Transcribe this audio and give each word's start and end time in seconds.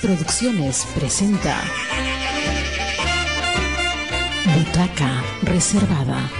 Producciones 0.00 0.86
presenta 0.94 1.60
Butaca 4.54 5.22
Reservada. 5.42 6.30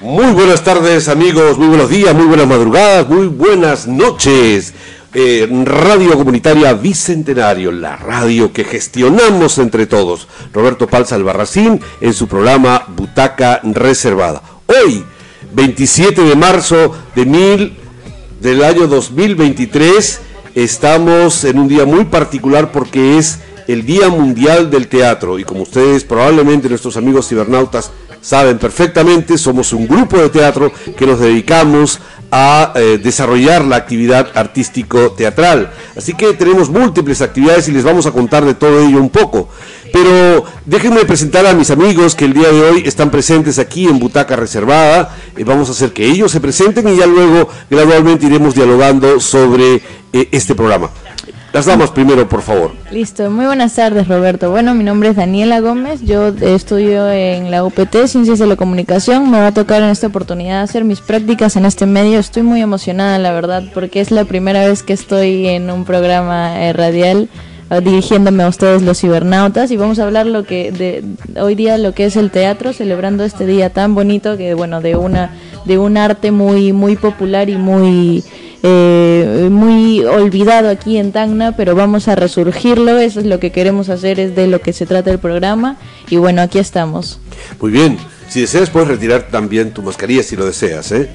Muy 0.00 0.32
buenas 0.32 0.62
tardes 0.62 1.08
amigos, 1.08 1.56
muy 1.56 1.68
buenos 1.68 1.88
días, 1.88 2.14
muy 2.14 2.26
buenas 2.26 2.46
madrugadas, 2.46 3.08
muy 3.08 3.26
buenas 3.26 3.86
noches. 3.86 4.74
Eh, 5.16 5.46
radio 5.64 6.16
Comunitaria 6.16 6.72
Bicentenario, 6.72 7.70
la 7.70 7.94
radio 7.94 8.52
que 8.52 8.64
gestionamos 8.64 9.58
entre 9.58 9.86
todos. 9.86 10.26
Roberto 10.52 10.88
Palza 10.88 11.14
Albarracín 11.14 11.80
en 12.00 12.12
su 12.12 12.26
programa 12.26 12.84
Butaca 12.88 13.60
Reservada. 13.62 14.42
Hoy, 14.66 15.04
27 15.52 16.20
de 16.20 16.34
marzo 16.34 16.92
de 17.14 17.26
mil, 17.26 17.76
del 18.40 18.64
año 18.64 18.88
2023, 18.88 20.20
estamos 20.56 21.44
en 21.44 21.60
un 21.60 21.68
día 21.68 21.84
muy 21.84 22.06
particular 22.06 22.72
porque 22.72 23.16
es 23.16 23.38
el 23.68 23.86
Día 23.86 24.08
Mundial 24.08 24.68
del 24.68 24.88
Teatro 24.88 25.38
y 25.38 25.44
como 25.44 25.62
ustedes 25.62 26.02
probablemente 26.02 26.68
nuestros 26.68 26.96
amigos 26.96 27.28
cibernautas 27.28 27.92
saben 28.24 28.58
perfectamente, 28.58 29.36
somos 29.36 29.72
un 29.74 29.86
grupo 29.86 30.16
de 30.16 30.30
teatro 30.30 30.72
que 30.96 31.06
nos 31.06 31.20
dedicamos 31.20 32.00
a 32.30 32.72
eh, 32.74 32.98
desarrollar 33.00 33.64
la 33.64 33.76
actividad 33.76 34.28
artístico-teatral. 34.34 35.70
Así 35.94 36.14
que 36.14 36.32
tenemos 36.32 36.70
múltiples 36.70 37.20
actividades 37.20 37.68
y 37.68 37.72
les 37.72 37.84
vamos 37.84 38.06
a 38.06 38.12
contar 38.12 38.44
de 38.44 38.54
todo 38.54 38.80
ello 38.80 38.98
un 38.98 39.10
poco. 39.10 39.50
Pero 39.92 40.44
déjenme 40.64 41.04
presentar 41.04 41.46
a 41.46 41.54
mis 41.54 41.70
amigos 41.70 42.16
que 42.16 42.24
el 42.24 42.32
día 42.32 42.50
de 42.50 42.62
hoy 42.62 42.82
están 42.86 43.10
presentes 43.10 43.60
aquí 43.60 43.86
en 43.86 44.00
Butaca 44.00 44.34
Reservada. 44.34 45.14
Eh, 45.36 45.44
vamos 45.44 45.68
a 45.68 45.72
hacer 45.72 45.92
que 45.92 46.06
ellos 46.06 46.32
se 46.32 46.40
presenten 46.40 46.88
y 46.88 46.96
ya 46.96 47.06
luego 47.06 47.48
gradualmente 47.70 48.26
iremos 48.26 48.54
dialogando 48.54 49.20
sobre 49.20 49.82
eh, 50.12 50.28
este 50.32 50.54
programa. 50.54 50.90
Las 51.54 51.66
damas 51.66 51.92
primero, 51.92 52.28
por 52.28 52.42
favor. 52.42 52.72
Listo, 52.90 53.30
muy 53.30 53.46
buenas 53.46 53.76
tardes 53.76 54.08
Roberto. 54.08 54.50
Bueno, 54.50 54.74
mi 54.74 54.82
nombre 54.82 55.10
es 55.10 55.16
Daniela 55.16 55.60
Gómez, 55.60 56.02
yo 56.02 56.26
estudio 56.26 57.08
en 57.08 57.52
la 57.52 57.64
UPT, 57.64 57.94
Ciencias 58.06 58.40
de 58.40 58.48
la 58.48 58.56
Comunicación. 58.56 59.30
Me 59.30 59.38
va 59.38 59.46
a 59.46 59.54
tocar 59.54 59.80
en 59.80 59.90
esta 59.90 60.08
oportunidad 60.08 60.62
hacer 60.62 60.82
mis 60.82 61.00
prácticas 61.00 61.54
en 61.54 61.64
este 61.64 61.86
medio. 61.86 62.18
Estoy 62.18 62.42
muy 62.42 62.60
emocionada, 62.60 63.20
la 63.20 63.30
verdad, 63.30 63.62
porque 63.72 64.00
es 64.00 64.10
la 64.10 64.24
primera 64.24 64.66
vez 64.66 64.82
que 64.82 64.94
estoy 64.94 65.46
en 65.46 65.70
un 65.70 65.84
programa 65.84 66.60
eh, 66.60 66.72
radial 66.72 67.28
eh, 67.70 67.80
dirigiéndome 67.80 68.42
a 68.42 68.48
ustedes 68.48 68.82
los 68.82 68.98
cibernautas 68.98 69.70
y 69.70 69.76
vamos 69.76 70.00
a 70.00 70.06
hablar 70.06 70.26
lo 70.26 70.42
que 70.42 70.72
de 70.72 71.04
hoy 71.40 71.54
día 71.54 71.78
lo 71.78 71.94
que 71.94 72.06
es 72.06 72.16
el 72.16 72.32
teatro 72.32 72.72
celebrando 72.72 73.22
este 73.22 73.46
día 73.46 73.70
tan 73.70 73.94
bonito 73.94 74.36
que 74.36 74.54
bueno 74.54 74.80
de 74.80 74.96
una 74.96 75.30
de 75.64 75.78
un 75.78 75.96
arte 75.96 76.30
muy 76.30 76.72
muy 76.72 76.96
popular 76.96 77.48
y 77.48 77.56
muy 77.56 78.24
eh, 78.66 79.48
muy 79.50 80.02
olvidado 80.04 80.70
aquí 80.70 80.96
en 80.96 81.12
Tacna, 81.12 81.54
pero 81.54 81.74
vamos 81.74 82.08
a 82.08 82.14
resurgirlo, 82.14 82.98
eso 82.98 83.20
es 83.20 83.26
lo 83.26 83.38
que 83.38 83.52
queremos 83.52 83.90
hacer, 83.90 84.18
es 84.18 84.34
de 84.34 84.46
lo 84.46 84.62
que 84.62 84.72
se 84.72 84.86
trata 84.86 85.10
el 85.10 85.18
programa, 85.18 85.76
y 86.08 86.16
bueno, 86.16 86.40
aquí 86.40 86.58
estamos. 86.58 87.20
Muy 87.60 87.72
bien, 87.72 87.98
si 88.26 88.40
deseas 88.40 88.70
puedes 88.70 88.88
retirar 88.88 89.28
también 89.28 89.72
tu 89.72 89.82
mascarilla 89.82 90.22
si 90.22 90.34
lo 90.34 90.46
deseas, 90.46 90.92
¿eh? 90.92 91.10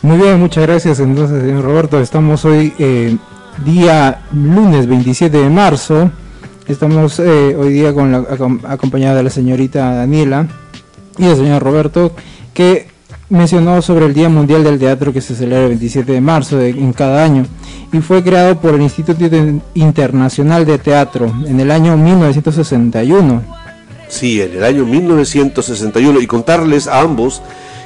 Muy 0.00 0.16
bien, 0.16 0.40
muchas 0.40 0.66
gracias 0.66 1.00
entonces, 1.00 1.42
señor 1.42 1.62
Roberto. 1.62 2.00
Estamos 2.00 2.46
hoy 2.46 2.72
eh, 2.78 3.18
día 3.66 4.22
lunes 4.32 4.86
27 4.86 5.36
de 5.36 5.50
marzo. 5.50 6.10
Estamos 6.68 7.18
eh, 7.20 7.54
hoy 7.54 7.70
día 7.70 7.92
con 7.92 8.12
la, 8.12 8.18
acompañada 8.66 9.16
de 9.16 9.24
la 9.24 9.30
señorita 9.30 9.94
Daniela 9.94 10.48
y 11.18 11.26
el 11.26 11.36
señor 11.36 11.62
Roberto, 11.62 12.12
que 12.52 12.86
mencionó 13.28 13.80
sobre 13.82 14.06
el 14.06 14.14
Día 14.14 14.28
Mundial 14.28 14.64
del 14.64 14.78
Teatro 14.78 15.12
que 15.12 15.20
se 15.20 15.34
celebra 15.34 15.64
el 15.64 15.70
27 15.70 16.12
de 16.12 16.20
marzo 16.20 16.60
en 16.60 16.92
cada 16.92 17.24
año 17.24 17.46
y 17.92 17.98
fue 18.00 18.22
creado 18.22 18.60
por 18.60 18.74
el 18.74 18.82
Instituto 18.82 19.24
Internacional 19.74 20.66
de 20.66 20.78
Teatro 20.78 21.32
en 21.46 21.58
el 21.58 21.70
año 21.70 21.96
1961. 21.96 23.42
Sí, 24.08 24.40
en 24.40 24.52
el 24.52 24.64
año 24.64 24.84
1961 24.84 26.20
y 26.20 26.26
contarles 26.26 26.86
a 26.86 27.00
ambos 27.00 27.42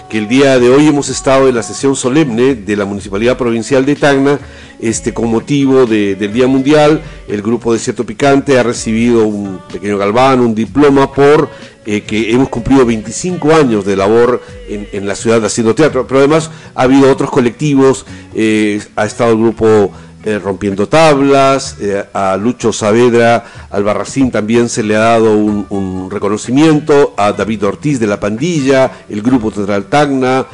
que 0.08 0.18
el 0.18 0.28
día 0.28 0.58
de 0.58 0.70
hoy 0.70 0.86
hemos 0.86 1.10
estado 1.10 1.48
en 1.48 1.54
la 1.54 1.62
sesión 1.62 1.94
solemne 1.94 2.54
de 2.54 2.76
la 2.76 2.86
Municipalidad 2.86 3.36
Provincial 3.36 3.84
de 3.84 3.94
Tacna, 3.94 4.38
este, 4.80 5.12
con 5.12 5.30
motivo 5.30 5.84
del 5.84 6.32
Día 6.32 6.46
Mundial, 6.46 7.02
el 7.28 7.42
grupo 7.42 7.74
de 7.74 7.78
Cierto 7.78 8.06
Picante 8.06 8.58
ha 8.58 8.62
recibido 8.62 9.26
un 9.26 9.60
pequeño 9.70 9.98
galván, 9.98 10.40
un 10.40 10.54
diploma 10.54 11.12
por 11.12 11.50
eh, 11.91 12.03
que 12.03 12.32
hemos 12.32 12.50
cumplido 12.50 12.84
25 12.84 13.54
años 13.54 13.87
de 13.87 13.97
labor 13.97 14.43
en, 14.69 15.09
la 15.09 15.15
ciudad 15.15 15.43
haciendo 15.43 15.75
teatro, 15.75 16.06
pero 16.06 16.19
además 16.19 16.50
ha 16.75 16.82
habido 16.82 17.10
otros 17.10 17.31
colectivos, 17.31 18.04
eh, 18.34 18.82
ha 18.94 19.06
estado 19.06 19.32
el 19.32 19.38
grupo 19.38 19.91
eh, 20.22 20.38
Rompiendo 20.38 20.87
Tablas, 20.87 21.78
a 22.12 22.37
Lucho 22.37 22.75
Saavedra 22.75 23.43
Albarracín 23.71 24.31
también 24.31 24.69
se 24.69 24.82
le 24.82 24.97
ha 24.97 25.00
dado 25.00 25.34
un, 25.34 26.10
reconocimiento, 26.10 27.15
a 27.16 27.32
David 27.32 27.65
Ortiz 27.65 27.99
de 27.99 28.06
la 28.06 28.20
Pandilla, 28.20 28.91
el 29.09 29.22
grupo 29.22 29.50
Teatral 29.50 29.84
Tacna, 29.84 30.44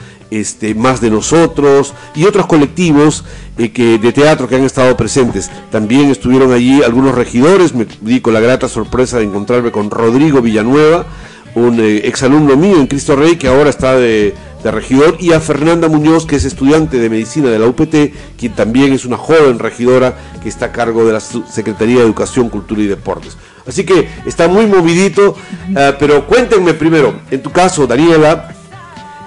este, 0.41 0.75
más 0.75 1.00
de 1.00 1.11
nosotros 1.11 1.95
y 2.15 2.25
otros 2.25 2.47
colectivos 2.47 3.25
que, 3.56 3.99
de 3.99 4.12
teatro 4.12 4.49
que 4.49 4.56
han 4.56 4.65
estado 4.65 4.97
presentes. 4.97 5.50
También 5.71 6.11
estuvieron 6.11 6.53
allí 6.53 6.83
algunos 6.83 7.15
regidores, 7.15 7.75
me 7.75 7.87
di 8.00 8.21
con 8.21 8.34
la 8.34 8.41
grata 8.41 8.69
sorpresa 8.69 9.19
de 9.19 9.25
encontrarme 9.25 9.71
con 9.71 9.91
Rodrigo 9.91 10.43
Villanueva, 10.43 11.06
un 11.55 11.78
eh, 11.81 12.03
exalumno 12.05 12.56
mío 12.56 12.81
en 12.81 12.87
Cristo 12.87 13.15
Rey 13.17 13.37
que 13.37 13.49
ahora 13.49 13.71
está 13.71 13.97
de, 13.97 14.34
regidor, 14.65 15.19
y 15.21 15.33
a 15.33 15.41
Fernanda 15.41 15.89
Muñoz, 15.89 16.25
que 16.25 16.37
es 16.37 16.45
estudiante 16.47 16.99
de 16.99 17.11
medicina 17.11 17.51
de 17.51 17.59
la 17.59 17.66
UPT, 17.66 17.95
quien 18.39 18.55
también 18.55 18.95
es 18.95 19.05
una 19.05 19.19
joven 19.19 19.59
regidora 19.59 20.16
que 20.43 20.49
está 20.49 20.66
a 20.66 20.72
cargo 20.72 21.05
de 21.05 21.12
la 21.12 21.21
Secretaría 21.21 21.97
de 21.97 22.05
Educación, 22.05 22.49
Cultura 22.49 22.81
y 22.81 22.87
Deportes. 22.87 23.37
Así 23.66 23.84
que 23.84 24.09
está 24.25 24.49
muy 24.49 24.66
movidito, 24.66 25.37
eh, 25.77 25.93
pero 25.99 26.27
cuéntenme 26.27 26.72
primero, 26.72 27.21
en 27.31 27.43
tu 27.43 27.51
caso, 27.51 27.87
Daniela, 27.87 28.55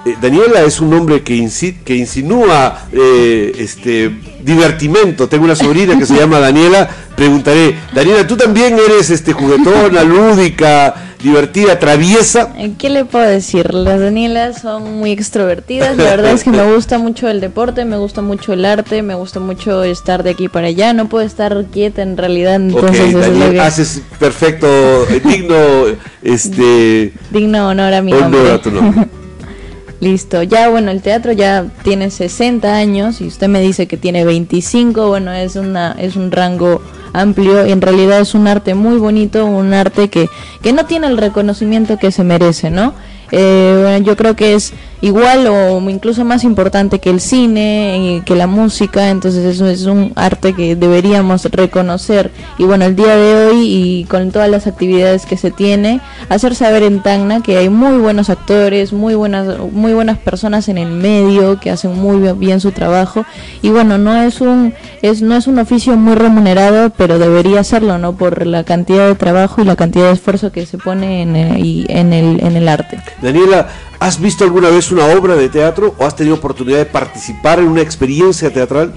eh, 0.08 0.16
Daniela 0.20 0.62
es 0.62 0.80
un 0.80 0.90
nombre 0.90 1.22
que, 1.22 1.48
que 1.84 1.96
insinúa 1.96 2.86
este 2.92 4.10
divertimento. 4.42 5.28
Tengo 5.28 5.44
una 5.44 5.56
sobrina 5.56 5.98
que 5.98 6.06
se 6.06 6.14
llama 6.14 6.38
Daniela. 6.38 6.88
Preguntaré, 7.16 7.76
Daniela, 7.94 8.26
¿tú 8.26 8.36
también 8.36 8.78
eres 8.78 9.10
este 9.10 9.32
juguetona, 9.32 10.04
lúdica? 10.04 11.08
divertida, 11.22 11.78
traviesa. 11.78 12.52
Eh, 12.56 12.72
¿Qué 12.78 12.90
le 12.90 13.04
puedo 13.04 13.28
decir? 13.28 13.74
Las 13.74 14.00
Danielas 14.00 14.62
son 14.62 14.98
muy 14.98 15.12
extrovertidas. 15.12 15.96
La 15.96 16.04
verdad 16.04 16.32
es 16.32 16.44
que 16.44 16.50
me 16.50 16.72
gusta 16.72 16.98
mucho 16.98 17.28
el 17.28 17.40
deporte, 17.40 17.84
me 17.84 17.96
gusta 17.96 18.22
mucho 18.22 18.52
el 18.52 18.64
arte, 18.64 19.02
me 19.02 19.14
gusta 19.14 19.40
mucho 19.40 19.82
estar 19.84 20.22
de 20.22 20.30
aquí 20.30 20.48
para 20.48 20.68
allá. 20.68 20.92
No 20.92 21.08
puedo 21.08 21.26
estar 21.26 21.64
quieta 21.72 22.02
en 22.02 22.16
realidad. 22.16 22.56
Entonces 22.56 23.14
haces 23.60 24.02
perfecto, 24.18 24.66
eh, 25.08 25.20
digno, 25.24 25.56
este. 26.22 27.12
Digno 27.30 27.68
honor 27.68 27.94
a 27.94 28.02
mi 28.02 28.12
Listo, 30.00 30.44
ya 30.44 30.68
bueno, 30.68 30.92
el 30.92 31.02
teatro 31.02 31.32
ya 31.32 31.66
tiene 31.82 32.10
60 32.10 32.72
años 32.72 33.20
y 33.20 33.26
usted 33.26 33.48
me 33.48 33.60
dice 33.60 33.88
que 33.88 33.96
tiene 33.96 34.24
25, 34.24 35.08
bueno, 35.08 35.32
es 35.32 35.56
una 35.56 35.92
es 35.98 36.14
un 36.14 36.30
rango 36.30 36.80
amplio 37.18 37.66
y 37.66 37.72
en 37.72 37.80
realidad 37.80 38.20
es 38.20 38.34
un 38.34 38.46
arte 38.46 38.74
muy 38.74 38.98
bonito, 38.98 39.44
un 39.46 39.72
arte 39.74 40.08
que, 40.08 40.28
que 40.62 40.72
no 40.72 40.86
tiene 40.86 41.06
el 41.06 41.18
reconocimiento 41.18 41.98
que 41.98 42.12
se 42.12 42.24
merece, 42.24 42.70
¿no? 42.70 42.94
Eh, 43.30 43.78
bueno, 43.82 44.04
yo 44.04 44.16
creo 44.16 44.34
que 44.36 44.54
es 44.54 44.72
igual 45.00 45.46
o 45.46 45.78
incluso 45.90 46.24
más 46.24 46.44
importante 46.44 46.98
que 46.98 47.10
el 47.10 47.20
cine, 47.20 48.22
que 48.24 48.34
la 48.34 48.46
música, 48.46 49.10
entonces 49.10 49.44
eso 49.44 49.68
es 49.68 49.86
un 49.86 50.12
arte 50.16 50.54
que 50.54 50.76
deberíamos 50.76 51.44
reconocer. 51.44 52.30
Y 52.58 52.64
bueno, 52.64 52.84
el 52.84 52.96
día 52.96 53.16
de 53.16 53.46
hoy 53.46 53.66
y 53.66 54.04
con 54.04 54.30
todas 54.32 54.48
las 54.48 54.66
actividades 54.66 55.26
que 55.26 55.36
se 55.36 55.50
tiene, 55.50 56.00
hacer 56.28 56.54
saber 56.54 56.82
en 56.82 57.02
Tacna 57.02 57.42
que 57.42 57.58
hay 57.58 57.68
muy 57.68 57.98
buenos 57.98 58.30
actores, 58.30 58.92
muy 58.92 59.14
buenas, 59.14 59.58
muy 59.72 59.92
buenas 59.92 60.18
personas 60.18 60.68
en 60.68 60.78
el 60.78 60.90
medio 60.90 61.60
que 61.60 61.70
hacen 61.70 61.94
muy 61.94 62.32
bien 62.34 62.60
su 62.60 62.72
trabajo. 62.72 63.24
Y 63.62 63.68
bueno, 63.70 63.98
no 63.98 64.20
es 64.22 64.40
un, 64.40 64.74
es, 65.02 65.22
no 65.22 65.36
es 65.36 65.46
un 65.46 65.58
oficio 65.58 65.96
muy 65.96 66.14
remunerado, 66.14 66.90
pero 66.90 67.07
debería 67.16 67.64
serlo, 67.64 67.96
¿no? 67.96 68.16
Por 68.16 68.46
la 68.46 68.64
cantidad 68.64 69.08
de 69.08 69.14
trabajo 69.14 69.62
y 69.62 69.64
la 69.64 69.76
cantidad 69.76 70.08
de 70.08 70.12
esfuerzo 70.12 70.52
que 70.52 70.66
se 70.66 70.76
pone 70.76 71.22
en, 71.22 71.34
en, 71.34 72.12
el, 72.12 72.44
en 72.44 72.56
el 72.56 72.68
arte. 72.68 73.00
Daniela, 73.22 73.68
¿has 74.00 74.20
visto 74.20 74.44
alguna 74.44 74.68
vez 74.68 74.92
una 74.92 75.06
obra 75.06 75.36
de 75.36 75.48
teatro 75.48 75.94
o 75.98 76.04
has 76.04 76.16
tenido 76.16 76.36
oportunidad 76.36 76.78
de 76.78 76.86
participar 76.86 77.60
en 77.60 77.68
una 77.68 77.80
experiencia 77.80 78.52
teatral? 78.52 78.92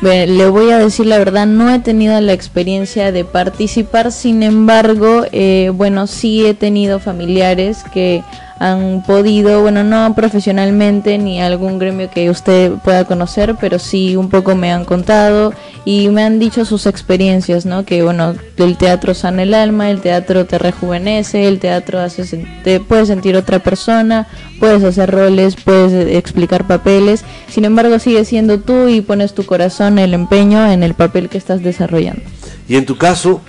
le 0.00 0.48
voy 0.48 0.70
a 0.70 0.78
decir 0.78 1.06
la 1.06 1.18
verdad, 1.18 1.46
no 1.46 1.74
he 1.74 1.80
tenido 1.80 2.20
la 2.20 2.32
experiencia 2.32 3.10
de 3.10 3.24
participar, 3.24 4.12
sin 4.12 4.42
embargo, 4.42 5.24
eh, 5.32 5.72
bueno, 5.74 6.06
sí 6.06 6.46
he 6.46 6.54
tenido 6.54 7.00
familiares 7.00 7.84
que 7.92 8.22
han 8.58 9.02
podido, 9.02 9.62
bueno, 9.62 9.84
no 9.84 10.14
profesionalmente 10.14 11.16
ni 11.18 11.40
algún 11.40 11.78
gremio 11.78 12.10
que 12.10 12.28
usted 12.30 12.72
pueda 12.84 13.04
conocer, 13.04 13.56
pero 13.60 13.78
sí 13.78 14.16
un 14.16 14.28
poco 14.28 14.54
me 14.54 14.72
han 14.72 14.84
contado 14.84 15.52
y 15.84 16.08
me 16.08 16.24
han 16.24 16.38
dicho 16.38 16.64
sus 16.64 16.86
experiencias, 16.86 17.66
¿no? 17.66 17.84
Que 17.84 18.02
bueno, 18.02 18.34
el 18.56 18.76
teatro 18.76 19.14
sana 19.14 19.42
el 19.44 19.54
alma, 19.54 19.90
el 19.90 20.00
teatro 20.00 20.44
te 20.44 20.58
rejuvenece, 20.58 21.46
el 21.46 21.60
teatro 21.60 22.00
hace, 22.00 22.46
te 22.64 22.80
puedes 22.80 23.08
sentir 23.08 23.36
otra 23.36 23.60
persona, 23.60 24.26
puedes 24.58 24.82
hacer 24.82 25.10
roles, 25.10 25.56
puedes 25.56 26.14
explicar 26.14 26.66
papeles, 26.66 27.24
sin 27.48 27.64
embargo 27.64 27.98
sigue 27.98 28.24
siendo 28.24 28.58
tú 28.58 28.88
y 28.88 29.00
pones 29.00 29.34
tu 29.34 29.46
corazón, 29.46 29.98
el 29.98 30.14
empeño 30.14 30.70
en 30.70 30.82
el 30.82 30.94
papel 30.94 31.28
que 31.28 31.38
estás 31.38 31.62
desarrollando. 31.62 32.22
Y 32.68 32.76
en 32.76 32.84
tu 32.84 32.98
caso, 32.98 33.40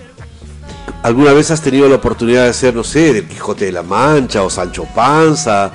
¿alguna 1.04 1.34
vez 1.34 1.52
has 1.52 1.62
tenido 1.62 1.88
la 1.88 1.96
oportunidad 1.96 2.46
de 2.46 2.54
ser, 2.54 2.76
no 2.76 2.84
sé, 2.84 3.14
del 3.14 3.28
Quijote 3.28 3.66
de 3.66 3.72
la 3.72 3.84
Mancha 3.84 4.44
o 4.44 4.50
Sancho 4.50 4.86
Panza? 4.94 5.72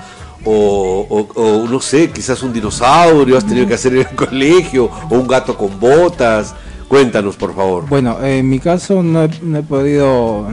O, 0.46 1.66
no 1.70 1.80
sé, 1.80 2.10
quizás 2.10 2.42
un 2.42 2.52
dinosaurio 2.52 3.38
has 3.38 3.46
tenido 3.46 3.66
que 3.66 3.74
hacer 3.74 3.94
en 3.94 4.00
el 4.00 4.08
colegio, 4.16 4.90
o 5.08 5.14
un 5.14 5.26
gato 5.26 5.56
con 5.56 5.80
botas. 5.80 6.54
Cuéntanos, 6.88 7.36
por 7.36 7.54
favor. 7.54 7.88
Bueno, 7.88 8.22
en 8.22 8.48
mi 8.48 8.58
caso 8.58 9.02
no 9.02 9.24
he, 9.24 9.62
podido 9.62 10.46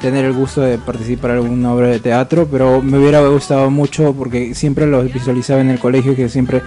tener 0.00 0.24
el 0.24 0.32
gusto 0.32 0.60
de 0.60 0.78
participar 0.78 1.30
en 1.30 1.36
alguna 1.38 1.72
obra 1.72 1.86
de 1.86 2.00
teatro, 2.00 2.48
pero 2.50 2.82
me 2.82 2.98
hubiera 2.98 3.20
gustado 3.28 3.70
mucho 3.70 4.12
porque 4.12 4.54
siempre 4.54 4.86
lo 4.86 5.02
visualizaba 5.04 5.60
en 5.60 5.70
el 5.70 5.78
colegio, 5.78 6.16
que 6.16 6.28
siempre 6.28 6.62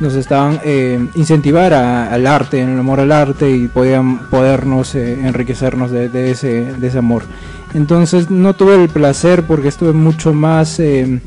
nos 0.00 0.14
estaban 0.14 0.60
eh, 0.64 1.04
incentivar 1.14 1.72
al 1.72 2.26
arte, 2.26 2.60
el 2.60 2.78
amor 2.78 3.00
al 3.00 3.12
arte 3.12 3.50
y 3.50 3.68
podían 3.68 4.28
podernos 4.30 4.94
eh, 4.94 5.14
enriquecernos 5.26 5.90
de, 5.90 6.30
ese, 6.30 6.74
de 6.74 6.86
ese 6.86 6.98
amor. 6.98 7.22
Entonces 7.74 8.30
no 8.30 8.54
tuve 8.54 8.82
el 8.82 8.88
placer 8.88 9.42
porque 9.44 9.68
estuve 9.68 9.92
mucho 9.92 10.32
más 10.32 10.78
eh, 10.80 11.20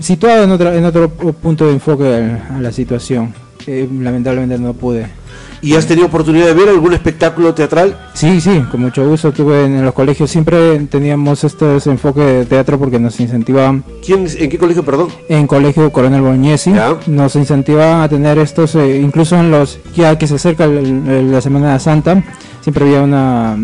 situado 0.00 0.44
en, 0.44 0.50
otra, 0.50 0.74
en 0.74 0.84
otro 0.84 1.08
punto 1.08 1.66
de 1.66 1.72
enfoque 1.72 2.38
a 2.50 2.58
la 2.60 2.72
situación. 2.72 3.34
lamentablemente 3.66 4.58
no 4.58 4.74
pude. 4.74 5.21
¿Y 5.64 5.76
has 5.76 5.86
tenido 5.86 6.08
oportunidad 6.08 6.46
de 6.46 6.54
ver 6.54 6.68
algún 6.68 6.92
espectáculo 6.92 7.54
teatral? 7.54 7.96
Sí, 8.14 8.40
sí, 8.40 8.64
con 8.68 8.80
mucho 8.80 9.08
gusto. 9.08 9.32
Tuve 9.32 9.66
en 9.66 9.84
los 9.84 9.94
colegios, 9.94 10.28
siempre 10.28 10.80
teníamos 10.90 11.44
este 11.44 11.76
enfoque 11.86 12.20
de 12.20 12.44
teatro 12.46 12.80
porque 12.80 12.98
nos 12.98 13.20
incentivaban. 13.20 13.84
¿Quién, 14.04 14.26
¿En 14.38 14.50
qué 14.50 14.58
colegio, 14.58 14.84
perdón? 14.84 15.10
En 15.28 15.46
colegio 15.46 15.92
Coronel 15.92 16.20
Boñesi. 16.20 16.72
Nos 17.06 17.36
incentivaban 17.36 18.02
a 18.02 18.08
tener 18.08 18.38
estos, 18.38 18.74
eh, 18.74 19.00
incluso 19.00 19.36
en 19.36 19.52
los, 19.52 19.78
ya 19.94 20.18
que 20.18 20.26
se 20.26 20.34
acerca 20.34 20.66
la 20.66 21.40
Semana 21.40 21.78
Santa, 21.78 22.24
siempre 22.60 22.84
había 22.84 23.02
una, 23.02 23.56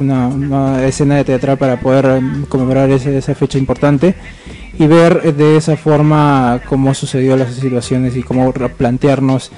una, 0.00 0.26
una, 0.28 0.84
escena 0.84 1.14
de 1.14 1.24
teatral 1.24 1.58
para 1.58 1.78
poder 1.78 2.06
eh, 2.06 2.20
conmemorar 2.48 2.90
esa 2.90 3.34
fecha 3.36 3.56
importante 3.56 4.16
y 4.76 4.86
ver 4.88 5.32
de 5.32 5.56
esa 5.56 5.76
forma 5.76 6.60
cómo 6.68 6.92
sucedió 6.92 7.36
las 7.36 7.54
situaciones 7.54 8.16
y 8.16 8.24
cómo 8.24 8.52
plantearnos 8.52 9.52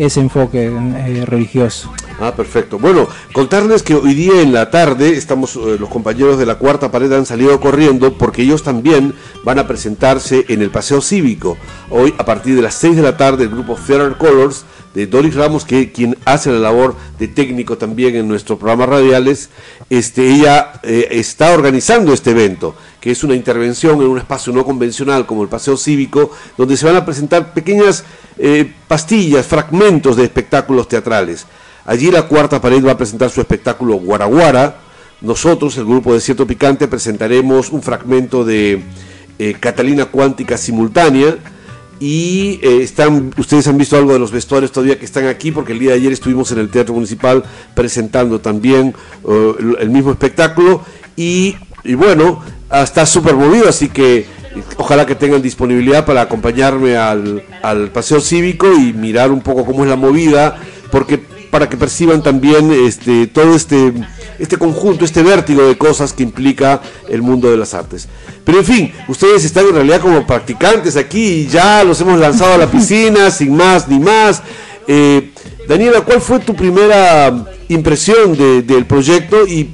ese 0.00 0.20
enfoque 0.20 0.64
eh, 0.64 1.24
religioso. 1.26 1.92
Ah, 2.18 2.34
perfecto. 2.34 2.78
Bueno, 2.78 3.06
contarles 3.32 3.82
que 3.82 3.94
hoy 3.94 4.14
día 4.14 4.40
en 4.40 4.52
la 4.52 4.70
tarde 4.70 5.10
estamos, 5.10 5.56
eh, 5.56 5.76
los 5.78 5.90
compañeros 5.90 6.38
de 6.38 6.46
la 6.46 6.56
cuarta 6.56 6.90
pared 6.90 7.12
han 7.12 7.26
salido 7.26 7.60
corriendo 7.60 8.16
porque 8.16 8.42
ellos 8.42 8.62
también 8.62 9.14
van 9.44 9.58
a 9.58 9.66
presentarse 9.66 10.46
en 10.48 10.62
el 10.62 10.70
Paseo 10.70 11.02
Cívico. 11.02 11.58
Hoy 11.90 12.14
a 12.16 12.24
partir 12.24 12.56
de 12.56 12.62
las 12.62 12.74
6 12.74 12.96
de 12.96 13.02
la 13.02 13.18
tarde 13.18 13.44
el 13.44 13.50
grupo 13.50 13.76
Fairer 13.76 14.16
Colors 14.16 14.64
de 14.94 15.06
Doris 15.06 15.34
Ramos, 15.34 15.64
que 15.64 15.92
quien 15.92 16.16
hace 16.24 16.50
la 16.50 16.58
labor 16.58 16.96
de 17.18 17.28
técnico 17.28 17.78
también 17.78 18.16
en 18.16 18.26
nuestro 18.26 18.58
programa 18.58 18.86
radiales, 18.86 19.50
este, 19.88 20.28
ella 20.28 20.72
eh, 20.82 21.08
está 21.12 21.52
organizando 21.52 22.12
este 22.12 22.32
evento, 22.32 22.74
que 23.00 23.12
es 23.12 23.22
una 23.22 23.36
intervención 23.36 24.00
en 24.00 24.08
un 24.08 24.18
espacio 24.18 24.52
no 24.52 24.64
convencional 24.64 25.26
como 25.26 25.42
el 25.42 25.48
Paseo 25.48 25.76
Cívico, 25.76 26.32
donde 26.56 26.76
se 26.76 26.86
van 26.86 26.96
a 26.96 27.04
presentar 27.04 27.54
pequeñas 27.54 28.04
eh, 28.36 28.72
pastillas, 28.88 29.46
fragmentos 29.46 30.16
de 30.16 30.24
espectáculos 30.24 30.88
teatrales. 30.88 31.46
Allí 31.84 32.10
la 32.10 32.22
cuarta 32.22 32.60
pared 32.60 32.84
va 32.84 32.92
a 32.92 32.98
presentar 32.98 33.30
su 33.30 33.40
espectáculo 33.40 33.94
Guaraguara. 33.94 34.80
Nosotros, 35.20 35.76
el 35.76 35.84
grupo 35.84 36.14
de 36.14 36.20
Cierto 36.20 36.46
Picante, 36.46 36.88
presentaremos 36.88 37.70
un 37.70 37.82
fragmento 37.82 38.44
de 38.44 38.82
eh, 39.38 39.56
Catalina 39.58 40.06
Cuántica 40.06 40.56
Simultánea 40.56 41.36
y 42.00 42.58
eh, 42.62 42.82
están, 42.82 43.32
ustedes 43.36 43.68
han 43.68 43.76
visto 43.76 43.96
algo 43.96 44.14
de 44.14 44.18
los 44.18 44.32
vestuarios 44.32 44.72
todavía 44.72 44.98
que 44.98 45.04
están 45.04 45.26
aquí, 45.26 45.52
porque 45.52 45.72
el 45.72 45.78
día 45.78 45.90
de 45.90 45.96
ayer 45.96 46.12
estuvimos 46.12 46.50
en 46.50 46.58
el 46.58 46.70
Teatro 46.70 46.94
Municipal 46.94 47.44
presentando 47.74 48.40
también 48.40 48.94
eh, 49.28 49.52
el 49.78 49.90
mismo 49.90 50.10
espectáculo, 50.10 50.82
y, 51.14 51.56
bueno, 51.96 52.42
está 52.72 53.04
súper 53.04 53.34
movido, 53.34 53.68
así 53.68 53.90
que 53.90 54.24
ojalá 54.78 55.04
que 55.04 55.14
tengan 55.14 55.42
disponibilidad 55.42 56.06
para 56.06 56.22
acompañarme 56.22 56.96
al, 56.96 57.42
al 57.62 57.90
paseo 57.90 58.22
cívico 58.22 58.72
y 58.72 58.94
mirar 58.94 59.30
un 59.30 59.42
poco 59.42 59.66
cómo 59.66 59.84
es 59.84 59.90
la 59.90 59.96
movida, 59.96 60.58
porque 60.90 61.20
para 61.50 61.68
que 61.68 61.76
perciban 61.76 62.22
también 62.22 62.72
este, 62.72 63.26
todo 63.26 63.54
este 63.54 63.92
este 64.40 64.56
conjunto, 64.56 65.04
este 65.04 65.22
vértigo 65.22 65.66
de 65.66 65.76
cosas 65.76 66.14
que 66.14 66.22
implica 66.22 66.80
el 67.08 67.20
mundo 67.20 67.50
de 67.50 67.58
las 67.58 67.74
artes. 67.74 68.08
Pero 68.42 68.58
en 68.58 68.64
fin, 68.64 68.92
ustedes 69.06 69.44
están 69.44 69.66
en 69.66 69.74
realidad 69.74 70.00
como 70.00 70.26
practicantes 70.26 70.96
aquí 70.96 71.22
y 71.22 71.46
ya 71.46 71.84
los 71.84 72.00
hemos 72.00 72.18
lanzado 72.18 72.54
a 72.54 72.58
la 72.58 72.66
piscina, 72.66 73.30
sin 73.30 73.54
más 73.54 73.86
ni 73.86 74.00
más. 74.00 74.42
Eh, 74.88 75.30
Daniela, 75.68 76.00
¿cuál 76.00 76.22
fue 76.22 76.40
tu 76.40 76.56
primera 76.56 77.46
impresión 77.68 78.36
del 78.36 78.86
proyecto 78.86 79.46
y, 79.46 79.70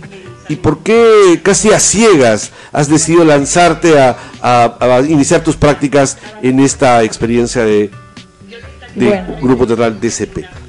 por 0.61 0.81
qué 0.81 1.41
casi 1.43 1.73
a 1.73 1.81
ciegas 1.81 2.51
has 2.73 2.89
decidido 2.89 3.25
lanzarte 3.25 3.99
a, 3.99 5.03
iniciar 5.09 5.43
tus 5.43 5.57
prácticas 5.57 6.19
en 6.43 6.61
esta 6.61 7.03
experiencia 7.05 7.65
de, 7.65 7.91
Grupo 9.41 9.67
Teatral 9.67 10.01
DCP? 10.01 10.66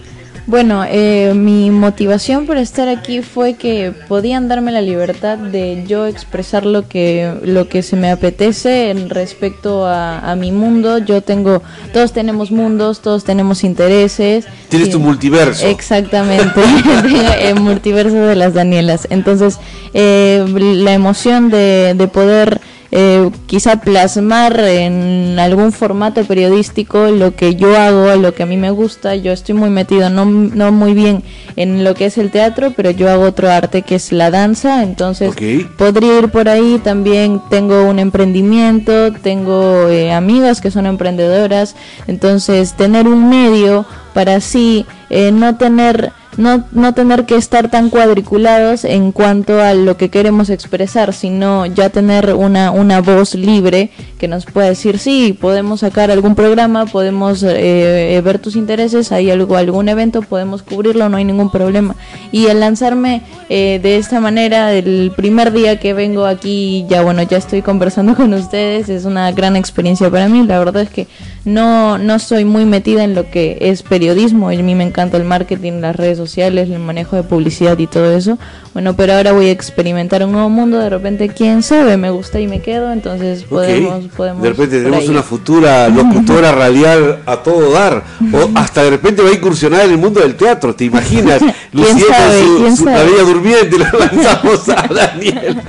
Bueno, 0.48 0.86
eh, 0.88 1.34
mi 1.36 1.72
motivación 1.72 2.46
por 2.46 2.56
estar 2.56 2.88
aquí 2.88 3.22
fue 3.22 3.56
que 3.56 3.92
podían 4.08 4.48
darme 4.48 4.72
la 4.72 4.80
libertad 4.80 5.38
de 5.38 5.84
yo 5.86 6.06
expresar 6.06 6.66
lo 6.66 6.88
que 6.88 7.34
lo 7.44 7.68
que 7.68 7.84
se 7.84 7.98
me 7.98 8.10
apetece 8.10 8.90
en 8.90 9.10
respecto 9.10 9.86
a, 9.86 10.34
mi 10.40 10.54
mundo. 10.54 11.00
Yo 11.00 11.22
tengo, 11.22 11.62
todos 11.92 12.14
tenemos 12.14 12.50
mundos, 12.50 13.02
todos 13.02 13.26
tenemos 13.26 13.66
intereses. 13.66 14.46
Tienes 14.70 14.90
tu 14.90 15.02
multiverso. 15.02 15.68
Exactamente, 15.68 16.62
el 17.42 17.60
multiverso 17.60 18.16
de 18.16 18.36
las 18.38 18.54
Danielas. 18.54 19.06
Entonces, 19.10 19.60
eh, 19.94 20.46
la 20.48 20.94
emoción 20.94 21.50
de, 21.50 21.94
de 21.94 22.08
poder 22.08 22.62
eh, 22.92 23.30
quizá 23.48 23.82
plasmar 23.82 24.60
en 24.60 25.38
algún 25.40 25.72
formato 25.72 26.24
periodístico 26.24 27.08
lo 27.08 27.36
que 27.36 27.56
yo 27.56 27.78
hago, 27.78 28.16
lo 28.16 28.34
que 28.34 28.44
a 28.44 28.46
mí 28.46 28.58
me 28.58 28.72
gusta. 28.72 29.16
Yo 29.16 29.32
estoy 29.32 29.56
muy 29.56 29.70
metido, 29.70 30.10
no, 30.10 30.26
no 30.26 30.72
muy 30.72 30.94
bien 30.94 31.24
en 31.56 31.84
lo 31.84 31.96
que 31.96 32.06
es 32.06 32.18
el 32.18 32.32
teatro, 32.32 32.74
pero 32.76 32.92
yo 32.92 33.10
hago 33.10 33.24
otro 33.24 33.50
arte 33.50 33.82
que 33.82 33.96
es 33.96 34.12
la 34.12 34.32
danza, 34.32 34.84
entonces 34.84 35.34
podría 35.78 36.20
ir 36.20 36.30
por 36.30 36.48
ahí. 36.48 36.80
También 36.84 37.42
tengo 37.50 37.84
un 37.84 38.00
emprendimiento, 38.00 39.12
tengo 39.12 39.90
eh, 39.90 40.14
amigas 40.14 40.62
que 40.62 40.72
son 40.72 40.86
emprendedoras, 40.86 41.76
entonces 42.08 42.74
tener 42.74 43.08
un 43.08 43.30
medio 43.30 43.86
para 44.14 44.36
así 44.36 44.86
eh, 45.10 45.32
no 45.32 45.58
tener 45.58 46.12
no, 46.38 46.64
no 46.72 46.94
tener 46.94 47.26
que 47.26 47.36
estar 47.36 47.70
tan 47.70 47.90
cuadriculados 47.90 48.86
en 48.86 49.12
cuanto 49.12 49.62
a 49.62 49.74
lo 49.74 49.98
que 49.98 50.10
queremos 50.10 50.50
expresar, 50.50 51.14
sino 51.14 51.66
ya 51.66 51.90
tener 51.90 52.34
una, 52.36 52.72
una 52.72 53.02
voz 53.02 53.36
libre 53.36 53.90
que 54.18 54.28
nos 54.28 54.46
pueda 54.46 54.68
decir, 54.68 55.00
sí, 55.00 55.38
podemos 55.40 55.82
sacar 55.82 56.12
algún 56.12 56.36
programa, 56.36 56.86
podemos 56.86 57.44
eh, 57.44 58.16
eh, 58.16 58.22
ver 58.22 58.40
tus 58.40 58.56
intereses, 58.56 59.12
hay 59.12 59.32
algo, 59.32 59.58
algún 59.58 59.90
evento, 59.90 60.22
podemos 60.22 60.64
cubrirlo, 60.64 61.10
no 61.10 61.18
hay 61.18 61.26
ningún 61.26 61.52
problema. 61.52 61.96
Y 62.32 62.46
el 62.48 62.60
lanzarme 62.60 63.24
eh, 63.50 63.80
de 63.82 63.98
esta 63.98 64.20
manera, 64.20 64.74
el 64.74 65.12
primer 65.16 65.52
día 65.52 65.80
que 65.80 65.94
vengo 65.94 66.26
aquí, 66.26 66.86
ya 66.90 67.02
bueno, 67.02 67.24
ya 67.24 67.38
estoy 67.38 67.62
conversando 67.62 68.16
con 68.18 68.34
ustedes, 68.34 68.90
es 68.90 69.06
una 69.06 69.32
gran 69.32 69.56
experiencia 69.56 70.10
para 70.10 70.30
mí, 70.30 70.46
la 70.46 70.60
verdad 70.60 70.84
es 70.84 70.90
que 70.90 71.08
no, 71.48 71.98
no 71.98 72.20
soy 72.20 72.44
muy 72.44 72.66
metida 72.66 73.06
en 73.06 73.16
lo 73.16 73.32
que 73.32 73.58
es 73.62 73.82
periodismo, 73.82 74.50
a 74.50 74.52
mí 74.52 74.76
me 74.76 74.84
encanta 74.84 75.16
el 75.16 75.24
marketing, 75.24 75.80
las 75.80 75.96
redes 75.96 76.18
sociales, 76.18 76.70
el 76.70 76.80
manejo 76.80 77.16
de 77.16 77.24
publicidad 77.24 77.80
y 77.80 77.88
todo 77.88 78.12
eso. 78.12 78.38
Bueno, 78.74 78.98
pero 78.98 79.14
ahora 79.14 79.32
voy 79.32 79.48
a 79.48 79.52
experimentar 79.52 80.26
un 80.26 80.34
nuevo 80.34 80.50
mundo, 80.50 80.78
de 80.78 80.90
repente, 80.90 81.30
quién 81.30 81.64
sabe, 81.64 81.96
me 81.96 82.10
gusta 82.10 82.42
y 82.42 82.48
me 82.48 82.62
quedo, 82.62 82.92
entonces 82.92 83.44
podemos, 83.44 84.06
podemos... 84.18 84.44
De 84.44 84.50
repente 84.50 84.84
tenemos 84.84 85.08
una 85.08 85.24
futura 85.24 85.88
locutora 85.88 86.52
radial 86.52 87.20
a 87.26 87.38
todo 87.38 87.72
dar, 87.72 88.04
o 88.34 88.50
hasta 88.56 88.84
de 88.84 88.90
repente 88.90 89.22
va 89.22 89.30
a 89.30 89.34
incursionar 89.34 89.86
en 89.86 89.92
el 89.92 89.98
mundo 89.98 90.20
del 90.20 90.36
teatro, 90.36 90.76
¿te 90.76 90.84
imaginas? 90.84 91.42
Lucía 91.72 92.76
su, 92.76 92.86
la 92.86 93.04
bella 93.04 93.24
durmiente, 93.24 93.80
la 93.80 93.94
lanzamos 93.98 94.68
a 94.68 94.86
Daniel. 94.94 95.62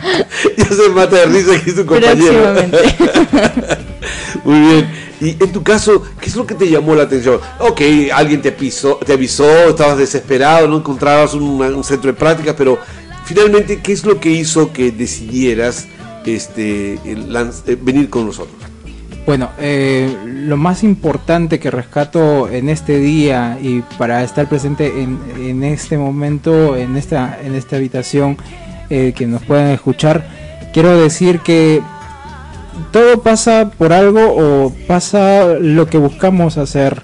ya 0.56 0.64
se 0.64 0.88
mata 0.88 1.16
de 1.16 1.26
risa 1.26 1.54
aquí 1.54 1.70
su 1.70 1.86
compañero. 1.86 2.54
Muy 4.44 4.60
bien. 4.60 4.99
Y 5.20 5.30
en 5.42 5.52
tu 5.52 5.62
caso, 5.62 6.02
¿qué 6.20 6.30
es 6.30 6.36
lo 6.36 6.46
que 6.46 6.54
te 6.54 6.68
llamó 6.68 6.94
la 6.94 7.02
atención? 7.02 7.40
Ok, 7.58 7.80
alguien 8.12 8.40
te, 8.40 8.52
pisó, 8.52 8.96
te 8.96 9.12
avisó, 9.12 9.68
estabas 9.68 9.98
desesperado, 9.98 10.66
no 10.66 10.78
encontrabas 10.78 11.34
un, 11.34 11.84
centro 11.84 12.10
de 12.10 12.18
práctica, 12.18 12.56
pero 12.56 12.78
finalmente, 13.24 13.80
¿qué 13.80 13.92
es 13.92 14.04
lo 14.04 14.18
que 14.18 14.30
hizo 14.30 14.72
que 14.72 14.90
decidieras 14.90 15.86
este, 16.24 16.94
eh, 17.04 17.78
venir 17.82 18.08
con 18.08 18.26
nosotros? 18.26 18.56
Bueno, 19.26 19.50
eh, 19.58 20.16
lo 20.24 20.56
más 20.56 20.82
importante 20.82 21.60
que 21.60 21.70
rescato 21.70 22.48
en 22.48 22.70
este 22.70 22.98
día 22.98 23.58
y 23.62 23.82
para 23.98 24.24
estar 24.24 24.48
presente 24.48 25.02
en, 25.02 25.18
en 25.38 25.62
este 25.62 25.98
momento, 25.98 26.76
en 26.76 26.96
esta, 26.96 27.38
en 27.42 27.54
esta 27.54 27.76
habitación, 27.76 28.38
eh, 28.92 29.12
que 29.14 29.24
nos 29.28 29.42
puedan 29.42 29.68
escuchar, 29.68 30.26
quiero 30.72 31.00
decir 31.00 31.38
que 31.40 31.80
todo 32.92 33.20
pasa 33.22 33.70
por 33.76 33.92
algo 33.92 34.20
o 34.36 34.72
pasa 34.86 35.54
lo 35.60 35.86
que 35.86 35.98
buscamos 35.98 36.58
hacer. 36.58 37.02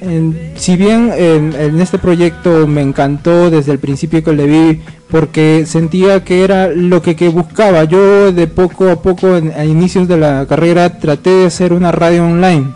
En- 0.00 0.52
si 0.56 0.76
bien 0.76 1.12
en, 1.16 1.52
en 1.58 1.80
este 1.80 1.98
proyecto 1.98 2.66
me 2.68 2.82
encantó 2.82 3.50
desde 3.50 3.72
el 3.72 3.78
principio 3.80 4.22
que 4.22 4.32
le 4.32 4.46
vi 4.46 4.80
porque 5.10 5.64
sentía 5.66 6.22
que 6.22 6.44
era 6.44 6.68
lo 6.68 7.02
que, 7.02 7.16
que 7.16 7.28
buscaba. 7.28 7.82
Yo 7.84 8.30
de 8.30 8.46
poco 8.46 8.88
a 8.90 9.02
poco 9.02 9.36
en- 9.36 9.52
a 9.56 9.64
inicios 9.64 10.06
de 10.06 10.16
la 10.18 10.46
carrera 10.46 10.98
traté 11.00 11.30
de 11.30 11.46
hacer 11.46 11.72
una 11.72 11.90
radio 11.90 12.24
online. 12.24 12.68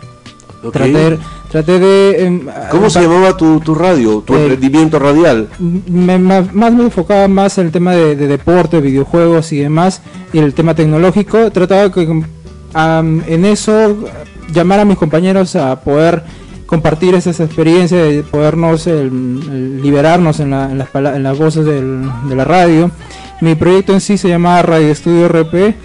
Ok. 0.63 0.73
Traté, 0.73 1.17
traté 1.53 1.79
de... 1.79 2.25
em, 2.25 2.41
¿Cómo 2.71 2.89
se 2.89 2.99
pa- 2.99 3.05
llamaba 3.05 3.37
tu, 3.37 3.59
tu 3.61 3.73
radio, 3.75 4.21
tu 4.25 4.33
Eh, 4.35 4.41
emprendimiento 4.41 4.97
radial? 4.99 5.47
me- 5.59 6.17
ma- 6.17 6.45
más 6.51 6.73
me 6.73 6.83
enfocaba 6.83 7.27
más 7.27 7.57
en 7.59 7.67
el 7.67 7.71
tema 7.71 7.93
de, 7.93 8.15
de 8.15 8.27
deporte, 8.27 8.81
videojuegos 8.81 9.53
y 9.53 9.59
demás, 9.59 10.01
y 10.33 10.39
el 10.39 10.53
tema 10.55 10.73
tecnológico. 10.73 11.51
Trataba 11.51 11.91
que 11.91 12.23
am, 12.73 13.21
en 13.27 13.45
eso 13.45 13.95
llamar 14.51 14.79
a 14.79 14.85
mis 14.85 14.97
compañeros 14.97 15.55
a 15.55 15.79
poder 15.81 16.23
compartir 16.65 17.13
esas 17.13 17.39
experiencias, 17.39 18.01
de 18.09 18.23
podernos 18.23 18.87
el- 18.87 19.11
el 19.51 19.81
liberarnos 19.83 20.39
en, 20.39 20.49
la- 20.49 20.71
en 20.71 20.77
las, 20.79 20.89
en 20.95 21.21
las 21.23 21.37
voces 21.37 21.65
del- 21.65 22.09
de 22.29 22.35
la 22.35 22.45
radio. 22.45 22.89
Mi 23.41 23.53
proyecto 23.55 23.93
en 23.93 24.01
sí 24.01 24.17
se 24.17 24.27
llamaba 24.27 24.61
Radio 24.63 24.87
Estudio 24.87 25.27
RP. 25.27 25.75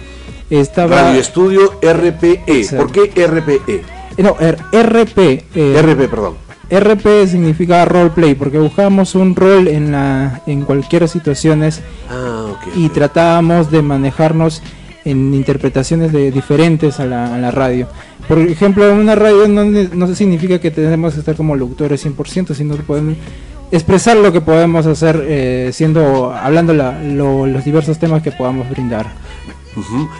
Estaba, 0.49 1.03
Radio 1.03 1.19
Estudio 1.21 1.73
RPE. 1.81 2.41
Exacto. 2.47 2.87
¿Por 2.87 2.91
qué 2.91 3.27
RPE? 3.27 3.98
Eh, 4.19 4.23
no, 4.23 4.35
RP. 4.71 5.17
eh, 5.55 5.81
RP, 5.81 6.07
perdón. 6.09 6.35
RP 6.69 7.25
significa 7.27 7.83
roleplay, 7.85 8.35
porque 8.35 8.59
buscábamos 8.59 9.15
un 9.15 9.35
rol 9.35 9.67
en, 9.67 9.91
la, 9.91 10.41
en 10.45 10.61
cualquier 10.61 11.07
situaciones 11.09 11.81
Ah, 12.09 12.45
y 12.75 12.89
tratábamos 12.89 13.71
de 13.71 13.81
manejarnos 13.81 14.61
en 15.05 15.33
interpretaciones 15.33 16.11
de, 16.11 16.29
diferentes 16.31 16.99
a 16.99 17.05
la, 17.05 17.33
a 17.33 17.37
la 17.39 17.49
radio. 17.49 17.87
Por 18.27 18.37
ejemplo, 18.37 18.87
en 18.87 18.97
una 18.99 19.15
radio 19.15 19.47
no, 19.47 19.63
no 19.65 20.13
significa 20.13 20.59
que 20.59 20.69
tenemos 20.69 21.13
que 21.15 21.21
estar 21.21 21.35
como 21.35 21.55
locutores 21.55 22.05
100%, 22.05 22.53
sino 22.53 22.75
que 22.75 22.83
podemos 22.83 23.15
expresar 23.71 24.17
lo 24.17 24.31
que 24.31 24.41
podemos 24.41 24.85
hacer 24.85 25.23
eh, 25.27 25.69
siendo 25.73 26.31
hablando 26.33 26.73
la- 26.73 27.01
lo- 27.01 27.47
los 27.47 27.65
diversos 27.65 27.97
temas 27.97 28.21
que 28.21 28.31
podamos 28.31 28.69
brindar. 28.69 29.07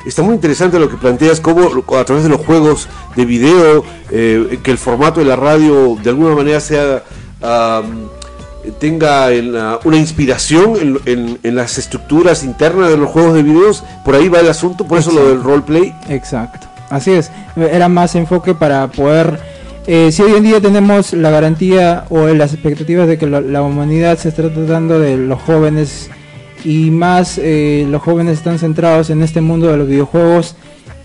Está 0.06 0.22
muy 0.24 0.36
interesante 0.36 0.80
lo 0.80 0.90
que 0.90 0.98
planteas, 0.98 1.40
cómo 1.40 1.70
a 1.98 2.06
través 2.06 2.24
de 2.24 2.30
los 2.30 2.42
juegos 2.42 2.88
de 3.16 3.26
video, 3.26 3.84
eh, 4.12 4.60
que 4.64 4.72
el 4.72 4.78
formato 4.78 5.20
de 5.20 5.26
la 5.26 5.36
radio 5.36 5.98
de 6.02 6.10
alguna 6.10 6.36
manera 6.36 6.60
sea 6.60 7.04
tenga 8.80 9.32
en 9.32 9.54
la- 9.54 9.80
una 9.86 9.98
inspiración 9.98 10.76
en, 10.80 11.00
en- 11.06 11.40
en 11.44 11.56
las 11.56 11.78
estructuras 11.78 12.44
internas 12.44 12.90
de 12.90 12.98
los 12.98 13.10
juegos 13.10 13.34
de 13.34 13.44
videos. 13.44 13.84
Por 14.06 14.16
ahí 14.16 14.28
va 14.30 14.40
el 14.42 14.50
asunto, 14.50 14.86
por 14.86 15.00
eso 15.00 15.12
lo 15.12 15.30
del 15.30 15.42
roleplay. 15.42 15.94
Exacto, 16.10 16.68
así 16.90 17.12
es. 17.12 17.32
Era 17.56 17.88
más 17.88 18.16
enfoque 18.16 18.54
para 18.54 18.88
poder, 18.88 19.40
eh, 19.88 20.12
si 20.12 20.22
hoy 20.22 20.34
en 20.36 20.44
día 20.44 20.60
tenemos 20.62 21.14
la 21.14 21.30
garantía 21.32 22.06
o 22.10 22.28
las 22.28 22.54
expectativas 22.54 23.08
de 23.08 23.18
que 23.18 23.28
la, 23.28 23.42
la 23.42 23.62
humanidad 23.64 24.18
se 24.18 24.30
está 24.30 24.44
tratando 24.54 25.00
de 25.00 25.16
los 25.18 25.42
jóvenes 25.42 26.10
y 26.64 26.92
más 26.92 27.40
eh, 27.42 27.86
los 27.90 28.02
jóvenes 28.02 28.38
están 28.40 28.60
centrados 28.60 29.10
en 29.10 29.22
este 29.24 29.42
mundo 29.42 29.68
de 29.68 29.78
los 29.78 29.88
videojuegos, 29.88 30.56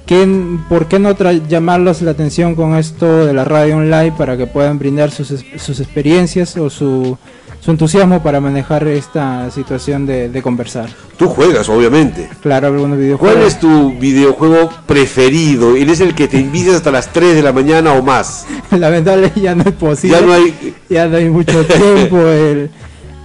¿qué- 0.07 0.57
¿por 0.69 0.87
qué 0.87 0.99
no 0.99 1.15
llamarlos 1.49 2.03
la 2.03 2.11
atención 2.13 2.55
con 2.55 2.77
esto 2.77 3.27
de 3.27 3.33
la 3.33 3.45
radio 3.45 3.77
online 3.79 4.13
para 4.17 4.37
que 4.37 4.47
puedan 4.47 4.79
brindar 4.79 5.11
sus, 5.11 5.31
es- 5.31 5.45
sus 5.63 5.81
experiencias 5.81 6.57
o 6.57 6.69
su, 6.71 7.17
su 7.61 7.71
entusiasmo 7.71 8.23
para 8.23 8.41
manejar 8.41 8.87
esta 8.89 9.51
situación 9.51 10.05
de, 10.07 10.29
de 10.29 10.43
conversar? 10.43 10.91
Tú 11.17 11.29
juegas, 11.29 11.69
obviamente. 11.69 12.29
Claro, 12.43 12.67
algunos 12.67 12.99
videojuegos. 12.99 13.37
¿Cuál 13.37 13.47
es 13.47 13.59
tu 13.61 13.93
videojuego 13.99 14.69
preferido? 14.87 15.77
Él 15.77 15.89
es 15.89 16.01
el 16.01 16.15
que 16.15 16.29
te 16.29 16.39
invicias 16.39 16.75
hasta 16.77 16.91
las 16.91 17.13
3 17.13 17.35
de 17.37 17.43
la 17.43 17.53
mañana 17.53 17.93
o 17.93 18.03
más. 18.03 18.47
Lamentablemente 18.71 19.41
ya 19.41 19.55
no 19.55 19.63
es 19.63 19.73
posible. 19.73 20.19
Ya 20.21 20.27
no 20.27 20.33
hay... 20.33 20.75
ya 20.91 21.07
no 21.07 21.17
hay 21.17 21.31
mucho 21.31 21.65
tiempo, 21.67 22.19
el, 22.19 22.71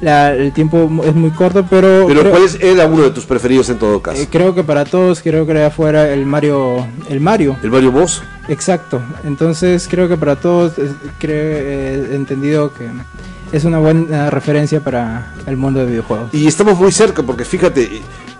la- 0.01 0.34
el 0.34 0.51
tiempo 0.53 0.89
es 1.06 1.13
muy 1.15 1.32
corto, 1.32 1.65
pero, 1.70 2.06
Pero 2.08 2.22
creo, 2.22 2.32
¿cuál 2.32 2.44
es 2.44 2.58
era 2.62 2.86
uno 2.88 3.03
de 3.03 3.12
tus 3.12 3.25
preferidos 3.25 3.70
en 3.70 3.77
todo 3.77 4.01
caso? 4.01 4.22
eh, 4.22 4.27
creo 4.29 4.56
que 4.56 4.63
para 4.63 4.86
todos, 4.86 5.22
creo 5.22 5.46
que 5.46 5.63
afuera 5.63 6.12
el 6.13 6.25
Mario, 6.25 6.86
el 7.10 7.20
Mario, 7.20 7.58
¿El 7.62 7.70
Mario 7.72 7.91
Boss? 7.91 8.22
exacto. 8.48 9.01
Entonces 9.25 9.88
creo 9.89 10.08
que 10.08 10.18
para 10.18 10.36
todos, 10.38 10.74
creo, 11.20 11.36
eh, 11.36 12.08
he 12.12 12.15
entendido 12.15 12.72
que 12.74 12.88
es 13.51 13.63
una 13.65 13.79
buena 13.79 14.29
referencia 14.29 14.79
para 14.79 15.34
el 15.48 15.58
mundo 15.58 15.79
de 15.82 15.88
videojuegos. 15.88 16.34
Y 16.34 16.48
estamos 16.48 16.79
muy 16.79 16.91
cerca 16.91 17.24
porque 17.24 17.44
fíjate, 17.46 17.84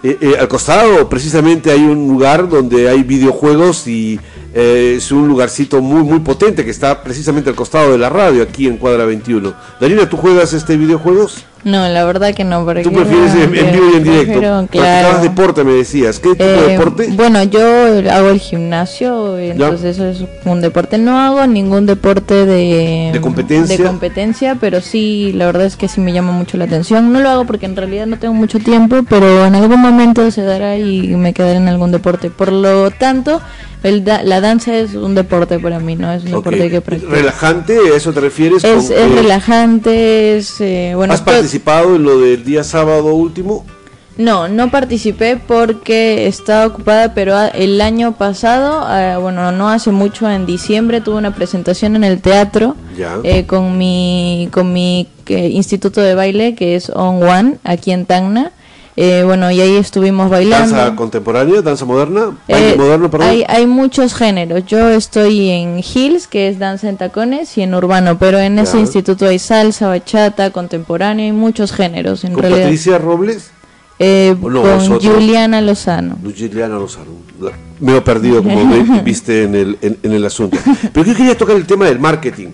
eh, 0.04 0.18
eh, 0.22 0.36
al 0.40 0.48
costado 0.48 1.10
precisamente 1.10 1.72
hay 1.72 1.82
un 1.84 2.08
lugar 2.08 2.48
donde 2.48 2.88
hay 2.88 3.04
videojuegos 3.04 3.86
y 3.88 4.20
eh, 4.54 4.96
es 4.98 5.12
un 5.12 5.28
lugarcito 5.28 5.82
muy 5.82 6.04
muy 6.04 6.20
potente 6.20 6.66
que 6.66 6.72
está 6.72 7.04
precisamente 7.04 7.50
al 7.50 7.56
costado 7.56 7.92
de 7.92 7.98
la 7.98 8.10
radio 8.10 8.44
aquí 8.44 8.68
en 8.68 8.78
Cuadra 8.78 9.06
21. 9.06 9.54
Darina, 9.80 10.10
¿tú 10.10 10.18
juegas 10.18 10.54
este 10.54 10.78
videojuegos? 10.78 11.46
No, 11.66 11.88
la 11.90 12.06
verdad 12.06 12.34
que 12.34 12.46
no. 12.46 12.64
Porque 12.64 12.84
¿Tú 12.84 12.92
prefieres 12.94 13.34
en, 13.36 13.54
en 13.54 13.72
vivo 13.74 13.90
y 13.92 13.98
en 13.98 14.04
directo? 14.04 14.26
prefiero, 14.32 14.68
claro. 14.72 15.22
deporte, 15.22 15.64
me 15.66 15.74
decías. 15.74 16.20
¿Qué 16.20 16.30
tipo 16.30 16.44
de 16.46 16.56
Eh, 16.66 16.78
deporte? 16.78 17.08
Bueno, 17.12 17.44
yo 17.44 17.60
hago 18.12 18.30
el 18.30 18.40
gimnasio, 18.40 19.38
entonces 19.38 19.98
eso 20.00 20.08
es 20.08 20.24
un 20.46 20.62
deporte. 20.62 20.98
No 20.98 21.20
hago 21.20 21.46
ningún 21.48 21.86
deporte 21.86 22.46
de, 22.46 23.10
¿De 23.12 23.22
competencia? 23.22 23.78
de 23.78 23.84
competencia, 23.84 24.56
pero 24.60 24.80
sí, 24.80 25.34
la 25.34 25.48
verdad 25.48 25.66
es 25.66 25.76
que 25.76 25.88
sí 25.90 26.00
me 26.00 26.14
llama 26.14 26.32
mucho 26.32 26.56
la 26.58 26.64
atención. 26.66 27.12
No 27.12 27.20
lo 27.20 27.30
hago 27.30 27.46
porque 27.46 27.66
en 27.66 27.76
realidad 27.76 28.06
no 28.08 28.18
tengo 28.18 28.34
mucho 28.34 28.60
tiempo, 28.60 28.98
pero 29.10 29.46
en 29.46 29.56
algún 29.56 29.82
momento 29.82 30.32
se 30.32 30.44
dará 30.44 30.78
y 30.78 31.08
me 31.16 31.34
quedaré 31.34 31.58
en 31.58 31.68
algún 31.68 31.92
deporte. 31.92 32.30
Por 32.30 32.54
lo 32.54 32.90
tanto, 32.92 33.42
el 33.84 34.04
da- 34.04 34.24
la 34.24 34.42
danza 34.42 34.78
es 34.78 34.94
un 34.96 35.16
deporte 35.16 35.58
para 35.60 35.80
mí, 35.80 35.96
¿no? 35.96 36.12
Es 36.12 36.24
un 36.24 36.32
deporte 36.32 36.70
que 36.70 36.82
practico. 36.82 37.12
¿Relajante? 37.12 37.78
¿A 37.94 37.96
eso 37.98 38.12
te 38.14 38.20
refieres? 38.22 38.64
Es, 38.64 38.88
con 38.90 38.98
es 38.98 39.12
relajante, 39.16 40.38
es... 40.38 40.60
eh, 40.62 40.94
bueno, 40.96 41.14
¿Has 41.14 41.22
participado 41.50 41.96
en 41.96 42.04
lo 42.04 42.20
del 42.20 42.44
día 42.44 42.64
sábado 42.64 43.16
último? 43.16 43.66
No, 44.18 44.48
no 44.48 44.70
participé 44.70 45.38
porque 45.38 46.28
estaba 46.28 46.68
ocupada, 46.68 47.16
pero 47.16 47.36
el 47.56 47.82
año 47.82 48.16
pasado, 48.16 48.82
ah, 48.86 49.18
bueno, 49.20 49.52
no 49.52 49.68
hace 49.70 49.90
mucho, 49.92 50.30
en 50.30 50.46
diciembre 50.46 51.02
tuve 51.02 51.16
una 51.16 51.34
presentación 51.34 51.96
en 51.96 52.04
el 52.04 52.22
teatro 52.22 52.76
eh, 53.24 53.48
con 53.48 53.80
mi 53.80 54.50
con 54.52 54.74
mi 54.74 55.08
eh, 55.26 55.48
instituto 55.48 56.02
de 56.02 56.14
baile 56.14 56.54
que 56.54 56.76
es 56.76 56.92
On 56.92 57.24
One 57.24 57.58
aquí 57.64 57.92
en 57.92 58.06
Tacna. 58.06 58.52
Eh, 59.02 59.24
bueno, 59.24 59.50
y 59.50 59.62
ahí 59.62 59.78
estuvimos 59.78 60.30
bailando. 60.30 60.76
¿Danza 60.76 60.94
contemporánea? 60.98 61.62
¿Danza 61.62 61.86
moderna? 61.86 62.38
¿Baile 62.50 62.72
Eh, 62.74 62.76
moderno, 62.78 63.10
perdón? 63.10 63.30
hay, 63.30 63.46
hay 63.48 63.66
muchos 63.66 64.14
géneros. 64.14 64.66
Yo 64.66 64.90
estoy 64.90 65.50
en 65.52 65.80
Hills, 65.80 66.28
que 66.28 66.50
es 66.50 66.60
danza 66.60 66.90
en 66.90 66.98
tacones, 66.98 67.58
y 67.58 67.62
en 67.62 67.74
urbano, 67.74 68.18
pero 68.20 68.40
en 68.40 68.60
ese 68.60 68.78
instituto 68.78 69.26
hay 69.26 69.40
salsa, 69.40 69.88
bachata, 69.88 70.52
contemporáneo, 70.52 71.24
hay 71.26 71.32
muchos 71.32 71.72
géneros 71.72 72.26
en 72.26 72.34
¿Con 72.34 72.42
realidad. 72.42 72.64
Patricia 72.64 72.98
Robles? 72.98 73.52
Eh, 74.00 74.36
¿O 74.42 74.50
no, 74.50 74.64
con? 74.64 75.00
Juliana 75.00 75.62
Lozano. 75.62 76.18
Luciana 76.22 76.68
Lozano. 76.78 77.12
Me 77.80 77.96
he 77.96 78.02
perdido, 78.02 78.44
como 78.44 78.66
viste 79.06 79.44
en 79.44 79.56
el, 79.56 79.78
en, 79.82 79.98
en 80.04 80.12
el 80.12 80.26
asunto. 80.26 80.58
Pero 80.92 81.06
yo 81.06 81.16
quería 81.16 81.38
tocar 81.38 81.56
el 81.56 81.66
tema 81.66 81.86
del 81.86 82.00
marketing. 82.00 82.48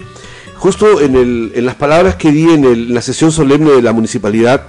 Justo 0.57 1.01
en, 1.01 1.15
el, 1.15 1.53
en 1.55 1.65
las 1.65 1.73
palabras 1.75 2.15
que 2.15 2.31
di 2.31 2.43
en, 2.51 2.65
el- 2.65 2.87
en 2.89 2.93
la 2.93 3.01
sesión 3.01 3.31
solemne 3.31 3.71
de 3.71 3.81
la 3.81 3.93
municipalidad, 3.93 4.61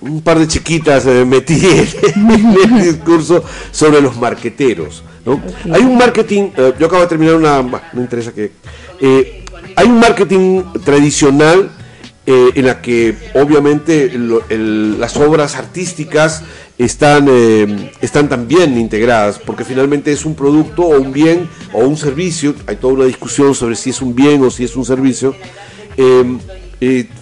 un 0.00 0.20
par 0.22 0.38
de 0.38 0.46
chiquitas 0.46 1.06
eh, 1.06 1.24
metí 1.24 1.54
en, 1.64 1.88
en 2.30 2.76
el 2.78 2.82
discurso 2.82 3.42
sobre 3.70 4.00
los 4.00 4.16
marqueteros. 4.16 5.02
¿no? 5.24 5.42
Hay 5.72 5.82
un 5.82 5.96
marketing, 5.98 6.50
eh, 6.56 6.74
yo 6.78 6.86
acabo 6.86 7.02
de 7.02 7.08
terminar 7.08 7.34
una, 7.34 7.62
no 7.62 8.00
interesa 8.00 8.32
que... 8.32 8.52
eh, 9.00 9.44
hay 9.76 9.86
un 9.86 10.00
marketing 10.00 10.62
tradicional 10.84 11.70
en 12.30 12.66
la 12.66 12.82
que 12.82 13.16
obviamente 13.36 14.04
el- 14.04 15.00
las 15.00 15.16
obras 15.16 15.56
artísticas 15.56 16.42
están, 16.76 17.26
están 18.02 18.28
también 18.28 18.76
integradas, 18.76 19.38
porque 19.38 19.64
finalmente 19.64 20.12
es 20.12 20.26
un 20.26 20.34
producto 20.34 20.82
o 20.82 21.00
un 21.00 21.10
bien 21.10 21.48
o 21.72 21.78
un 21.86 21.96
servicio, 21.96 22.54
hay 22.66 22.76
toda 22.76 22.92
una 22.92 23.04
discusión 23.06 23.54
sobre 23.54 23.76
si 23.76 23.90
es 23.90 24.02
un 24.02 24.14
bien 24.14 24.44
o 24.44 24.50
si 24.50 24.64
es 24.64 24.76
un 24.76 24.84
servicio, 24.84 25.34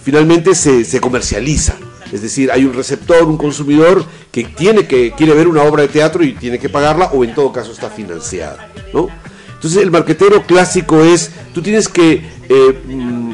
finalmente 0.03 0.53
se, 0.55 0.83
se 0.83 0.99
comercializa. 0.99 1.75
Es 2.11 2.21
decir, 2.21 2.51
hay 2.51 2.63
un 2.65 2.73
receptor, 2.73 3.23
un 3.23 3.37
consumidor 3.37 4.05
que 4.31 4.45
tiene 4.45 4.87
que 4.87 5.11
quiere 5.11 5.33
ver 5.33 5.47
una 5.47 5.63
obra 5.63 5.83
de 5.83 5.89
teatro 5.89 6.23
y 6.23 6.33
tiene 6.33 6.59
que 6.59 6.69
pagarla 6.69 7.07
o 7.13 7.23
en 7.23 7.33
todo 7.33 7.51
caso 7.51 7.71
está 7.71 7.89
financiada, 7.89 8.71
¿no? 8.93 9.09
Entonces 9.53 9.81
el 9.81 9.91
marquetero 9.91 10.45
clásico 10.45 11.03
es, 11.03 11.31
tú 11.53 11.61
tienes 11.61 11.89
que 11.89 12.23
eh, 12.47 12.81
mm, 12.85 13.33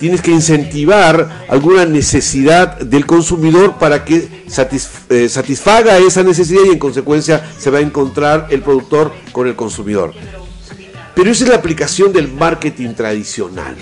tienes 0.00 0.22
que 0.22 0.30
incentivar 0.30 1.44
alguna 1.48 1.84
necesidad 1.84 2.78
del 2.80 3.04
consumidor 3.04 3.78
para 3.78 4.04
que 4.04 4.44
eh, 5.10 5.28
satisfaga 5.28 5.98
esa 5.98 6.22
necesidad 6.22 6.62
y 6.66 6.70
en 6.70 6.78
consecuencia 6.78 7.52
se 7.58 7.70
va 7.70 7.78
a 7.78 7.82
encontrar 7.82 8.48
el 8.50 8.62
productor 8.62 9.12
con 9.30 9.46
el 9.46 9.54
consumidor. 9.54 10.14
Pero 11.14 11.30
esa 11.30 11.44
es 11.44 11.50
la 11.50 11.56
aplicación 11.56 12.14
del 12.14 12.32
marketing 12.32 12.94
tradicional. 12.94 13.76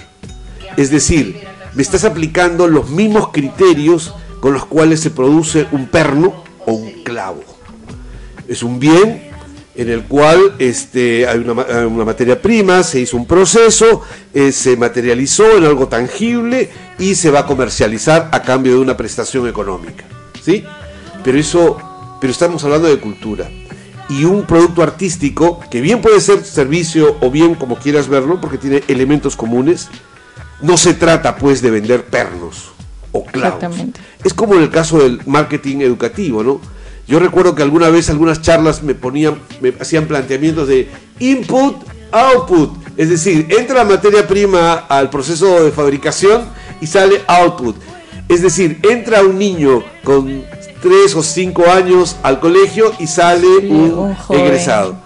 Es 0.76 0.90
decir, 0.90 1.40
me 1.74 1.82
estás 1.82 2.04
aplicando 2.04 2.66
los 2.66 2.90
mismos 2.90 3.28
criterios 3.28 4.12
con 4.40 4.52
los 4.52 4.66
cuales 4.66 5.00
se 5.00 5.10
produce 5.10 5.66
un 5.72 5.86
perno 5.86 6.44
o 6.66 6.72
un 6.72 7.02
clavo. 7.02 7.42
Es 8.46 8.62
un 8.62 8.78
bien 8.78 9.28
en 9.74 9.90
el 9.90 10.04
cual 10.04 10.56
este, 10.58 11.28
hay 11.28 11.38
una, 11.38 11.54
materia 12.04 12.42
prima, 12.42 12.82
se 12.82 13.00
hizo 13.00 13.16
un 13.16 13.26
proceso, 13.26 14.02
eh, 14.34 14.50
se 14.50 14.76
materializó 14.76 15.56
en 15.56 15.64
algo 15.64 15.86
tangible 15.86 16.68
y 16.98 17.14
se 17.14 17.30
va 17.30 17.40
a 17.40 17.46
comercializar 17.46 18.28
a 18.32 18.42
cambio 18.42 18.72
de 18.72 18.80
una 18.80 18.96
prestación 18.96 19.46
económica. 19.46 20.04
¿sí? 20.42 20.64
Pero 21.22 21.38
eso, 21.38 21.78
pero 22.20 22.32
estamos 22.32 22.64
hablando 22.64 22.88
de 22.88 22.98
cultura. 22.98 23.48
Y 24.08 24.24
un 24.24 24.46
producto 24.46 24.82
artístico, 24.82 25.60
que 25.70 25.80
bien 25.80 26.00
puede 26.00 26.20
ser 26.20 26.42
servicio 26.42 27.16
o 27.20 27.30
bien 27.30 27.54
como 27.54 27.76
quieras 27.76 28.08
verlo, 28.08 28.40
porque 28.40 28.58
tiene 28.58 28.82
elementos 28.88 29.36
comunes, 29.36 29.90
no 30.60 30.76
se 30.76 30.94
trata 30.94 31.36
pues 31.36 31.62
de 31.62 31.70
vender 31.70 32.06
pernos 32.06 32.72
o 33.12 33.24
clavos. 33.24 33.74
Es 34.24 34.34
como 34.34 34.54
en 34.54 34.62
el 34.62 34.70
caso 34.70 34.98
del 34.98 35.20
marketing 35.26 35.80
educativo, 35.80 36.42
¿no? 36.42 36.60
Yo 37.06 37.18
recuerdo 37.18 37.54
que 37.54 37.62
alguna 37.62 37.88
vez 37.88 38.10
algunas 38.10 38.42
charlas 38.42 38.82
me 38.82 38.94
ponían, 38.94 39.38
me 39.62 39.72
hacían 39.80 40.06
planteamientos 40.06 40.68
de 40.68 40.88
input, 41.20 41.76
output. 42.12 42.76
Es 42.98 43.08
decir, 43.08 43.46
entra 43.50 43.76
la 43.76 43.84
materia 43.84 44.26
prima 44.26 44.74
al 44.74 45.08
proceso 45.08 45.64
de 45.64 45.70
fabricación 45.70 46.42
y 46.80 46.86
sale 46.86 47.22
output. 47.26 47.76
Es 48.28 48.42
decir, 48.42 48.78
entra 48.82 49.22
un 49.22 49.38
niño 49.38 49.82
con 50.04 50.44
3 50.82 51.14
o 51.14 51.22
5 51.22 51.70
años 51.70 52.16
al 52.22 52.40
colegio 52.40 52.92
y 52.98 53.06
sale 53.06 53.46
un, 53.68 54.14
egresado. 54.28 54.96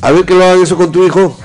A 0.00 0.10
ver 0.12 0.24
que 0.24 0.34
lo 0.34 0.44
hagan 0.44 0.62
eso 0.62 0.76
con 0.76 0.90
tu 0.90 1.04
hijo. 1.04 1.36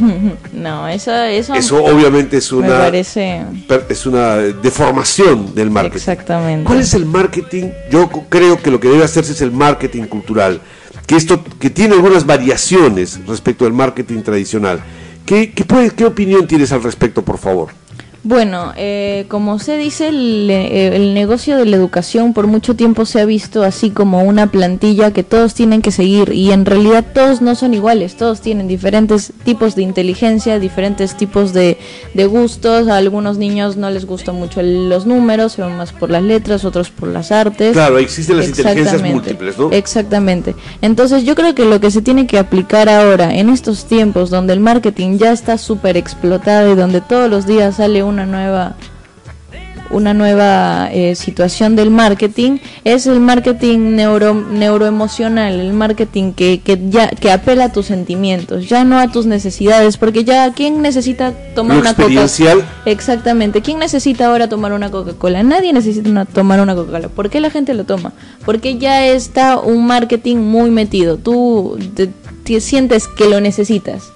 No, 0.52 0.88
eso, 0.88 1.12
eso, 1.12 1.54
eso 1.54 1.84
obviamente 1.84 2.36
es 2.36 2.52
una, 2.52 2.88
es 2.88 4.06
una 4.06 4.36
deformación 4.36 5.54
del 5.54 5.70
marketing. 5.70 5.96
Exactamente. 5.96 6.64
¿Cuál 6.64 6.80
es 6.80 6.94
el 6.94 7.06
marketing? 7.06 7.70
Yo 7.90 8.08
creo 8.28 8.60
que 8.60 8.70
lo 8.70 8.80
que 8.80 8.88
debe 8.88 9.04
hacerse 9.04 9.32
es 9.32 9.40
el 9.40 9.52
marketing 9.52 10.04
cultural, 10.04 10.60
que 11.06 11.16
esto 11.16 11.42
que 11.58 11.70
tiene 11.70 11.94
algunas 11.94 12.24
variaciones 12.26 13.20
respecto 13.26 13.66
al 13.66 13.72
marketing 13.72 14.22
tradicional. 14.22 14.80
¿Qué, 15.26 15.52
qué, 15.52 15.64
qué 15.96 16.04
opinión 16.04 16.46
tienes 16.46 16.70
al 16.72 16.82
respecto, 16.82 17.22
por 17.22 17.38
favor? 17.38 17.70
Bueno, 18.26 18.72
eh, 18.78 19.26
como 19.28 19.58
se 19.58 19.76
dice, 19.76 20.08
eh, 20.08 20.96
el, 20.96 21.12
negocio 21.12 21.58
de 21.58 21.66
la 21.66 21.76
educación 21.76 22.32
por 22.32 22.46
mucho 22.46 22.74
tiempo 22.74 23.04
se 23.04 23.20
ha 23.20 23.26
visto 23.26 23.62
así 23.62 23.90
como 23.90 24.22
una 24.22 24.46
plantilla 24.46 25.10
que 25.10 25.22
todos 25.22 25.52
tienen 25.52 25.82
que 25.82 25.90
seguir 25.90 26.32
y 26.32 26.50
en 26.50 26.64
realidad 26.64 27.04
todos 27.12 27.42
no 27.42 27.54
son 27.54 27.74
iguales, 27.74 28.16
todos 28.16 28.40
tienen 28.40 28.66
diferentes 28.66 29.34
tipos 29.44 29.74
de 29.74 29.82
inteligencia, 29.82 30.58
diferentes 30.58 31.18
tipos 31.18 31.52
de, 31.52 31.76
gustos, 32.14 32.88
a 32.88 32.96
algunos 32.96 33.36
niños 33.36 33.76
no 33.76 33.90
les 33.90 34.06
gustan 34.06 34.36
mucho 34.36 34.62
los 34.62 35.04
números, 35.04 35.52
se 35.52 35.60
van 35.60 35.76
más 35.76 35.92
por 35.92 36.08
las 36.08 36.22
letras, 36.22 36.64
otros 36.64 36.88
por 36.88 37.10
las 37.10 37.30
artes. 37.30 37.74
Claro, 37.74 37.98
existen 37.98 38.38
las 38.38 38.48
inteligencias 38.48 39.02
múltiples, 39.02 39.58
¿no? 39.58 39.70
Exactamente. 39.70 40.54
Entonces 40.80 41.24
yo 41.24 41.34
creo 41.34 41.54
que 41.54 41.66
lo 41.66 41.78
que 41.78 41.90
se 41.90 42.00
tiene 42.00 42.26
que 42.26 42.38
aplicar 42.38 42.88
ahora, 42.88 43.34
en 43.34 43.50
estos 43.50 43.84
tiempos 43.84 44.30
donde 44.30 44.54
el 44.54 44.60
marketing 44.60 45.18
ya 45.18 45.30
está 45.30 45.58
súper 45.58 45.98
explotado 45.98 46.72
y 46.72 46.74
donde 46.74 47.02
todos 47.02 47.28
los 47.28 47.46
días 47.46 47.76
sale 47.76 48.02
un 48.02 48.13
una 48.14 48.26
nueva 48.26 48.76
una 49.90 50.14
nueva 50.14 50.88
eh, 50.92 51.14
situación 51.14 51.76
del 51.76 51.90
marketing 51.90 52.58
es 52.84 53.06
el 53.06 53.20
marketing 53.20 53.94
neuro, 53.94 54.34
neuroemocional, 54.34 55.60
el 55.60 55.72
marketing 55.72 56.32
que, 56.32 56.60
que, 56.60 56.80
ya 56.88 57.08
que 57.08 57.30
apela 57.30 57.66
a 57.66 57.72
tus 57.72 57.86
sentimientos, 57.86 58.68
ya 58.68 58.84
no 58.84 58.98
a 58.98 59.12
tus 59.12 59.26
necesidades, 59.26 59.96
porque 59.96 60.24
ya 60.24 60.52
quién 60.52 60.82
necesita 60.82 61.32
tomar 61.54 61.78
una 61.78 61.94
Coca-Cola. 61.94 62.66
Exactamente, 62.86 63.62
¿quién 63.62 63.78
necesita 63.78 64.26
ahora 64.26 64.48
tomar 64.48 64.72
una 64.72 64.90
Coca-Cola? 64.90 65.42
Nadie 65.42 65.72
necesita 65.72 66.24
tomar 66.24 66.60
una 66.60 66.74
Coca-Cola. 66.74 67.08
¿Por 67.08 67.30
qué 67.30 67.40
la 67.40 67.50
gente 67.50 67.74
lo 67.74 67.84
toma? 67.84 68.12
Porque 68.44 68.78
ya 68.78 69.06
está 69.06 69.58
un 69.58 69.86
marketing 69.86 70.36
muy 70.38 70.70
metido. 70.70 71.18
Tú 71.18 71.78
te 71.94 72.60
sientes 72.60 73.06
que 73.06 73.28
lo 73.28 73.40
necesitas. 73.40 74.10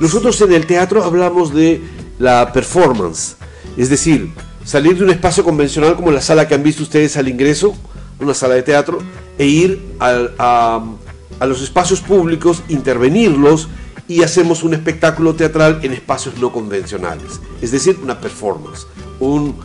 Nosotros 0.00 0.40
en 0.42 0.52
el 0.52 0.66
teatro 0.66 1.02
hablamos 1.02 1.54
de 1.54 1.80
la 2.18 2.52
performance 2.52 3.36
es 3.76 3.88
decir, 3.88 4.32
salir 4.64 4.96
de 4.96 5.04
un 5.04 5.10
espacio 5.10 5.44
convencional 5.44 5.96
como 5.96 6.10
la 6.10 6.20
sala 6.20 6.48
que 6.48 6.54
han 6.54 6.62
visto 6.62 6.82
ustedes 6.82 7.16
al 7.16 7.28
ingreso, 7.28 7.74
una 8.20 8.34
sala 8.34 8.54
de 8.54 8.62
teatro, 8.62 8.98
e 9.38 9.46
ir 9.46 9.82
a, 10.00 10.82
los 11.40 11.62
espacios 11.62 12.00
públicos, 12.00 12.62
intervenirlos 12.68 13.68
y 14.08 14.22
hacemos 14.22 14.62
un 14.62 14.74
espectáculo 14.74 15.34
teatral 15.34 15.80
en 15.82 15.92
espacios 15.92 16.38
no 16.38 16.52
convencionales. 16.52 17.40
Es 17.60 17.70
decir, 17.70 17.98
una 18.02 18.20
performance, 18.20 18.86
un, 19.20 19.56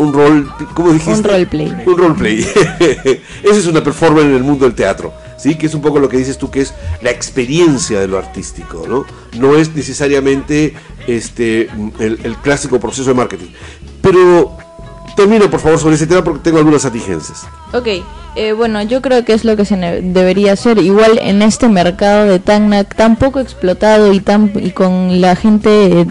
un 0.00 0.12
rol, 0.12 0.50
¿cómo 0.74 0.92
dijiste? 0.92 1.12
Un 1.12 1.24
roleplay. 1.24 1.82
Un 1.86 1.98
roleplay. 1.98 2.38
Esa 3.42 3.56
es 3.58 3.66
una 3.66 3.84
performance 3.84 4.26
en 4.26 4.34
el 4.34 4.42
mundo 4.42 4.64
del 4.64 4.74
teatro. 4.74 5.12
¿sí? 5.40 5.54
que 5.54 5.66
es 5.66 5.74
un 5.74 5.80
poco 5.80 5.98
lo 5.98 6.08
que 6.08 6.18
dices 6.18 6.36
tú, 6.38 6.50
que 6.50 6.60
es 6.60 6.74
la 7.00 7.10
experiencia 7.10 8.00
de 8.00 8.08
lo 8.08 8.18
artístico, 8.18 8.84
¿no? 8.86 9.04
No 9.38 9.56
es 9.56 9.74
necesariamente 9.74 10.74
este, 11.06 11.70
el, 11.98 12.36
clásico 12.42 12.78
proceso 12.78 13.08
de 13.08 13.14
marketing. 13.14 13.48
Pero 14.02 14.56
termino, 15.16 15.50
por 15.50 15.60
favor, 15.60 15.78
sobre 15.78 15.94
ese 15.94 16.06
tema 16.06 16.22
porque 16.22 16.40
tengo 16.40 16.58
algunas 16.58 16.84
atigencias. 16.84 17.46
Ok, 17.72 17.88
eh, 18.36 18.52
bueno, 18.52 18.82
yo 18.82 19.00
creo 19.00 19.24
que 19.24 19.32
es 19.32 19.44
lo 19.44 19.56
que 19.56 19.64
se 19.64 19.76
debería 19.76 20.52
hacer. 20.52 20.78
Igual 20.78 21.18
en 21.22 21.40
este 21.42 21.68
mercado 21.68 22.26
de 22.26 22.38
tan, 22.38 22.70
tan 22.84 23.16
poco 23.16 23.40
explotado 23.40 24.12
y, 24.12 24.20
tan, 24.20 24.52
y 24.54 24.70
con 24.72 25.20
la 25.20 25.36
gente... 25.36 26.00
Eh, 26.00 26.06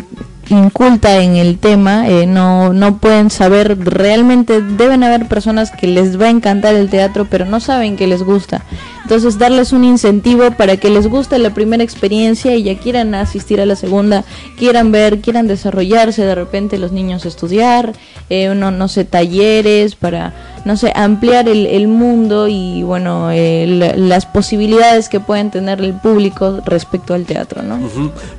inculta 0.49 1.17
en 1.17 1.35
el 1.35 1.57
tema, 1.57 2.07
eh, 2.09 2.25
no, 2.25 2.73
no 2.73 2.97
pueden 2.97 3.29
saber 3.29 3.77
realmente, 3.79 4.61
deben 4.61 5.03
haber 5.03 5.27
personas 5.27 5.71
que 5.71 5.87
les 5.87 6.19
va 6.19 6.25
a 6.25 6.29
encantar 6.29 6.75
el 6.75 6.89
teatro, 6.89 7.25
pero 7.29 7.45
no 7.45 7.59
saben 7.59 7.95
que 7.95 8.07
les 8.07 8.23
gusta. 8.23 8.63
Entonces 9.09 9.39
darles 9.39 9.73
un 9.73 9.85
incentivo 9.85 10.51
para 10.51 10.77
que 10.77 10.91
les 10.91 11.07
guste 11.07 11.39
la 11.39 11.51
primera 11.51 11.83
experiencia 11.83 12.55
y 12.55 12.61
ya 12.61 12.77
quieran 12.77 13.15
asistir 13.15 13.59
a 13.59 13.65
la 13.65 13.75
segunda, 13.75 14.23
quieran 14.55 14.91
ver, 14.91 15.19
quieran 15.19 15.47
desarrollarse, 15.47 16.21
de 16.21 16.35
repente 16.35 16.77
los 16.77 16.91
niños 16.91 17.25
estudiar, 17.25 17.93
eh, 18.29 18.53
no, 18.53 18.69
no 18.69 18.87
sé, 18.87 19.05
talleres 19.05 19.95
para, 19.95 20.61
no 20.63 20.77
sé, 20.77 20.93
ampliar 20.93 21.49
el, 21.49 21.65
el 21.65 21.87
mundo 21.87 22.47
y 22.47 22.83
bueno, 22.83 23.31
eh, 23.31 23.95
las 23.97 24.27
posibilidades 24.27 25.09
que 25.09 25.19
pueden 25.19 25.49
tener 25.49 25.81
el 25.81 25.95
público 25.95 26.61
respecto 26.63 27.15
al 27.15 27.25
teatro, 27.25 27.63
¿no? 27.63 27.79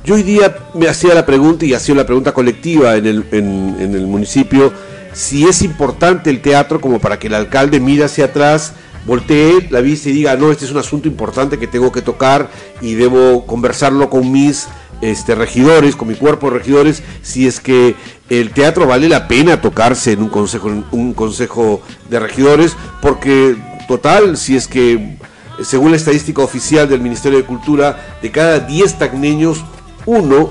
Yo 0.05 0.15
hoy 0.15 0.23
día 0.23 0.55
me 0.73 0.87
hacía 0.87 1.13
la 1.13 1.25
pregunta 1.25 1.65
y 1.65 1.73
hacía 1.73 1.95
la 1.95 2.05
pregunta 2.05 2.31
colectiva 2.31 2.95
en 2.95 3.07
el, 3.07 3.25
en, 3.33 3.75
en 3.77 3.93
el 3.93 4.07
municipio 4.07 4.71
si 5.11 5.45
es 5.45 5.63
importante 5.63 6.29
el 6.29 6.41
teatro 6.41 6.79
como 6.79 6.99
para 6.99 7.19
que 7.19 7.27
el 7.27 7.33
alcalde 7.33 7.81
mire 7.81 8.05
hacia 8.05 8.23
atrás 8.23 8.71
voltee 9.05 9.67
la 9.69 9.81
vista 9.81 10.09
y 10.09 10.13
diga, 10.13 10.35
no, 10.35 10.51
este 10.51 10.65
es 10.65 10.71
un 10.71 10.77
asunto 10.77 11.07
importante 11.07 11.57
que 11.57 11.67
tengo 11.67 11.91
que 11.91 12.01
tocar 12.01 12.49
y 12.81 12.93
debo 12.93 13.45
conversarlo 13.45 14.09
con 14.09 14.31
mis 14.31 14.67
este, 15.01 15.35
regidores, 15.35 15.95
con 15.95 16.07
mi 16.07 16.15
cuerpo 16.15 16.49
de 16.49 16.59
regidores, 16.59 17.03
si 17.21 17.47
es 17.47 17.59
que 17.59 17.95
el 18.29 18.51
teatro 18.51 18.87
vale 18.87 19.09
la 19.09 19.27
pena 19.27 19.59
tocarse 19.59 20.13
en 20.13 20.23
un 20.23 20.29
consejo, 20.29 20.71
un 20.91 21.13
consejo 21.13 21.81
de 22.09 22.19
regidores, 22.19 22.75
porque 23.01 23.55
total, 23.87 24.37
si 24.37 24.55
es 24.55 24.67
que 24.67 25.17
según 25.63 25.91
la 25.91 25.97
estadística 25.97 26.41
oficial 26.41 26.87
del 26.87 27.01
Ministerio 27.01 27.37
de 27.37 27.45
Cultura, 27.45 28.17
de 28.21 28.31
cada 28.31 28.59
10 28.59 28.97
tacneños, 28.97 29.63
uno 30.05 30.49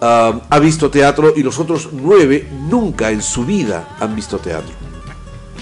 ah, 0.00 0.40
ha 0.48 0.58
visto 0.58 0.90
teatro 0.90 1.32
y 1.36 1.42
los 1.42 1.58
otros 1.58 1.90
9 1.92 2.48
nunca 2.68 3.10
en 3.10 3.22
su 3.22 3.44
vida 3.44 3.96
han 4.00 4.14
visto 4.14 4.38
teatro. 4.38 4.77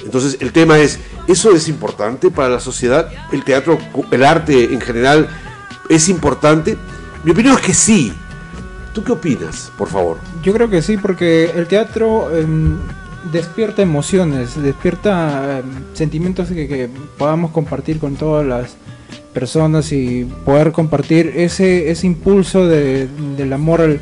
Entonces 0.07 0.38
el 0.40 0.53
tema 0.53 0.79
es, 0.79 1.01
¿eso 1.27 1.51
es 1.55 1.69
importante 1.69 2.31
para 2.31 2.49
la 2.49 2.61
sociedad? 2.61 3.11
¿El 3.33 3.45
teatro, 3.45 3.79
el 4.11 4.25
arte 4.25 4.73
en 4.73 4.81
general 4.81 5.29
es 5.90 6.09
importante? 6.09 6.77
Mi 7.25 7.33
opinión 7.33 7.57
es 7.57 7.61
que 7.61 7.75
sí. 7.75 8.12
¿Tú 8.95 9.03
qué 9.03 9.12
opinas, 9.12 9.71
por 9.77 9.88
favor? 9.88 10.19
Yo 10.42 10.55
creo 10.55 10.71
que 10.71 10.81
sí, 10.81 10.97
porque 10.97 11.51
el 11.55 11.66
teatro 11.66 12.35
em, 12.35 12.79
despierta 13.33 13.83
emociones, 13.83 14.62
despierta 14.62 15.59
em, 15.59 15.64
sentimientos 15.92 16.49
que, 16.49 16.88
podamos 17.19 17.51
compartir 17.51 17.99
con 17.99 18.14
todas 18.14 18.47
las 18.47 18.77
personas 19.35 19.90
y 19.92 20.25
poder 20.45 20.71
compartir 20.71 21.33
ese, 21.37 21.90
ese 21.90 22.07
impulso 22.07 22.66
del 22.66 23.53
amor 23.53 23.81
al, 23.83 24.01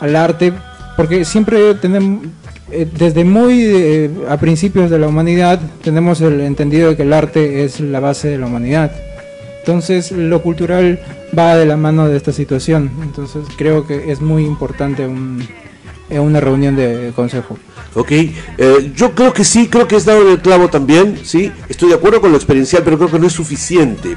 al 0.00 0.16
arte, 0.16 0.52
porque 0.96 1.24
siempre 1.24 1.74
tenemos, 1.74 2.24
eh, 2.24 2.30
desde 2.70 3.24
muy 3.24 3.62
eh, 3.64 4.10
a 4.28 4.36
principios 4.36 4.90
de 4.90 4.98
la 4.98 5.08
humanidad 5.08 5.60
tenemos 5.82 6.20
el 6.20 6.40
entendido 6.40 6.90
de 6.90 6.96
que 6.96 7.02
el 7.02 7.12
arte 7.12 7.64
es 7.64 7.80
la 7.80 8.00
base 8.00 8.28
de 8.28 8.38
la 8.38 8.46
humanidad. 8.46 8.92
Entonces 9.60 10.12
lo 10.12 10.42
cultural 10.42 10.98
va 11.36 11.56
de 11.56 11.66
la 11.66 11.76
mano 11.76 12.08
de 12.08 12.16
esta 12.16 12.32
situación. 12.32 12.90
Entonces 13.02 13.46
creo 13.56 13.86
que 13.86 14.10
es 14.10 14.20
muy 14.20 14.44
importante 14.44 15.06
un, 15.06 15.46
en 16.10 16.20
una 16.20 16.40
reunión 16.40 16.76
de 16.76 17.12
consejo. 17.14 17.58
Ok, 17.94 18.10
eh, 18.12 18.92
yo 18.94 19.14
creo 19.14 19.32
que 19.32 19.44
sí, 19.44 19.68
creo 19.68 19.88
que 19.88 19.96
has 19.96 20.04
dado 20.04 20.22
en 20.22 20.28
el 20.28 20.40
clavo 20.40 20.68
también, 20.68 21.20
sí, 21.24 21.50
estoy 21.68 21.88
de 21.88 21.94
acuerdo 21.94 22.20
con 22.20 22.30
lo 22.30 22.36
experiencial, 22.36 22.82
pero 22.84 22.96
creo 22.98 23.10
que 23.10 23.18
no 23.18 23.26
es 23.26 23.32
suficiente. 23.32 24.16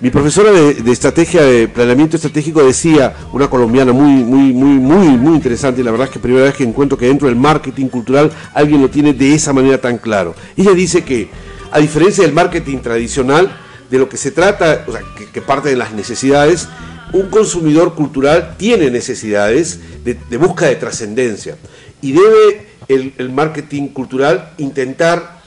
Mi 0.00 0.10
profesora 0.10 0.50
de, 0.50 0.90
estrategia, 0.90 1.42
de 1.42 1.68
planeamiento 1.68 2.16
estratégico 2.16 2.64
decía, 2.64 3.14
una 3.32 3.48
colombiana 3.48 3.92
muy, 3.92 4.24
muy, 4.24 4.52
muy, 4.52 4.78
muy, 4.80 5.08
muy 5.16 5.34
interesante, 5.36 5.84
la 5.84 5.92
verdad 5.92 6.08
es 6.08 6.12
que 6.12 6.18
primera 6.18 6.44
vez 6.44 6.54
que 6.54 6.64
encuentro 6.64 6.98
que 6.98 7.06
dentro 7.06 7.28
del 7.28 7.36
marketing 7.36 7.86
cultural 7.86 8.32
alguien 8.52 8.82
lo 8.82 8.90
tiene 8.90 9.12
de 9.12 9.34
esa 9.34 9.52
manera 9.52 9.78
tan 9.78 9.98
claro. 9.98 10.34
Ella 10.56 10.72
dice 10.72 11.04
que, 11.04 11.30
a 11.70 11.78
diferencia 11.78 12.24
del 12.24 12.32
marketing 12.32 12.78
tradicional, 12.78 13.56
de 13.92 13.98
lo 13.98 14.08
que 14.08 14.16
se 14.16 14.30
trata, 14.30 14.84
o 14.88 14.92
sea, 14.92 15.02
que, 15.32 15.40
parte 15.42 15.68
de 15.68 15.76
las 15.76 15.92
necesidades, 15.92 16.68
un 17.12 17.28
consumidor 17.28 17.94
cultural 17.94 18.56
tiene 18.56 18.90
necesidades 18.90 19.80
de, 20.04 20.14
de 20.14 20.36
busca 20.36 20.66
de 20.66 20.76
trascendencia 20.76 21.56
y 22.00 22.12
debe 22.12 22.72
el, 22.88 23.30
marketing 23.30 23.88
cultural 23.88 24.54
intentar 24.58 25.40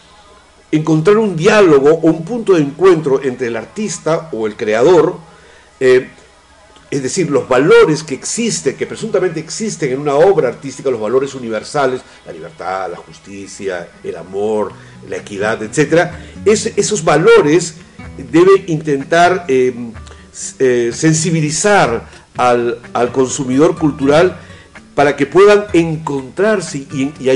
encontrar 0.71 1.17
un 1.17 1.35
diálogo 1.35 1.91
o 1.91 2.07
un 2.07 2.23
punto 2.23 2.53
de 2.53 2.61
encuentro 2.61 3.21
entre 3.23 3.47
el 3.47 3.55
artista 3.55 4.29
o 4.31 4.47
el 4.47 4.55
creador, 4.55 5.17
eh, 5.79 6.09
es 6.91 7.03
decir, 7.03 7.29
los 7.29 7.47
valores 7.47 8.03
que 8.03 8.15
existen, 8.15 8.77
que 8.77 8.85
presuntamente 8.85 9.39
existen 9.39 9.91
en 9.91 9.99
una 9.99 10.15
obra 10.15 10.49
artística, 10.49 10.89
los 10.89 10.99
valores 10.99 11.33
universales, 11.35 12.01
la 12.25 12.31
libertad, 12.31 12.89
la 12.89 12.97
justicia, 12.97 13.89
el 14.03 14.15
amor, 14.15 14.71
la 15.09 15.17
equidad, 15.17 15.61
etc., 15.63 16.09
esos 16.45 17.03
valores 17.03 17.75
debe 18.31 18.65
intentar 18.67 19.45
eh, 19.47 19.73
eh, 20.59 20.91
sensibilizar 20.93 22.07
al, 22.37 22.79
al 22.93 23.11
consumidor 23.11 23.77
cultural 23.77 24.37
para 24.95 25.17
que 25.17 25.25
puedan 25.25 25.65
encontrarse 25.73 26.77
y, 26.77 27.07
que 27.07 27.29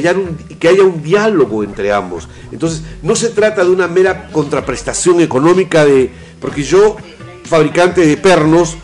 haya 0.70 0.84
un 0.84 1.04
diálogo 1.04 1.64
entre 1.64 1.92
ambos. 1.92 2.30
Entonces, 2.52 2.82
no 3.04 3.16
se 3.16 3.30
trata 3.30 3.64
de 3.64 3.70
una 3.70 3.88
mera 3.88 4.30
contraprestación 4.32 5.20
económica 5.20 5.86
de, 5.86 6.10
porque 6.40 6.64
yo, 6.64 6.96
fabricante 7.44 8.06
de 8.06 8.16
pernos, 8.16 8.78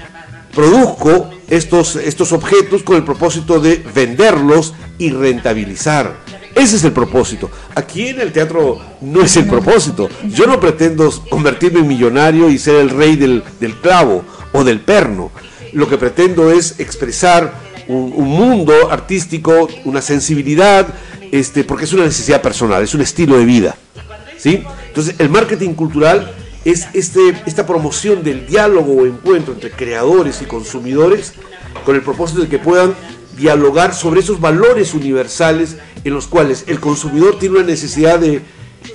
produzco 0.54 1.30
estos, 1.47 1.95
estos 1.95 2.34
objetos 2.34 2.84
con 2.84 2.97
el 2.97 3.04
propósito 3.04 3.60
de 3.60 3.84
venderlos 3.95 4.73
y 4.97 5.10
rentabilizar. 5.10 6.17
Ese 6.56 6.78
es 6.78 6.84
el 6.86 6.94
propósito. 6.94 7.52
Aquí 7.76 8.08
en 8.08 8.22
el 8.22 8.32
teatro 8.32 8.80
no 9.02 9.22
es 9.22 9.36
el 9.36 9.46
propósito. 9.46 10.10
Yo 10.30 10.48
no 10.48 10.60
pretendo 10.60 11.12
convertirme 11.30 11.82
en 11.82 11.88
millonario 11.88 12.50
y 12.50 12.58
ser 12.58 12.78
el 12.78 12.89
rey 12.89 13.18
del, 13.18 13.44
del 13.60 13.76
clavo 13.76 14.24
o 14.54 14.63
del 14.63 14.80
perno. 14.80 15.32
Lo 15.74 15.89
que 15.89 15.98
pretendo 15.98 16.52
es 16.52 16.80
expresar 16.80 17.54
un, 17.88 18.28
mundo 18.28 18.91
artístico, 18.91 19.68
una 19.84 20.02
sensibilidad, 20.02 20.88
este, 21.32 21.63
porque 21.63 21.86
es 21.86 21.94
una 21.94 22.06
necesidad 22.06 22.41
personal, 22.41 22.84
es 22.84 22.94
un 22.94 23.02
estilo 23.02 23.38
de 23.38 23.46
vida. 23.46 23.76
¿sí? 24.38 24.63
Entonces, 24.88 25.15
el 25.20 25.30
marketing 25.30 25.74
cultural 25.74 26.34
es 26.63 26.88
este, 26.94 27.20
esta 27.46 27.65
promoción 27.65 28.24
del 28.24 28.48
diálogo 28.48 28.94
o 28.94 29.06
encuentro 29.06 29.54
entre 29.54 29.72
creadores 29.72 30.41
y 30.41 30.46
consumidores 30.46 31.34
con 31.86 31.96
el 31.96 32.02
propósito 32.02 32.41
de 32.41 32.48
que 32.48 32.58
puedan 32.58 32.96
dialogar 33.38 33.93
sobre 33.93 34.21
esos 34.21 34.39
valores 34.39 34.93
universales 34.93 35.78
en 36.04 36.13
los 36.13 36.28
cuales 36.28 36.65
el 36.67 36.80
consumidor 36.80 37.38
tiene 37.39 37.58
una 37.58 37.65
necesidad 37.65 38.19
de 38.19 38.41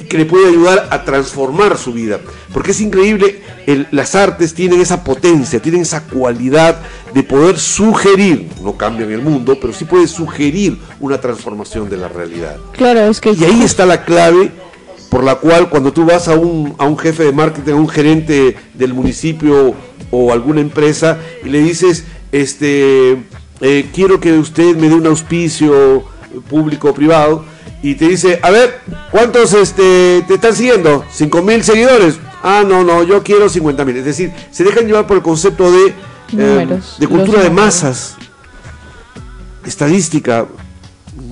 que 0.09 0.19
le 0.19 0.25
puede 0.25 0.49
ayudar 0.49 0.89
a 0.91 1.05
transformar 1.05 1.77
su 1.77 1.93
vida. 1.93 2.21
Porque 2.53 2.71
es 2.71 2.81
increíble, 2.81 3.43
las 3.91 4.15
artes 4.15 4.55
tienen 4.55 4.81
esa 4.81 5.05
potencia, 5.05 5.61
tienen 5.61 5.83
esa 5.83 6.05
cualidad 6.05 6.81
de 7.13 7.23
poder 7.23 7.59
sugerir, 7.59 8.49
no 8.63 8.77
cambian 8.77 9.11
el 9.11 9.21
mundo, 9.21 9.59
pero 9.61 9.73
sí 9.73 9.85
puede 9.85 10.07
sugerir 10.07 10.79
una 11.01 11.21
transformación 11.21 11.89
de 11.89 11.97
la 11.97 12.09
realidad. 12.09 12.57
Claro, 12.73 13.01
es 13.01 13.21
que... 13.21 13.33
Y 13.33 13.45
ahí 13.45 13.63
está 13.63 13.87
la 13.87 14.05
clave 14.05 14.53
por 15.11 15.25
la 15.25 15.37
cual 15.37 15.69
cuando 15.69 15.93
tú 15.93 16.05
vas 16.05 16.29
a 16.29 16.35
un, 16.35 16.75
a 16.79 16.85
un 16.85 16.97
jefe 16.97 17.25
de 17.25 17.33
marketing, 17.33 17.73
a 17.73 17.77
un 17.77 17.89
gerente 17.89 18.57
del 18.75 18.95
municipio 18.95 19.75
o 20.11 20.33
alguna 20.33 20.61
empresa 20.61 21.19
y 21.45 21.49
le 21.49 21.61
dices, 21.61 22.05
este, 22.33 23.17
eh, 23.61 23.91
quiero 23.93 24.21
que 24.21 24.33
usted 24.33 24.77
me 24.77 24.89
dé 24.89 24.95
un 24.95 25.07
auspicio 25.07 26.05
público 26.49 26.91
o 26.91 26.95
privado, 26.95 27.45
y 27.83 27.95
te 27.95 28.09
dice, 28.09 28.39
a 28.43 28.51
ver, 28.51 28.81
¿cuántos 29.11 29.53
este, 29.55 30.23
te 30.27 30.35
están 30.35 30.55
siguiendo? 30.55 31.05
¿Cinco 31.11 31.43
mil 31.43 31.65
seguidores? 31.65 32.19
Ah, 32.43 32.63
no, 32.67 32.85
no, 32.85 33.03
yo 33.03 33.23
quiero 33.23 33.49
50 33.49 33.85
mil. 33.85 33.97
Es 33.97 34.05
decir, 34.05 34.33
se 34.51 34.65
dejan 34.65 34.87
llevar 34.87 35.07
por 35.07 35.17
el 35.17 35.23
concepto 35.23 35.71
de, 35.71 35.95
eh, 36.37 36.81
de 36.99 37.07
cultura 37.07 37.43
de 37.43 37.51
masas. 37.51 38.17
Estadística 39.65 40.47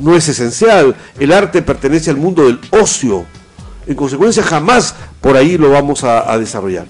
no 0.01 0.15
es 0.15 0.29
esencial. 0.29 0.97
El 1.19 1.33
arte 1.33 1.63
pertenece 1.63 2.11
al 2.11 2.17
mundo 2.17 2.47
del 2.47 2.61
ocio. 2.71 3.27
En 3.87 3.95
consecuencia, 3.95 4.43
jamás 4.43 4.95
por 5.21 5.37
ahí 5.37 5.57
lo 5.57 5.71
vamos 5.71 6.05
a 6.05 6.37
desarrollar. 6.39 6.87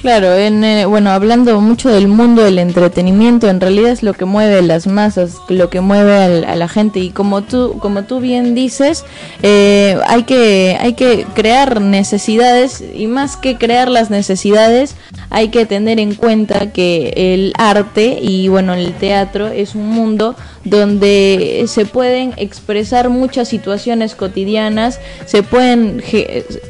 Claro, 0.00 0.32
en, 0.32 0.62
eh, 0.62 0.86
bueno, 0.86 1.10
hablando 1.10 1.60
mucho 1.60 1.88
del 1.88 2.06
mundo 2.06 2.44
del 2.44 2.60
entretenimiento, 2.60 3.48
en 3.48 3.60
realidad 3.60 3.90
es 3.90 4.04
lo 4.04 4.14
que 4.14 4.26
mueve 4.26 4.62
las 4.62 4.86
masas, 4.86 5.38
lo 5.48 5.70
que 5.70 5.80
mueve 5.80 6.44
a 6.46 6.54
la 6.54 6.68
gente. 6.68 7.00
Y 7.00 7.10
como 7.10 7.42
tú, 7.42 7.78
como 7.80 8.04
tú 8.04 8.20
bien 8.20 8.54
dices, 8.54 9.04
eh, 9.42 9.98
hay 10.06 10.22
que, 10.22 10.78
hay 10.80 10.92
que 10.92 11.26
crear 11.34 11.80
necesidades 11.80 12.84
y 12.94 13.08
más 13.08 13.36
que 13.36 13.58
crear 13.58 13.88
las 13.88 14.08
necesidades, 14.08 14.94
hay 15.30 15.48
que 15.48 15.66
tener 15.66 15.98
en 15.98 16.14
cuenta 16.14 16.72
que 16.72 17.12
el 17.16 17.52
arte 17.58 18.20
y 18.22 18.46
bueno 18.46 18.74
el 18.74 18.92
teatro 18.94 19.48
es 19.48 19.74
un 19.74 19.88
mundo 19.88 20.36
donde 20.64 21.64
se 21.68 21.86
pueden 21.86 22.34
expresar 22.36 23.08
muchas 23.08 23.48
situaciones 23.48 24.14
cotidianas, 24.14 25.00
se 25.26 25.42
pueden 25.42 26.02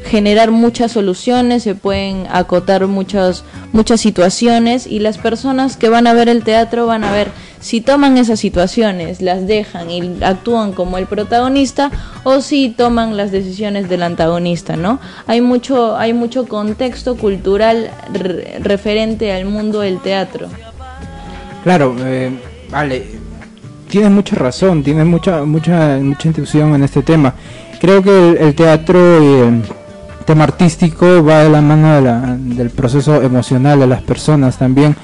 generar 0.05 0.51
muchas 0.51 0.91
soluciones, 0.91 1.63
se 1.63 1.75
pueden 1.75 2.27
acotar 2.31 2.87
muchas, 2.87 3.43
muchas 3.71 4.01
situaciones 4.01 4.87
y 4.87 4.99
las 4.99 5.17
personas 5.17 5.77
que 5.77 5.89
van 5.89 6.07
a 6.07 6.13
ver 6.13 6.29
el 6.29 6.43
teatro 6.43 6.85
van 6.85 7.03
a 7.03 7.11
ver 7.11 7.29
si 7.59 7.81
toman 7.81 8.17
esas 8.17 8.39
situaciones, 8.39 9.21
las 9.21 9.45
dejan 9.45 9.91
y 9.91 10.23
actúan 10.23 10.71
como 10.71 10.97
el 10.97 11.07
protagonista 11.07 11.91
o 12.23 12.41
si 12.41 12.69
toman 12.69 13.17
las 13.17 13.31
decisiones 13.31 13.89
del 13.89 14.03
antagonista, 14.03 14.77
¿no? 14.77 14.99
Hay 15.27 15.41
mucho, 15.41 15.97
hay 15.97 16.13
mucho 16.13 16.45
contexto 16.47 17.17
cultural 17.17 17.91
referente 18.61 19.33
al 19.33 19.45
mundo 19.45 19.81
del 19.81 19.99
teatro. 19.99 20.47
Claro, 21.63 21.95
eh, 21.99 22.31
vale, 22.69 23.18
tienes 23.89 24.11
mucha 24.11 24.35
razón, 24.35 24.83
tienes 24.83 25.05
mucha, 25.05 25.43
mucha, 25.43 25.97
mucha 26.01 26.27
intuición 26.27 26.75
en 26.75 26.83
este 26.83 27.01
tema. 27.01 27.33
Creo 27.81 28.01
que 28.01 28.37
el, 28.39 28.55
teatro 28.55 28.99
y 29.21 29.47
el 29.47 29.63
tema 30.25 30.45
artístico 30.45 31.23
va 31.23 31.43
de 31.43 31.49
la 31.49 31.61
mano 31.61 32.37
del 32.37 32.69
proceso 32.69 33.21
emocional 33.21 33.79
de 33.79 33.87
las 33.87 34.01
personas 34.01 34.57
también 34.57 34.95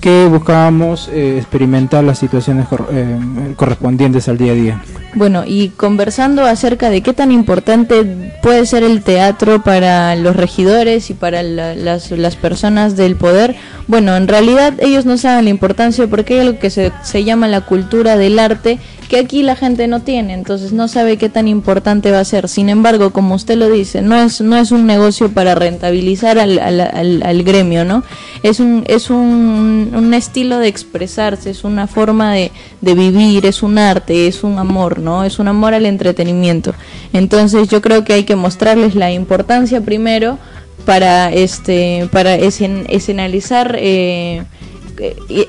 que 0.00 0.26
buscábamos 0.26 1.08
eh, 1.08 1.38
experimentar 1.38 2.04
las 2.04 2.18
situaciones 2.18 2.66
eh, 2.90 3.18
correspondientes 3.56 4.28
al 4.28 4.38
día 4.38 4.52
a 4.52 4.54
día. 4.54 4.82
Bueno, 5.14 5.44
y 5.46 5.70
conversando 5.70 6.44
acerca 6.44 6.90
de 6.90 7.00
qué 7.00 7.14
tan 7.14 7.32
importante 7.32 8.34
puede 8.42 8.66
ser 8.66 8.82
el 8.82 9.02
teatro 9.02 9.62
para 9.62 10.14
los 10.14 10.36
regidores 10.36 11.08
y 11.08 11.14
para 11.14 11.42
las, 11.42 12.10
las, 12.10 12.36
personas 12.36 12.96
del 12.96 13.16
poder, 13.16 13.56
bueno, 13.86 14.14
en 14.14 14.28
realidad 14.28 14.74
ellos 14.78 15.06
no 15.06 15.16
saben 15.16 15.44
la 15.44 15.50
importancia 15.50 16.06
porque 16.06 16.34
hay 16.34 16.40
algo 16.40 16.58
que 16.58 16.68
se, 16.68 16.92
se 17.02 17.24
llama 17.24 17.48
la 17.48 17.62
cultura 17.62 18.18
del 18.18 18.38
arte 18.38 18.78
que 19.08 19.18
aquí 19.18 19.42
la 19.42 19.56
gente 19.56 19.86
no 19.86 20.00
tiene, 20.00 20.34
entonces 20.34 20.72
no 20.72 20.88
sabe 20.88 21.16
qué 21.16 21.28
tan 21.28 21.48
importante 21.48 22.10
va 22.10 22.20
a 22.20 22.24
ser. 22.24 22.48
Sin 22.48 22.68
embargo, 22.68 23.10
como 23.10 23.34
usted 23.34 23.56
lo 23.56 23.70
dice, 23.70 24.02
no 24.02 24.16
es, 24.16 24.40
no 24.40 24.56
es 24.56 24.72
un 24.72 24.86
negocio 24.86 25.30
para 25.30 25.54
rentabilizar 25.54 26.38
al, 26.38 26.58
al, 26.58 27.22
al, 27.22 27.42
gremio, 27.42 27.84
¿no? 27.84 28.02
Es 28.42 28.60
un, 28.60 28.84
es 28.86 29.10
un, 29.10 29.92
un, 29.94 30.14
estilo 30.14 30.58
de 30.58 30.68
expresarse, 30.68 31.50
es 31.50 31.64
una 31.64 31.86
forma 31.86 32.32
de, 32.32 32.50
de 32.80 32.94
vivir, 32.94 33.46
es 33.46 33.62
un 33.62 33.78
arte, 33.78 34.26
es 34.26 34.42
un 34.42 34.58
amor, 34.58 34.98
¿no? 34.98 35.24
Es 35.24 35.38
un 35.38 35.48
amor 35.48 35.74
al 35.74 35.86
entretenimiento. 35.86 36.74
Entonces 37.12 37.68
yo 37.68 37.80
creo 37.82 38.04
que 38.04 38.14
hay 38.14 38.24
que 38.24 38.36
mostrarles 38.36 38.94
la 38.94 39.12
importancia 39.12 39.80
primero 39.80 40.38
para 40.84 41.32
este 41.32 42.08
para 42.12 42.36
escenalizar 42.36 43.76
eh, 43.78 44.44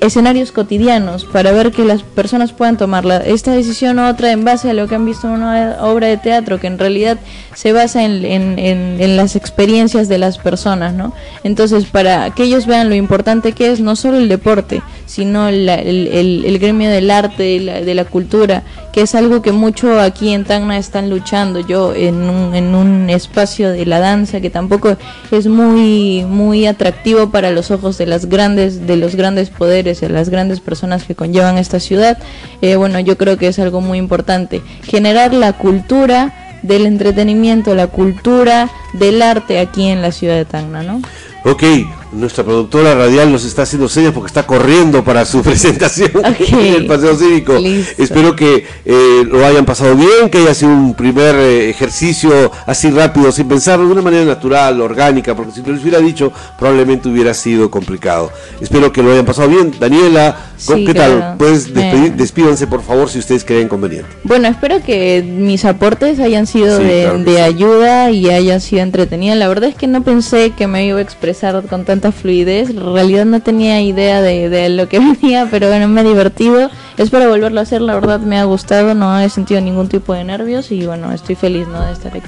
escenarios 0.01 0.51
cotidianos 0.51 1.25
para 1.25 1.51
ver 1.51 1.71
que 1.71 1.85
las 1.85 2.03
personas 2.03 2.51
puedan 2.51 2.77
tomar 2.77 3.05
esta 3.25 3.51
decisión 3.51 3.99
u 3.99 4.07
otra 4.07 4.31
en 4.31 4.43
base 4.43 4.69
a 4.69 4.73
lo 4.73 4.87
que 4.87 4.95
han 4.95 5.05
visto 5.05 5.27
en 5.27 5.35
una 5.35 5.77
obra 5.81 6.07
de 6.07 6.17
teatro 6.17 6.59
que 6.59 6.67
en 6.67 6.77
realidad 6.77 7.17
se 7.53 7.73
basa 7.73 8.03
en, 8.03 8.25
en, 8.25 9.17
las 9.17 9.35
experiencias 9.35 10.09
de 10.09 10.17
las 10.17 10.37
personas, 10.37 10.93
¿no? 10.93 11.13
Entonces, 11.43 11.85
para 11.85 12.31
que 12.31 12.43
ellos 12.43 12.67
vean 12.67 12.89
lo 12.89 12.95
importante 12.95 13.53
que 13.53 13.71
es 13.71 13.79
no 13.79 13.95
solo 13.95 14.17
el 14.17 14.27
deporte, 14.27 14.81
sino 15.05 15.47
el, 15.47 15.67
el, 15.69 16.59
gremio 16.59 16.89
del 16.89 17.09
arte, 17.09 17.43
de 17.43 17.59
la, 17.59 17.81
de 17.81 17.95
la 17.95 18.05
cultura, 18.05 18.63
que 18.97 19.03
es 19.03 19.13
algo 19.13 19.43
que 19.43 19.51
mucho 19.51 20.01
aquí 20.01 20.33
en 20.33 20.43
Tacna 20.43 20.75
están 20.75 21.11
luchando. 21.11 21.59
Yo 21.59 21.93
en 21.93 22.15
un, 22.15 22.55
en 22.55 22.73
un 22.73 23.11
espacio 23.11 23.71
de 23.71 23.85
la 23.85 23.99
danza 23.99 24.41
que 24.41 24.49
tampoco 24.49 24.97
es 25.29 25.45
muy 25.45 26.25
muy 26.27 26.65
atractivo 26.65 27.29
para 27.29 27.51
los 27.51 27.69
ojos 27.69 27.99
de 27.99 28.07
las 28.07 28.25
grandes 28.25 28.87
de 28.87 28.97
los 28.97 29.13
grandes 29.13 29.51
poderes, 29.51 30.01
de 30.01 30.09
las 30.09 30.29
grandes 30.29 30.61
personas 30.61 31.03
que 31.03 31.13
conllevan 31.13 31.59
esta 31.59 31.79
ciudad. 31.79 32.17
Eh, 32.63 32.75
bueno, 32.75 32.99
yo 32.99 33.19
creo 33.19 33.37
que 33.37 33.49
es 33.49 33.59
algo 33.59 33.81
muy 33.81 33.99
importante 33.99 34.63
generar 34.81 35.31
la 35.31 35.53
cultura 35.53 36.33
del 36.63 36.87
entretenimiento, 36.87 37.75
la 37.75 37.85
cultura 37.85 38.67
del 38.93 39.21
arte 39.21 39.59
aquí 39.59 39.85
en 39.85 40.01
la 40.01 40.11
ciudad 40.11 40.37
de 40.37 40.45
Tacna, 40.45 40.81
¿no? 40.81 41.03
Ok, 41.45 41.61
nuestra 42.11 42.43
productora 42.43 42.95
radial 42.95 43.31
nos 43.31 43.43
está 43.43 43.63
haciendo 43.63 43.89
señas 43.89 44.13
porque 44.13 44.27
está 44.27 44.43
corriendo 44.43 45.03
para 45.03 45.25
su 45.25 45.41
presentación 45.43 46.11
en 46.23 46.75
el 46.75 46.85
Paseo 46.85 47.15
Cívico. 47.15 47.55
Espero 47.97 48.35
que 48.35 48.65
eh, 48.85 49.23
lo 49.25 49.45
hayan 49.45 49.65
pasado 49.65 49.95
bien, 49.95 50.29
que 50.31 50.39
haya 50.39 50.53
sido 50.53 50.71
un 50.71 50.93
primer 50.93 51.35
eh, 51.35 51.69
ejercicio 51.69 52.51
así 52.65 52.89
rápido, 52.89 53.31
sin 53.31 53.47
pensarlo, 53.47 53.85
de 53.85 53.91
una 53.91 54.01
manera 54.01 54.25
natural, 54.25 54.79
orgánica, 54.81 55.35
porque 55.35 55.51
si 55.51 55.61
te 55.61 55.71
lo 55.71 55.79
hubiera 55.79 55.99
dicho, 55.99 56.31
probablemente 56.57 57.09
hubiera 57.09 57.33
sido 57.33 57.69
complicado. 57.69 58.31
Espero 58.61 58.91
que 58.91 59.03
lo 59.03 59.11
hayan 59.11 59.25
pasado 59.25 59.49
bien. 59.49 59.73
Daniela, 59.79 60.37
¿qué 60.67 60.93
tal? 60.93 61.35
Puedes 61.37 61.73
despedir, 61.73 62.13
despídanse 62.13 62.67
por 62.67 62.81
favor 62.81 63.09
si 63.09 63.19
ustedes 63.19 63.43
creen 63.43 63.67
conveniente. 63.67 64.09
Bueno, 64.23 64.47
espero 64.47 64.81
que 64.81 65.23
mis 65.23 65.65
aportes 65.65 66.19
hayan 66.19 66.47
sido 66.47 66.79
de, 66.79 67.41
ayuda 67.41 68.11
y 68.11 68.29
hayan 68.29 68.61
sido 68.61 68.81
entretenidos. 68.81 69.37
La 69.37 69.47
verdad 69.47 69.69
es 69.69 69.75
que 69.75 69.87
no 69.87 70.03
pensé 70.03 70.51
que 70.51 70.67
me 70.67 70.85
iba 70.85 70.99
a 70.99 71.01
expresar 71.01 71.63
con 71.67 71.85
tanto 71.99 72.11
fluidez. 72.11 72.69
En 72.69 72.93
realidad 72.93 73.25
no 73.25 73.41
tenía 73.41 73.81
idea 73.81 74.21
de, 74.21 74.69
lo 74.69 74.87
que 74.87 74.99
venía, 75.21 75.47
pero 75.49 75.67
bueno, 75.67 75.87
me 75.87 76.01
he 76.01 76.03
divertido. 76.03 76.69
Espero 76.97 77.29
volverlo 77.29 77.59
a 77.59 77.63
hacer, 77.63 77.81
la 77.81 77.95
verdad 77.95 78.19
me 78.19 78.39
ha 78.39 78.43
gustado, 78.45 78.93
no 78.93 79.19
he 79.19 79.29
sentido 79.29 79.61
ningún 79.61 79.87
tipo 79.87 80.13
de 80.13 80.23
nervios 80.23 80.71
y 80.71 80.85
bueno, 80.85 81.11
estoy 81.11 81.35
feliz 81.35 81.67
¿no? 81.67 81.81
de 81.81 81.93
estar 81.93 82.15
aquí. 82.15 82.27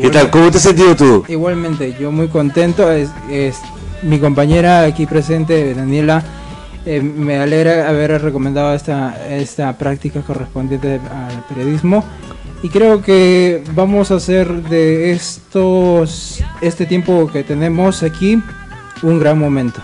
¿Qué 0.00 0.10
tal? 0.10 0.30
¿Cómo 0.30 0.50
te 0.50 0.58
has 0.58 0.62
sentido 0.62 0.94
tú? 0.94 1.24
Igualmente, 1.26 1.96
yo 1.98 2.12
muy 2.12 2.28
contento. 2.28 2.90
Es, 2.92 3.08
es 3.30 3.56
mi 4.02 4.18
compañera 4.18 4.82
aquí 4.82 5.06
presente, 5.06 5.74
Daniela, 5.74 6.22
eh, 6.84 7.00
me 7.00 7.38
alegra 7.38 7.88
haber 7.88 8.20
recomendado 8.20 8.74
esta, 8.74 9.16
esta 9.30 9.76
práctica 9.78 10.20
correspondiente 10.20 11.00
al 11.10 11.42
periodismo 11.48 12.04
y 12.62 12.68
creo 12.68 13.02
que 13.02 13.62
vamos 13.74 14.10
a 14.10 14.16
hacer 14.16 14.62
de 14.64 15.12
estos 15.12 16.42
este 16.60 16.86
tiempo 16.86 17.28
que 17.32 17.42
tenemos 17.42 18.02
aquí 18.02 18.42
un 19.02 19.18
gran 19.18 19.38
momento. 19.38 19.80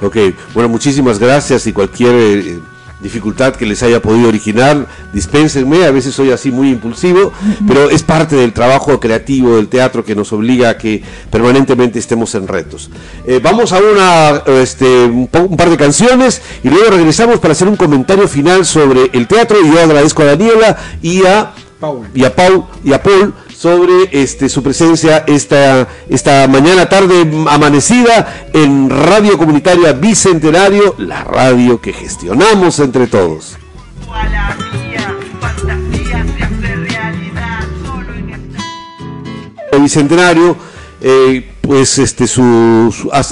Ok, 0.00 0.16
bueno, 0.54 0.68
muchísimas 0.68 1.18
gracias 1.18 1.66
y 1.66 1.72
cualquier 1.72 2.14
eh, 2.14 2.58
dificultad 3.00 3.54
que 3.54 3.66
les 3.66 3.82
haya 3.82 4.00
podido 4.02 4.28
originar, 4.28 4.86
dispénsenme, 5.12 5.84
a 5.84 5.90
veces 5.90 6.14
soy 6.14 6.30
así 6.30 6.50
muy 6.50 6.70
impulsivo, 6.70 7.32
pero 7.66 7.90
es 7.90 8.02
parte 8.02 8.36
del 8.36 8.52
trabajo 8.52 8.98
creativo 8.98 9.56
del 9.56 9.68
teatro 9.68 10.04
que 10.04 10.14
nos 10.14 10.32
obliga 10.32 10.70
a 10.70 10.78
que 10.78 11.02
permanentemente 11.30 11.98
estemos 11.98 12.34
en 12.34 12.48
retos. 12.48 12.90
Eh, 13.24 13.40
vamos 13.42 13.72
a 13.72 13.78
una, 13.78 14.42
este, 14.60 15.04
un, 15.04 15.28
par 15.28 15.70
de 15.70 15.76
canciones 15.76 16.42
y 16.62 16.68
luego 16.68 16.90
regresamos 16.90 17.38
para 17.38 17.52
hacer 17.52 17.68
un 17.68 17.76
comentario 17.76 18.26
final 18.26 18.64
sobre 18.64 19.10
el 19.12 19.26
teatro 19.26 19.58
y 19.60 19.72
yo 19.72 19.80
agradezco 19.80 20.22
a 20.22 20.26
Daniela 20.26 20.76
y 21.02 21.24
a 21.24 21.52
Paul. 21.78 22.08
y 22.14 22.24
a 22.24 22.34
Paul 22.34 22.64
y 22.84 22.92
a 22.92 23.02
Paul 23.02 23.34
sobre 23.58 24.08
este, 24.12 24.48
su 24.48 24.62
presencia 24.62 25.24
esta, 25.26 25.88
esta 26.08 26.46
mañana 26.46 26.88
tarde 26.88 27.28
amanecida 27.48 28.46
en 28.52 28.88
Radio 28.88 29.36
Comunitaria 29.36 29.92
Bicentenario, 29.94 30.94
la 30.98 31.24
radio 31.24 31.80
que 31.80 31.92
gestionamos 31.92 32.78
entre 32.78 33.08
todos. 33.08 33.56
Bicentenario, 39.80 40.56
eh, 41.00 41.48
pues 41.60 41.98
este, 41.98 42.26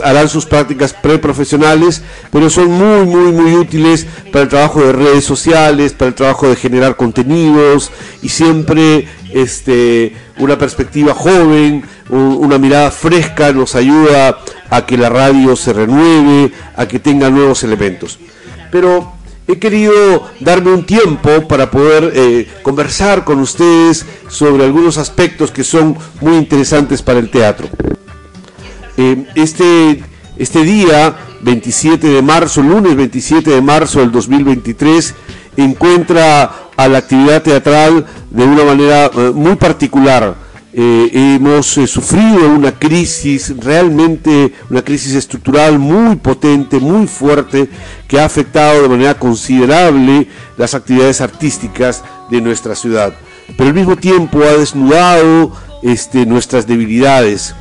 harán 0.03 0.29
sus 0.29 0.47
prácticas 0.47 0.93
preprofesionales, 0.93 2.03
pero 2.31 2.51
son 2.51 2.71
muy, 2.71 3.07
muy, 3.07 3.33
muy 3.33 3.55
útiles 3.55 4.07
para 4.33 4.45
el 4.45 4.49
trabajo 4.49 4.81
de 4.81 4.93
redes 4.93 5.25
sociales, 5.25 5.93
para 5.93 6.09
el 6.09 6.15
trabajo 6.15 6.49
de 6.49 6.57
generar 6.57 6.97
contenidos 6.97 7.91
y 8.23 8.29
siempre 8.29 9.09
este, 9.37 10.16
una 10.38 10.57
perspectiva 10.57 11.12
joven, 11.12 11.85
una 12.09 12.57
mirada 12.57 12.90
fresca 12.90 13.53
nos 13.53 13.75
ayuda 13.75 14.38
a 14.70 14.87
que 14.87 14.96
la 14.96 15.11
radio 15.11 15.55
se 15.57 15.75
renueve, 15.75 16.53
a 16.75 16.88
que 16.88 16.99
tenga 16.99 17.29
nuevos 17.29 17.62
elementos. 17.62 18.18
Pero 18.72 19.12
he 19.46 19.59
querido 19.59 20.27
darme 20.40 20.72
un 20.72 20.87
tiempo 20.87 21.46
para 21.49 21.70
poder 21.70 22.12
eh, 22.14 22.49
conversar 22.62 23.25
con 23.25 23.40
ustedes 23.40 24.07
sobre 24.29 24.64
algunos 24.64 24.96
aspectos 24.96 25.51
que 25.51 25.64
son 25.64 25.99
muy 26.22 26.37
interesantes 26.37 27.03
para 27.03 27.18
el 27.18 27.31
teatro. 27.31 27.68
Eh, 28.96 29.27
este, 29.35 30.03
este 30.38 30.62
día, 30.62 31.14
27 31.42 32.07
de 32.09 32.22
marzo, 32.22 32.62
lunes 32.62 32.96
27 32.96 33.51
de 33.51 33.61
marzo 33.61 34.01
del 34.01 34.11
2023, 34.11 35.14
encuentra 35.57 36.71
a 36.77 36.88
la 36.88 36.99
actividad 36.99 37.42
teatral 37.42 38.07
de 38.31 38.45
una 38.45 38.64
manera 38.64 39.07
eh, 39.07 39.33
muy 39.35 39.57
particular. 39.57 40.35
Eh, 40.79 41.37
hemos 41.40 41.79
eh, 41.79 41.87
sufrido 41.87 42.51
una 42.51 42.71
crisis, 42.73 43.55
realmente 43.59 44.53
una 44.69 44.83
crisis 44.83 45.14
estructural 45.14 45.79
muy 45.79 46.16
potente, 46.16 46.79
muy 46.79 47.07
fuerte, 47.07 47.69
que 48.07 48.21
ha 48.21 48.27
afectado 48.27 48.83
de 48.83 48.88
manera 48.88 49.14
considerable 49.14 50.29
las 50.59 50.75
actividades 50.75 51.23
artísticas 51.23 52.05
de 52.31 52.42
nuestra 52.42 52.75
ciudad. 52.75 53.14
Pero 53.57 53.71
al 53.71 53.75
mismo 53.75 53.97
tiempo 53.97 54.42
ha 54.42 54.59
desnudado 54.59 55.53
este, 55.83 56.27
nuestras 56.27 56.66
debilidades, 56.66 57.55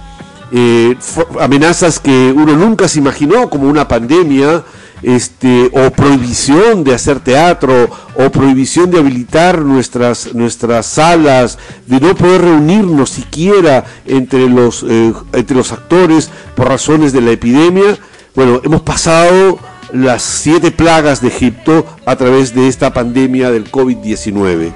amenazas 1.40 2.00
que 2.00 2.34
uno 2.36 2.56
nunca 2.56 2.88
se 2.88 3.00
imaginó 3.00 3.50
como 3.50 3.68
una 3.68 3.88
pandemia, 3.88 4.64
este, 5.06 5.70
o 5.72 5.92
prohibición 5.92 6.84
de 6.84 6.96
hacer 6.96 7.20
teatro, 7.20 7.88
o 8.16 8.32
prohibición 8.32 8.90
de 8.90 8.98
habilitar 8.98 9.62
nuestras, 9.62 10.34
nuestras 10.34 10.88
salas, 10.88 11.60
de 11.86 12.00
no 12.00 12.16
poder 12.16 12.42
reunirnos 12.42 13.12
siquiera 13.12 13.86
entre 14.08 14.50
los, 14.50 14.84
eh, 14.90 15.14
entre 15.34 15.56
los 15.56 15.72
actores 15.72 16.32
por 16.56 16.70
razones 16.70 17.14
de 17.14 17.22
la 17.22 17.32
epidemia. 17.32 18.00
Bueno, 18.34 18.62
hemos 18.64 18.82
pasado 18.82 19.60
las 19.94 20.24
siete 20.24 20.72
plagas 20.72 21.22
de 21.22 21.28
Egipto 21.28 21.86
a 22.08 22.16
través 22.16 22.56
de 22.56 22.68
esta 22.68 22.92
pandemia 22.92 23.52
del 23.52 23.70
COVID-19. 23.70 24.72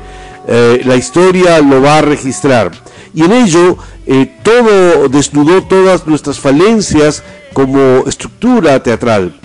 Eh, 0.48 0.82
la 0.86 0.96
historia 0.96 1.60
lo 1.60 1.82
va 1.82 1.98
a 1.98 2.02
registrar. 2.04 2.70
Y 3.16 3.24
en 3.24 3.32
ello, 3.32 3.80
eh, 4.06 4.32
todo 4.44 5.10
desnudó 5.10 5.64
todas 5.64 6.06
nuestras 6.06 6.40
falencias 6.40 7.24
como 7.54 8.04
estructura 8.06 8.84
teatral 8.84 9.39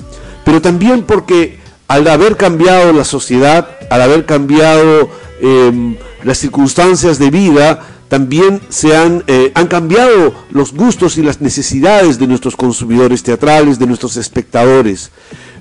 pero 0.44 0.60
también 0.60 1.02
porque 1.02 1.58
al 1.88 2.06
haber 2.08 2.36
cambiado 2.36 2.92
la 2.92 3.04
sociedad, 3.04 3.68
al 3.90 4.02
haber 4.02 4.24
cambiado 4.26 5.10
em, 5.40 5.96
las 6.22 6.38
circunstancias 6.38 7.18
de 7.18 7.30
vida, 7.30 7.80
también 8.08 8.60
se 8.68 8.96
han, 8.96 9.24
eh, 9.26 9.50
han 9.54 9.66
cambiado 9.66 10.34
los 10.50 10.72
gustos 10.72 11.18
y 11.18 11.22
las 11.22 11.40
necesidades 11.40 12.18
de 12.18 12.26
nuestros 12.26 12.56
consumidores 12.56 13.22
teatrales, 13.22 13.78
de 13.78 13.86
nuestros 13.86 14.16
espectadores. 14.16 15.10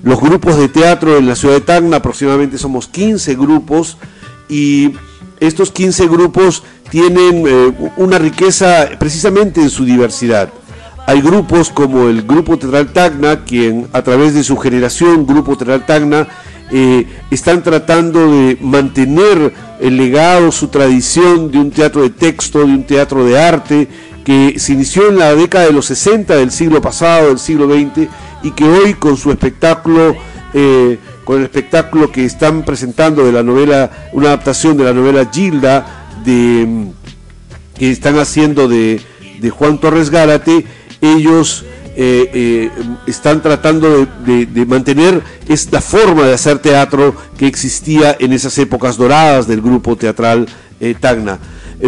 Los 0.02 0.20
grupos 0.20 0.56
de 0.56 0.68
teatro 0.68 1.16
en 1.16 1.26
la 1.26 1.36
ciudad 1.36 1.54
de 1.54 1.60
Tacna, 1.62 1.96
aproximadamente 1.96 2.58
somos 2.58 2.86
15 2.86 3.34
grupos, 3.34 3.96
y 4.48 4.92
estos 5.40 5.70
15 5.70 6.06
grupos 6.06 6.62
tienen 6.90 7.44
eh, 7.46 7.90
una 7.96 8.18
riqueza 8.18 8.90
precisamente 8.98 9.60
en 9.60 9.70
su 9.70 9.84
diversidad. 9.84 10.50
Hay 11.06 11.20
grupos 11.20 11.68
como 11.68 12.08
el 12.08 12.22
Grupo 12.22 12.56
Teatral 12.56 12.92
Tacna, 12.92 13.44
quien 13.44 13.88
a 13.92 14.02
través 14.02 14.32
de 14.32 14.42
su 14.42 14.56
generación, 14.56 15.26
Grupo 15.26 15.54
Teatral 15.54 15.84
Tacna, 15.84 16.26
eh, 16.70 17.06
están 17.30 17.62
tratando 17.62 18.32
de 18.32 18.56
mantener 18.62 19.52
el 19.80 19.98
legado, 19.98 20.50
su 20.50 20.68
tradición 20.68 21.50
de 21.50 21.58
un 21.58 21.70
teatro 21.70 22.02
de 22.02 22.10
texto, 22.10 22.60
de 22.60 22.64
un 22.64 22.84
teatro 22.84 23.22
de 23.26 23.38
arte, 23.38 23.86
que 24.24 24.58
se 24.58 24.72
inició 24.72 25.10
en 25.10 25.18
la 25.18 25.34
década 25.34 25.66
de 25.66 25.72
los 25.72 25.84
60 25.86 26.36
del 26.36 26.50
siglo 26.50 26.80
pasado, 26.80 27.28
del 27.28 27.38
siglo 27.38 27.66
XX, 27.66 28.08
y 28.42 28.52
que 28.52 28.64
hoy 28.64 28.94
con 28.94 29.18
su 29.18 29.30
espectáculo, 29.30 30.16
eh, 30.54 30.98
con 31.24 31.36
el 31.36 31.44
espectáculo 31.44 32.10
que 32.10 32.24
están 32.24 32.62
presentando 32.62 33.26
de 33.26 33.32
la 33.32 33.42
novela, 33.42 33.90
una 34.14 34.28
adaptación 34.28 34.78
de 34.78 34.84
la 34.84 34.94
novela 34.94 35.28
Gilda, 35.30 36.08
de, 36.24 36.86
que 37.78 37.90
están 37.90 38.18
haciendo 38.18 38.68
de, 38.68 39.02
de 39.38 39.50
Juan 39.50 39.78
Torres 39.78 40.08
Gárate, 40.08 40.64
ellos 41.04 41.64
eh, 41.96 42.28
eh, 42.34 42.70
están 43.06 43.40
tratando 43.40 44.04
de, 44.26 44.66
mantener 44.66 45.22
esta 45.48 45.80
forma 45.80 46.24
de 46.24 46.34
hacer 46.34 46.58
teatro 46.58 47.14
que 47.38 47.46
existía 47.46 48.16
en 48.18 48.32
esas 48.32 48.58
épocas 48.58 48.96
doradas 48.96 49.46
del 49.46 49.60
grupo 49.60 49.94
teatral 49.94 50.48
eh, 50.80 50.96
Tacna. 50.98 51.38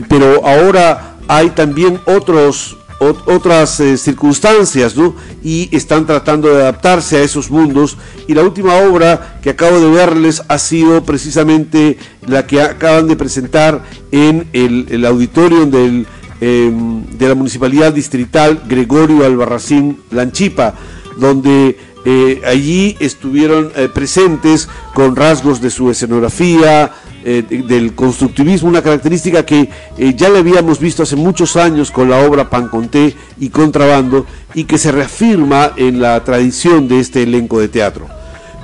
pero 0.08 0.46
ahora 0.46 1.16
hay 1.26 1.50
también 1.50 1.98
otros, 2.06 2.76
otras 3.00 3.82
circunstancias 3.96 4.94
y 5.42 5.74
están 5.76 6.06
tratando 6.06 6.54
de 6.54 6.62
adaptarse 6.62 7.16
a 7.16 7.22
esos 7.22 7.50
mundos. 7.50 7.96
Y 8.28 8.34
la 8.34 8.42
última 8.42 8.76
obra 8.76 9.40
que 9.42 9.50
acabo 9.50 9.80
de 9.80 9.90
verles 9.90 10.40
ha 10.46 10.58
sido 10.58 11.02
precisamente 11.02 11.98
la 12.28 12.46
que 12.46 12.62
acaban 12.62 13.08
de 13.08 13.16
presentar 13.16 13.82
en 14.12 14.48
el, 14.52 15.04
auditorio 15.04 15.66
del, 15.66 16.06
em, 16.40 17.04
de 17.06 17.28
la 17.28 17.34
Municipalidad 17.34 17.92
Distrital 17.92 18.62
Gregorio 18.68 19.24
Albarracín 19.24 19.98
Lanchipa, 20.10 20.74
donde 21.18 21.76
eh, 22.08 22.40
allí 22.46 22.96
estuvieron 23.00 23.72
eh, 23.74 23.88
presentes 23.92 24.68
con 24.94 25.16
rasgos 25.16 25.60
de 25.60 25.70
su 25.70 25.90
escenografía, 25.90 26.92
eh, 27.24 27.42
del 27.42 27.96
constructivismo, 27.96 28.68
una 28.68 28.82
característica 28.82 29.44
que 29.44 29.68
ya 30.14 30.28
le 30.28 30.38
habíamos 30.38 30.78
visto 30.78 31.02
hace 31.02 31.16
muchos 31.16 31.56
años 31.56 31.90
con 31.90 32.08
la 32.08 32.20
obra 32.20 32.48
Panconté 32.48 33.16
y 33.40 33.48
Contrabando 33.48 34.24
y 34.54 34.62
que 34.62 34.78
se 34.78 34.92
reafirma 34.92 35.72
en 35.76 36.00
la 36.00 36.22
tradición 36.22 36.86
de 36.86 37.00
este 37.00 37.24
elenco 37.24 37.58
de 37.58 37.66
teatro. 37.66 38.06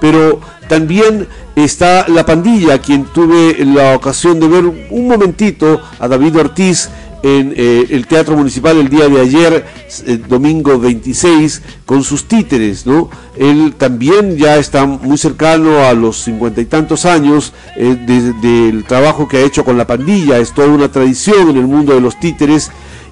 Pero 0.01 0.41
también 0.69 1.27
está 1.57 2.07
La 2.09 2.25
Pandilla, 2.25 2.79
quien 2.79 3.05
tuve 3.07 3.65
la 3.65 3.97
ocasión 3.97 4.39
de 4.39 4.47
ver 4.47 4.65
un 4.65 5.09
momentito 5.09 5.81
a 5.99 6.07
David 6.07 6.39
Ortiz 6.39 6.89
en 7.23 7.55
eh, 7.57 7.87
el 7.91 8.07
Teatro 8.07 8.37
Municipal 8.37 8.77
el 8.79 8.89
día 8.89 9.09
de 9.09 9.21
ayer, 9.21 9.65
eh, 10.07 10.21
domingo 10.29 10.79
26, 10.79 11.63
con 11.87 12.03
sus 12.03 12.27
títeres, 12.27 12.87
¿no? 12.87 13.11
Él 13.37 13.75
también 13.79 14.37
ya 14.37 14.57
está 14.57 14.87
muy 14.87 15.17
cercano 15.17 15.85
a 15.85 15.93
los 15.93 16.23
cincuenta 16.25 16.61
y 16.61 16.65
tantos 16.67 17.07
años 17.07 17.53
eh, 17.77 17.95
del 18.43 18.85
trabajo 18.85 19.29
que 19.29 19.39
ha 19.39 19.43
hecho 19.43 19.65
con 19.65 19.79
la 19.79 19.87
pandilla, 19.87 20.39
es 20.39 20.53
toda 20.53 20.69
una 20.69 20.91
tradición 20.91 21.51
en 21.51 21.57
el 21.57 21.67
mundo 21.67 21.95
de 21.95 22.01
los 22.01 22.19
títeres 22.19 22.71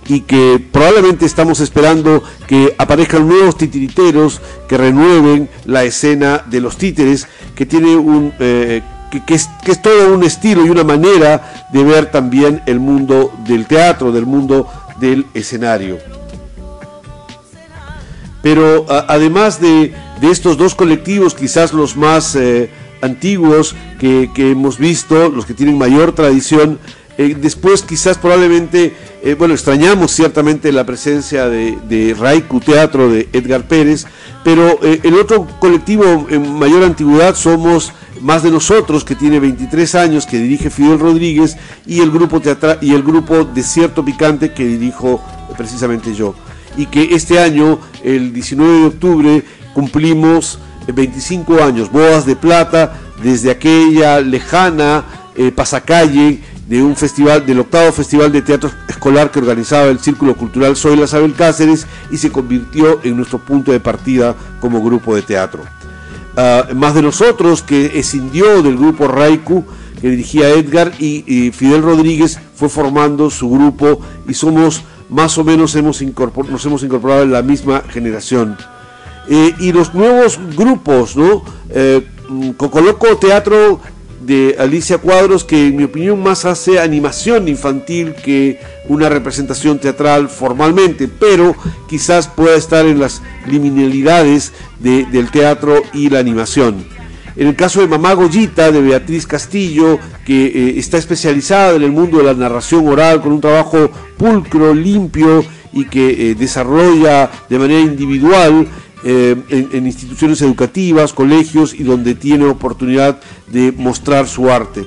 y 0.08 0.22
que 0.22 0.60
probablemente 0.72 1.24
estamos 1.24 1.60
esperando 1.60 2.24
que 2.48 2.74
aparezcan 2.78 3.28
nuevos 3.28 3.56
titiriteros 3.56 4.40
que 4.68 4.76
renueven 4.76 5.48
la 5.66 5.84
escena 5.84 6.44
de 6.50 6.60
los 6.60 6.76
títeres, 6.78 7.28
que 7.54 7.64
tiene 7.64 7.96
un 7.96 8.32
que, 9.10 9.34
es, 9.34 9.48
todo 9.82 10.14
un 10.14 10.22
estilo 10.22 10.64
y 10.64 10.70
una 10.70 10.84
manera 10.84 11.66
de 11.72 11.82
ver 11.82 12.10
también 12.10 12.62
el 12.66 12.78
mundo 12.78 13.32
del 13.44 13.66
teatro, 13.66 14.12
del 14.12 14.26
mundo 14.26 14.68
del 15.00 15.26
escenario. 15.34 15.98
Pero 18.42 18.86
además 18.88 19.60
de, 19.60 19.92
estos 20.22 20.56
dos 20.56 20.74
colectivos, 20.74 21.34
quizás 21.34 21.72
los 21.72 21.96
más 21.96 22.36
eh, 22.36 22.70
antiguos 23.02 23.74
que, 23.98 24.30
hemos 24.36 24.78
visto, 24.78 25.28
los 25.28 25.44
que 25.44 25.54
tienen 25.54 25.76
mayor 25.76 26.14
tradición, 26.14 26.78
eh, 27.18 27.36
después 27.38 27.82
quizás 27.82 28.16
probablemente, 28.16 28.94
eh, 29.22 29.34
bueno, 29.34 29.52
extrañamos 29.52 30.12
ciertamente 30.12 30.72
la 30.72 30.86
presencia 30.86 31.50
de, 31.50 31.76
de 31.86 32.14
Raiku 32.18 32.60
Teatro 32.60 33.10
de 33.10 33.28
Edgar 33.32 33.64
Pérez, 33.68 34.06
pero 34.42 34.80
el 34.82 35.14
otro 35.16 35.46
colectivo 35.58 36.26
en 36.30 36.54
mayor 36.58 36.82
antigüedad 36.82 37.34
somos 37.34 37.92
más 38.20 38.42
de 38.42 38.50
nosotros, 38.50 39.04
que 39.04 39.14
tiene 39.14 39.40
23 39.40 39.94
años, 39.94 40.26
que 40.26 40.38
dirige 40.38 40.70
Fidel 40.70 40.98
Rodríguez, 40.98 41.56
y 41.86 42.00
el 42.00 42.10
grupo 42.10 42.40
teatral 42.40 42.78
y 42.80 42.94
el 42.94 43.02
grupo 43.02 43.44
Desierto 43.44 44.04
Picante 44.04 44.52
que 44.52 44.66
dirijo 44.66 45.22
precisamente 45.56 46.14
yo. 46.14 46.34
Y 46.76 46.86
que 46.86 47.14
este 47.14 47.38
año, 47.38 47.78
el 48.04 48.32
19 48.32 48.78
de 48.80 48.86
octubre, 48.86 49.44
cumplimos 49.74 50.58
25 50.92 51.62
años, 51.62 51.90
bodas 51.90 52.26
de 52.26 52.36
plata, 52.36 52.94
desde 53.22 53.50
aquella 53.50 54.20
lejana 54.20 55.04
eh, 55.36 55.52
pasacalle 55.52 56.40
de 56.68 56.82
un 56.82 56.96
festival, 56.96 57.44
del 57.44 57.60
octavo 57.60 57.92
festival 57.92 58.30
de 58.30 58.42
teatro 58.42 58.70
escolar 58.88 59.30
que 59.30 59.40
organizaba 59.40 59.88
el 59.88 59.98
Círculo 59.98 60.36
Cultural 60.36 60.76
Soy 60.76 60.96
la 60.96 61.06
Cáceres 61.36 61.86
y 62.10 62.16
se 62.16 62.30
convirtió 62.30 63.00
en 63.02 63.16
nuestro 63.16 63.38
punto 63.38 63.72
de 63.72 63.80
partida 63.80 64.34
como 64.60 64.82
grupo 64.82 65.16
de 65.16 65.22
teatro. 65.22 65.64
Ah, 66.36 66.68
más 66.74 66.94
de 66.94 67.02
nosotros, 67.02 67.62
que 67.62 67.98
escindió 67.98 68.62
del 68.62 68.76
grupo 68.76 69.08
Raiku, 69.08 69.64
que 70.00 70.10
dirigía 70.10 70.48
Edgar, 70.50 70.92
y, 70.98 71.50
Fidel 71.52 71.82
Rodríguez 71.82 72.38
fue 72.54 72.68
formando 72.68 73.30
su 73.30 73.50
grupo 73.50 74.00
y 74.28 74.34
somos 74.34 74.82
más 75.08 75.36
o 75.38 75.44
menos 75.44 75.74
hemos 75.74 76.00
nos 76.00 76.64
hemos 76.66 76.82
incorporado 76.82 77.22
en 77.22 77.32
la 77.32 77.42
misma 77.42 77.82
generación. 77.88 78.56
Eh, 79.28 79.54
y 79.58 79.72
los 79.72 79.94
nuevos 79.94 80.38
grupos, 80.56 81.16
¿no? 81.16 81.42
Eh, 81.68 82.06
Cocoloco 82.56 83.16
Teatro 83.16 83.80
de 84.30 84.54
Alicia 84.60 84.98
Cuadros, 84.98 85.42
que 85.42 85.66
en 85.66 85.76
mi 85.76 85.82
opinión 85.82 86.22
más 86.22 86.44
hace 86.44 86.78
animación 86.78 87.48
infantil 87.48 88.14
que 88.14 88.60
una 88.86 89.08
representación 89.08 89.80
teatral 89.80 90.28
formalmente, 90.28 91.08
pero 91.08 91.56
quizás 91.88 92.28
pueda 92.28 92.54
estar 92.54 92.86
en 92.86 93.00
las 93.00 93.22
liminalidades 93.48 94.52
del 94.78 95.32
teatro 95.32 95.82
y 95.92 96.10
la 96.10 96.20
animación. 96.20 96.76
En 97.34 97.48
el 97.48 97.56
caso 97.56 97.80
de 97.80 97.88
Mamá 97.88 98.12
Goyita, 98.12 98.70
de 98.70 98.80
Beatriz 98.80 99.26
Castillo, 99.26 99.98
que 100.24 100.46
eh, 100.46 100.74
está 100.78 100.96
especializada 100.96 101.74
en 101.74 101.82
el 101.82 101.90
mundo 101.90 102.18
de 102.18 102.24
la 102.24 102.34
narración 102.34 102.86
oral 102.86 103.22
con 103.22 103.32
un 103.32 103.40
trabajo 103.40 103.90
pulcro, 104.16 104.72
limpio 104.72 105.44
y 105.72 105.86
que 105.86 106.30
eh, 106.30 106.34
desarrolla 106.36 107.28
de 107.48 107.58
manera 107.58 107.80
individual 107.80 108.68
eh, 109.02 109.34
en, 109.48 109.86
instituciones 109.86 110.42
educativas, 110.42 111.14
colegios 111.14 111.72
y 111.72 111.84
donde 111.84 112.14
tiene 112.14 112.44
oportunidad 112.44 113.18
de 113.46 113.72
mostrar 113.72 114.28
su 114.28 114.50
arte. 114.50 114.86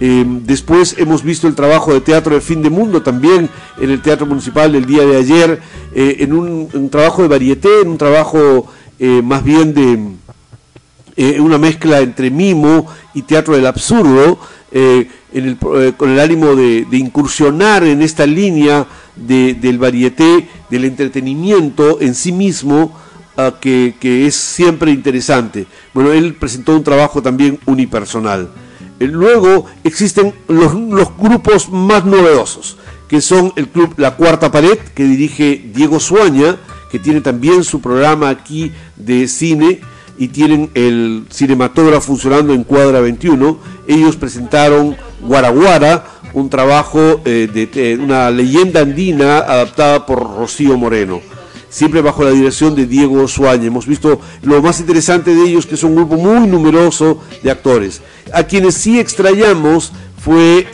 Eh, 0.00 0.24
después 0.26 0.96
hemos 0.98 1.22
visto 1.22 1.46
el 1.46 1.54
trabajo 1.54 1.94
de 1.94 2.00
teatro 2.00 2.34
de 2.34 2.40
fin 2.40 2.60
de 2.60 2.70
mundo 2.70 3.02
también 3.02 3.48
en 3.80 3.90
el 3.90 4.02
Teatro 4.02 4.26
Municipal 4.26 4.72
del 4.72 4.84
día 4.84 5.06
de 5.06 5.16
ayer, 5.16 5.60
eh, 5.94 6.16
en 6.18 6.32
un, 6.32 6.90
trabajo 6.90 7.22
de 7.22 7.28
varieté, 7.28 7.82
en 7.82 7.88
un 7.88 7.98
trabajo 7.98 8.66
más 9.22 9.44
bien 9.44 9.72
de 9.72 11.40
una 11.40 11.56
mezcla 11.56 12.00
entre 12.00 12.30
mimo 12.30 12.86
y 13.14 13.22
teatro 13.22 13.54
del 13.54 13.66
absurdo, 13.66 14.38
con 15.96 16.10
el 16.10 16.20
ánimo 16.20 16.54
de, 16.54 16.86
incursionar 16.92 17.84
en 17.84 18.02
esta 18.02 18.26
línea 18.26 18.86
del 19.16 19.78
varieté, 19.78 20.48
del 20.68 20.84
entretenimiento 20.84 22.00
en 22.00 22.14
sí 22.14 22.32
mismo, 22.32 22.92
que, 23.60 24.26
es 24.26 24.34
siempre 24.34 24.90
interesante. 24.90 25.66
Bueno, 25.94 26.12
él 26.12 26.34
presentó 26.34 26.76
un 26.76 26.84
trabajo 26.84 27.22
también 27.22 27.58
unipersonal. 27.66 28.48
Eh, 28.98 29.06
luego 29.06 29.66
existen 29.84 30.34
los, 30.48 30.72
grupos 31.16 31.70
más 31.70 32.04
novedosos, 32.04 32.76
que 33.08 33.20
son 33.20 33.52
el 33.56 33.68
club 33.68 33.94
La 33.96 34.16
Cuarta 34.16 34.50
Pared, 34.50 34.78
que 34.94 35.04
dirige 35.04 35.70
Diego 35.72 36.00
Suaña, 36.00 36.56
que 36.90 36.98
tiene 36.98 37.20
también 37.20 37.64
su 37.64 37.80
programa 37.80 38.28
aquí 38.28 38.72
de 38.96 39.26
cine 39.28 39.80
y 40.18 40.28
tienen 40.28 40.70
el 40.74 41.24
cinematógrafo 41.30 42.08
funcionando 42.08 42.52
en 42.52 42.64
Cuadra 42.64 43.00
21. 43.00 43.58
Ellos 43.86 44.16
presentaron 44.16 44.96
Guaraguara, 45.22 46.04
un 46.34 46.50
trabajo 46.50 47.22
eh, 47.24 47.48
de 47.52 47.96
una 47.96 48.30
leyenda 48.30 48.80
andina 48.80 49.38
adaptada 49.38 50.04
por 50.04 50.18
Rocío 50.36 50.76
Moreno 50.76 51.20
siempre 51.70 52.02
bajo 52.02 52.24
la 52.24 52.30
dirección 52.32 52.74
de 52.74 52.86
Diego 52.86 53.26
Suaña. 53.26 53.66
Hemos 53.66 53.86
visto 53.86 54.20
lo 54.42 54.60
más 54.60 54.80
interesante 54.80 55.34
de 55.34 55.42
ellos, 55.42 55.64
que 55.64 55.76
es 55.76 55.82
un 55.82 55.94
grupo 55.94 56.16
muy 56.16 56.46
numeroso 56.46 57.22
de 57.42 57.50
actores. 57.50 58.02
A 58.34 58.42
quienes 58.42 58.74
sí 58.74 59.00
extrañamos 59.00 59.92
fue 60.22 60.66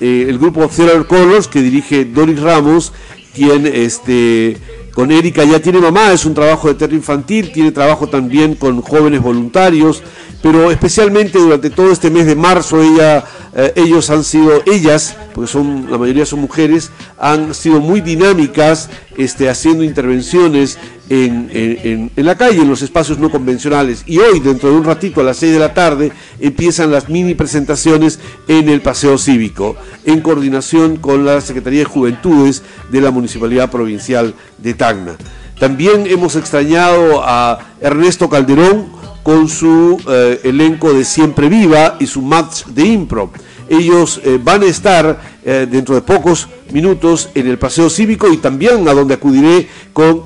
eh, 0.00 0.26
el 0.28 0.38
grupo 0.38 0.68
Zero 0.68 1.06
Colors, 1.06 1.46
que 1.46 1.62
dirige 1.62 2.04
Doris 2.04 2.40
Ramos, 2.40 2.92
quien 3.34 3.66
este, 3.66 4.56
con 4.92 5.10
Erika 5.10 5.44
ya 5.44 5.60
tiene 5.60 5.80
mamá, 5.80 6.12
es 6.12 6.24
un 6.24 6.34
trabajo 6.34 6.68
de 6.68 6.74
teatro 6.74 6.96
infantil, 6.96 7.52
tiene 7.52 7.70
trabajo 7.70 8.08
también 8.08 8.54
con 8.56 8.82
jóvenes 8.82 9.22
voluntarios, 9.22 10.02
pero 10.42 10.70
especialmente 10.70 11.38
durante 11.38 11.70
todo 11.70 11.92
este 11.92 12.10
mes 12.10 12.26
de 12.26 12.34
marzo 12.34 12.82
ella 12.82 13.24
eh, 13.54 13.72
ellos 13.76 14.08
han 14.10 14.24
sido, 14.24 14.62
ellas, 14.66 15.16
porque 15.34 15.50
son, 15.50 15.90
la 15.90 15.98
mayoría 15.98 16.24
son 16.24 16.40
mujeres, 16.40 16.90
han 17.18 17.54
sido 17.54 17.80
muy 17.80 18.00
dinámicas 18.00 18.88
este, 19.16 19.50
haciendo 19.50 19.84
intervenciones 19.84 20.78
en, 21.10 22.10
la 22.16 22.36
calle, 22.36 22.62
en 22.62 22.70
los 22.70 22.80
espacios 22.80 23.18
no 23.18 23.30
convencionales. 23.30 24.04
Y 24.06 24.18
hoy, 24.18 24.40
dentro 24.40 24.70
de 24.70 24.76
un 24.76 24.84
ratito, 24.84 25.20
a 25.20 25.24
las 25.24 25.36
6 25.36 25.52
de 25.52 25.58
la 25.58 25.74
tarde, 25.74 26.12
empiezan 26.40 26.90
las 26.90 27.10
mini 27.10 27.34
presentaciones 27.34 28.18
en 28.48 28.70
el 28.70 28.80
Paseo 28.80 29.18
Cívico, 29.18 29.76
en 30.04 30.22
coordinación 30.22 30.96
con 30.96 31.26
la 31.26 31.42
Secretaría 31.42 31.80
de 31.80 31.84
Juventudes 31.84 32.62
de 32.90 33.00
la 33.02 33.10
Municipalidad 33.10 33.70
Provincial 33.70 34.34
de 34.56 34.72
Tacna. 34.72 35.16
También 35.58 36.06
hemos 36.06 36.34
extrañado 36.36 37.22
a 37.22 37.58
Ernesto 37.80 38.30
Calderón, 38.30 39.01
con 39.22 39.48
su 39.48 40.00
eh, 40.08 40.40
elenco 40.44 40.92
de 40.92 41.04
Siempre 41.04 41.48
Viva 41.48 41.96
y 42.00 42.06
su 42.06 42.22
match 42.22 42.64
de 42.66 42.84
impro. 42.86 43.30
Ellos 43.68 44.20
eh, 44.24 44.38
van 44.42 44.62
a 44.62 44.66
estar 44.66 45.20
eh, 45.44 45.66
dentro 45.70 45.94
de 45.94 46.02
pocos 46.02 46.48
minutos 46.72 47.30
en 47.34 47.46
el 47.46 47.58
Paseo 47.58 47.88
Cívico 47.88 48.32
y 48.32 48.38
también 48.38 48.86
a 48.88 48.94
donde 48.94 49.14
acudiré 49.14 49.68
con 49.92 50.24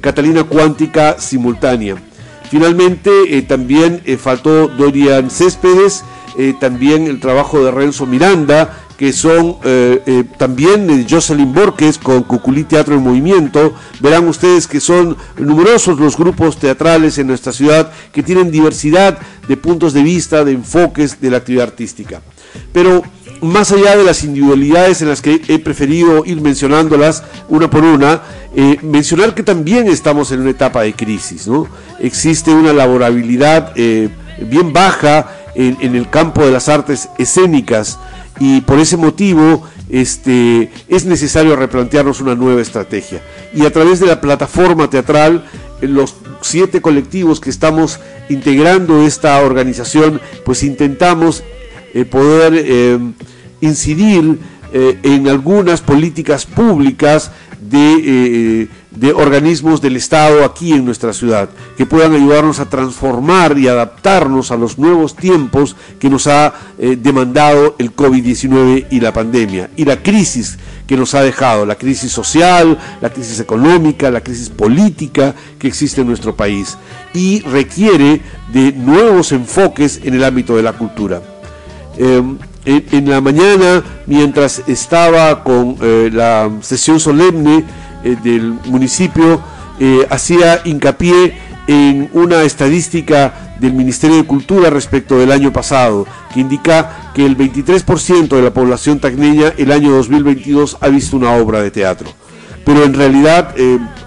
Catalina 0.00 0.44
Cuántica 0.44 1.16
simultánea. 1.18 1.96
Finalmente, 2.50 3.42
también 3.42 4.00
faltó 4.18 4.68
Dorian 4.68 5.30
Céspedes, 5.30 6.02
también 6.60 7.06
el 7.08 7.20
trabajo 7.20 7.62
de 7.62 7.70
Renzo 7.70 8.06
Miranda, 8.06 8.85
que 8.96 9.12
son 9.12 9.56
eh, 9.64 10.02
eh, 10.06 10.24
también 10.38 10.86
de 10.86 11.06
Jocelyn 11.08 11.52
Borges 11.52 11.98
con 11.98 12.22
Cuculí 12.22 12.64
Teatro 12.64 12.94
en 12.94 13.02
Movimiento. 13.02 13.74
Verán 14.00 14.26
ustedes 14.28 14.66
que 14.66 14.80
son 14.80 15.16
numerosos 15.38 15.98
los 15.98 16.16
grupos 16.16 16.58
teatrales 16.58 17.18
en 17.18 17.26
nuestra 17.26 17.52
ciudad 17.52 17.90
que 18.12 18.22
tienen 18.22 18.50
diversidad 18.50 19.18
de 19.46 19.56
puntos 19.56 19.92
de 19.92 20.02
vista, 20.02 20.44
de 20.44 20.52
enfoques 20.52 21.20
de 21.20 21.30
la 21.30 21.38
actividad 21.38 21.66
artística. 21.66 22.22
Pero 22.72 23.02
más 23.42 23.72
allá 23.72 23.96
de 23.96 24.04
las 24.04 24.24
individualidades 24.24 25.02
en 25.02 25.08
las 25.08 25.20
que 25.20 25.42
he 25.48 25.58
preferido 25.58 26.24
ir 26.24 26.40
mencionándolas 26.40 27.22
una 27.48 27.68
por 27.68 27.84
una, 27.84 28.22
eh, 28.54 28.78
mencionar 28.82 29.34
que 29.34 29.42
también 29.42 29.88
estamos 29.88 30.32
en 30.32 30.40
una 30.40 30.50
etapa 30.50 30.82
de 30.82 30.94
crisis, 30.94 31.46
¿no? 31.46 31.68
Existe 32.00 32.50
una 32.52 32.72
laborabilidad 32.72 33.72
eh, 33.76 34.08
bien 34.38 34.72
baja 34.72 35.30
en, 35.54 35.94
el 35.94 36.10
campo 36.10 36.44
de 36.44 36.52
las 36.52 36.68
artes 36.68 37.08
escénicas 37.18 37.98
y 38.38 38.60
por 38.60 38.78
ese 38.78 38.96
motivo 38.96 39.64
este, 39.88 40.70
es 40.88 41.06
necesario 41.06 41.56
replantearnos 41.56 42.20
una 42.20 42.34
nueva 42.34 42.60
estrategia. 42.60 43.22
Y 43.54 43.64
a 43.64 43.72
través 43.72 44.00
de 44.00 44.06
la 44.06 44.20
plataforma 44.20 44.90
teatral, 44.90 45.46
los 45.80 46.16
siete 46.42 46.80
colectivos 46.80 47.40
que 47.40 47.50
estamos 47.50 47.98
integrando 48.28 49.02
esta 49.06 49.40
organización, 49.40 50.20
pues 50.44 50.62
intentamos 50.62 51.42
eh, 51.94 52.04
poder 52.04 52.52
eh, 52.56 52.98
incidir 53.60 54.38
eh, 54.72 54.98
en 55.02 55.28
algunas 55.28 55.80
políticas 55.80 56.44
públicas 56.44 57.30
de, 57.60 58.68
de, 58.96 59.12
organismos 59.12 59.80
del 59.80 59.96
Estado 59.96 60.44
aquí 60.44 60.72
en 60.72 60.84
nuestra 60.84 61.12
ciudad, 61.12 61.48
que 61.76 61.86
puedan 61.86 62.14
ayudarnos 62.14 62.60
a 62.60 62.68
transformar 62.68 63.56
y 63.58 63.68
adaptarnos 63.68 64.50
a 64.50 64.56
los 64.56 64.78
nuevos 64.78 65.14
tiempos 65.14 65.76
que 65.98 66.10
nos 66.10 66.26
ha 66.26 66.54
demandado 66.78 67.74
el 67.78 67.94
COVID-19 67.94 68.86
y 68.90 69.00
la 69.00 69.12
pandemia 69.12 69.70
y 69.76 69.84
la 69.84 70.02
crisis 70.02 70.58
que 70.86 70.96
nos 70.96 71.14
ha 71.14 71.22
dejado, 71.22 71.66
la 71.66 71.74
crisis 71.74 72.12
social, 72.12 72.78
la 73.00 73.10
crisis 73.10 73.40
económica, 73.40 74.10
la 74.10 74.20
crisis 74.20 74.48
política 74.50 75.34
que 75.58 75.68
existe 75.68 76.00
en 76.00 76.06
nuestro 76.06 76.36
país 76.36 76.78
y 77.12 77.40
requiere 77.40 78.20
de 78.52 78.72
nuevos 78.72 79.32
enfoques 79.32 80.00
en 80.04 80.14
el 80.14 80.24
ámbito 80.24 80.56
de 80.56 80.62
la 80.62 80.72
cultura. 80.74 81.22
Em, 81.98 82.38
en, 82.64 83.08
la 83.08 83.20
mañana, 83.20 83.82
mientras 84.06 84.62
estaba 84.66 85.44
con 85.44 85.76
eh, 85.80 86.10
la 86.12 86.50
sesión 86.62 86.98
solemne 86.98 87.64
eh, 88.06 88.16
del 88.22 88.52
municipio, 88.66 89.40
eh, 89.78 90.06
hacía 90.10 90.60
hincapié 90.64 91.36
en 91.66 92.08
una 92.12 92.42
estadística 92.42 93.56
del 93.60 93.72
Ministerio 93.72 94.16
de 94.16 94.24
Cultura 94.24 94.70
respecto 94.70 95.18
del 95.18 95.32
año 95.32 95.52
pasado, 95.52 96.06
que 96.32 96.40
indica 96.40 97.10
que 97.14 97.26
el 97.26 97.36
23% 97.36 98.28
de 98.28 98.42
la 98.42 98.52
población 98.52 99.00
tacneña 99.00 99.52
el 99.56 99.72
año 99.72 99.90
2022 99.92 100.78
ha 100.80 100.88
visto 100.88 101.16
una 101.16 101.32
obra 101.32 101.60
de 101.60 101.70
teatro. 101.70 102.10
Pero 102.64 102.84
en 102.84 102.94
realidad 102.94 103.54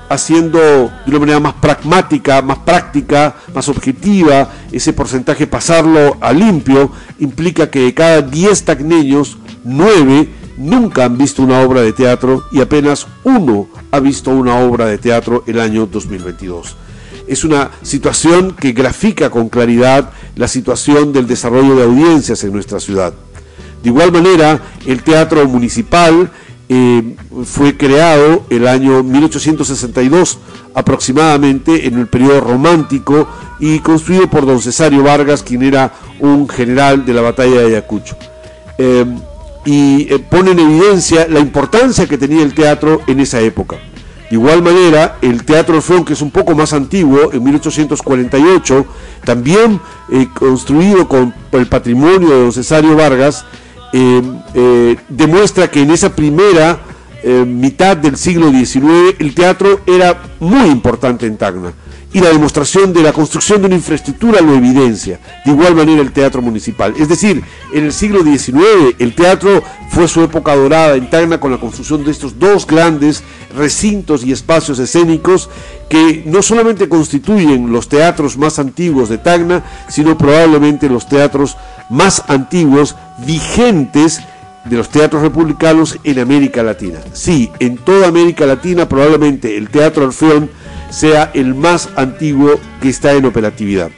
haciendo 0.09 0.59
de 0.59 1.11
una 1.11 1.19
manera 1.19 1.39
más 1.39 1.53
pragmática, 1.53 2.41
más 2.41 2.59
práctica, 2.59 3.35
más 3.53 3.69
objetiva, 3.69 4.49
ese 4.71 4.91
porcentaje 4.91 5.47
pasarlo 5.47 6.17
a 6.19 6.33
limpio, 6.33 6.91
implica 7.19 7.69
que 7.69 7.81
de 7.81 7.93
cada 7.93 8.21
10 8.21 8.65
tacneños, 8.65 9.37
9 9.63 10.38
nunca 10.59 11.05
han 11.05 11.17
visto 11.17 11.41
una 11.41 11.61
obra 11.61 11.81
de 11.81 11.93
teatro 11.93 12.43
y 12.51 12.61
apenas 12.61 13.07
uno 13.23 13.67
ha 13.91 13.99
visto 13.99 14.29
una 14.29 14.57
obra 14.57 14.85
de 14.85 14.97
teatro 14.97 15.43
el 15.47 15.59
año 15.59 15.87
2022. 15.87 16.75
Es 17.27 17.43
una 17.43 17.71
situación 17.81 18.55
que 18.59 18.73
grafica 18.73 19.29
con 19.29 19.49
claridad 19.49 20.11
la 20.35 20.47
situación 20.47 21.13
del 21.13 21.27
desarrollo 21.27 21.75
de 21.75 21.83
audiencias 21.83 22.43
en 22.43 22.51
nuestra 22.51 22.79
ciudad. 22.79 23.13
De 23.81 23.89
igual 23.89 24.11
manera, 24.11 24.61
el 24.85 25.01
teatro 25.03 25.47
municipal 25.47 26.29
eh, 26.67 27.15
fue 27.45 27.77
creado 27.77 28.45
el 28.49 28.67
año 28.67 29.01
1862 29.01 30.39
aproximadamente 30.73 31.87
en 31.87 31.97
el 31.97 32.07
periodo 32.07 32.41
romántico 32.41 33.27
y 33.59 33.79
construido 33.79 34.29
por 34.29 34.45
don 34.45 34.61
Cesario 34.61 35.03
Vargas, 35.03 35.41
quien 35.41 35.63
era 35.63 35.93
un 36.19 36.49
general 36.49 37.05
de 37.05 37.13
la 37.13 37.21
batalla 37.21 37.61
de 37.61 37.67
Ayacucho. 37.67 38.17
Eh, 38.77 39.05
y 39.65 40.13
eh, 40.13 40.19
pone 40.19 40.51
en 40.51 40.59
evidencia 40.59 41.27
la 41.27 41.39
importancia 41.39 42.07
que 42.07 42.17
tenía 42.17 42.43
el 42.43 42.53
teatro 42.53 43.01
en 43.07 43.19
esa 43.19 43.39
época. 43.39 43.77
De 44.29 44.35
igual 44.35 44.61
manera, 44.61 45.17
el 45.23 45.43
Teatro 45.43 45.77
Orfeón, 45.77 46.05
que 46.05 46.13
es 46.13 46.21
un 46.21 46.29
poco 46.29 46.53
más 46.53 46.71
antiguo, 46.73 47.33
en 47.33 47.43
1848, 47.43 48.85
también 49.25 49.81
construido 50.35 51.07
con 51.07 51.33
el 51.51 51.65
patrimonio 51.65 52.29
de 52.29 52.41
don 52.43 52.53
Cesario 52.53 52.95
Vargas, 52.95 53.43
eh, 53.91 54.21
eh, 54.53 54.97
demuestra 55.09 55.69
que 55.71 55.81
en 55.81 55.89
esa 55.89 56.15
primera 56.15 56.79
eh, 57.23 57.43
mitad 57.45 57.97
del 57.97 58.17
siglo 58.17 58.51
XIX 58.51 59.15
el 59.17 59.33
teatro 59.33 59.81
era 59.87 60.21
muy 60.39 60.69
importante 60.69 61.25
en 61.25 61.37
Tacna 61.37 61.73
y 62.11 62.19
la 62.19 62.29
demostración 62.29 62.91
de 62.91 63.03
la 63.03 63.13
construcción 63.13 63.61
de 63.61 63.67
una 63.67 63.75
infraestructura 63.75 64.41
lo 64.41 64.55
evidencia. 64.55 65.19
De 65.45 65.51
igual 65.51 65.75
manera 65.75 66.01
el 66.01 66.11
teatro 66.11 66.41
municipal. 66.41 66.93
Es 66.97 67.07
decir, 67.07 67.43
en 67.73 67.85
el 67.85 67.93
siglo 67.93 68.23
XIX 68.23 68.95
el 68.97 69.13
teatro 69.13 69.63
fue 69.89 70.07
su 70.07 70.23
época 70.23 70.55
dorada 70.55 70.95
en 70.95 71.09
Tacna 71.09 71.39
con 71.39 71.51
la 71.51 71.59
construcción 71.59 72.03
de 72.03 72.11
estos 72.11 72.39
dos 72.39 72.65
grandes 72.65 73.23
recintos 73.55 74.23
y 74.23 74.31
espacios 74.31 74.79
escénicos 74.79 75.49
que 75.87 76.23
no 76.25 76.41
solamente 76.41 76.89
constituyen 76.89 77.71
los 77.71 77.89
teatros 77.89 78.37
más 78.37 78.59
antiguos 78.59 79.09
de 79.09 79.17
Tacna, 79.17 79.63
sino 79.87 80.17
probablemente 80.17 80.89
los 80.89 81.07
teatros 81.07 81.57
más 81.89 82.23
antiguos 82.27 82.95
vigentes 83.25 84.21
de 84.65 84.77
los 84.77 84.89
teatros 84.89 85.21
republicanos 85.21 85.97
en 86.03 86.19
América 86.19 86.63
Latina. 86.63 86.99
Sí, 87.13 87.51
en 87.59 87.77
toda 87.77 88.07
América 88.07 88.45
Latina 88.45 88.87
probablemente 88.87 89.57
el 89.57 89.69
Teatro 89.69 90.05
Orfeón 90.05 90.49
sea 90.89 91.31
el 91.33 91.55
más 91.55 91.89
antiguo 91.95 92.59
que 92.81 92.89
está 92.89 93.13
en 93.13 93.25
operatividad. 93.25 93.89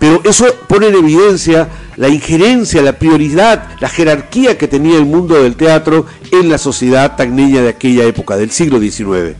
Pero 0.00 0.22
eso 0.24 0.46
pone 0.66 0.88
en 0.88 0.94
evidencia 0.94 1.68
la 1.96 2.08
injerencia, 2.08 2.80
la 2.80 2.98
prioridad, 2.98 3.68
la 3.80 3.88
jerarquía 3.90 4.56
que 4.56 4.66
tenía 4.66 4.96
el 4.96 5.04
mundo 5.04 5.42
del 5.42 5.56
teatro 5.56 6.06
en 6.32 6.48
la 6.48 6.56
sociedad 6.56 7.16
tagneña 7.16 7.60
de 7.60 7.68
aquella 7.68 8.04
época, 8.04 8.38
del 8.38 8.50
siglo 8.50 8.80
XIX. 8.80 9.36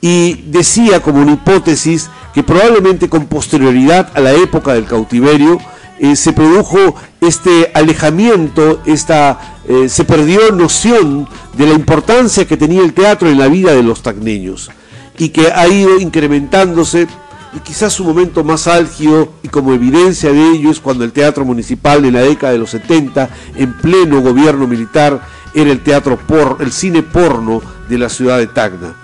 Y 0.00 0.34
decía 0.46 1.00
como 1.00 1.22
una 1.22 1.34
hipótesis 1.34 2.10
que 2.34 2.42
probablemente 2.42 3.08
con 3.08 3.26
posterioridad 3.26 4.10
a 4.14 4.20
la 4.20 4.32
época 4.32 4.74
del 4.74 4.84
cautiverio, 4.84 5.58
eh, 6.00 6.16
se 6.16 6.32
produjo 6.32 6.96
este 7.20 7.70
alejamiento, 7.72 8.82
esta, 8.84 9.58
eh, 9.68 9.88
se 9.88 10.04
perdió 10.04 10.50
noción 10.50 11.28
de 11.56 11.66
la 11.66 11.72
importancia 11.74 12.46
que 12.46 12.56
tenía 12.56 12.82
el 12.82 12.94
teatro 12.94 13.28
en 13.28 13.38
la 13.38 13.46
vida 13.46 13.74
de 13.74 13.84
los 13.84 14.02
tacneños 14.02 14.70
y 15.18 15.30
que 15.30 15.52
ha 15.52 15.66
ido 15.68 15.98
incrementándose 15.98 17.06
y 17.54 17.60
quizás 17.60 17.92
su 17.92 18.04
momento 18.04 18.44
más 18.44 18.66
álgido 18.66 19.32
y 19.42 19.48
como 19.48 19.72
evidencia 19.72 20.32
de 20.32 20.50
ello 20.50 20.70
es 20.70 20.80
cuando 20.80 21.04
el 21.04 21.12
teatro 21.12 21.44
municipal 21.44 22.04
en 22.04 22.14
la 22.14 22.20
década 22.20 22.52
de 22.52 22.58
los 22.58 22.70
70 22.70 23.28
en 23.56 23.72
pleno 23.78 24.20
gobierno 24.20 24.66
militar 24.66 25.20
era 25.54 25.70
el 25.70 25.80
teatro 25.80 26.18
por 26.18 26.58
el 26.60 26.72
cine 26.72 27.02
porno 27.02 27.62
de 27.88 27.98
la 27.98 28.08
ciudad 28.08 28.38
de 28.38 28.48
Tacna. 28.48 28.94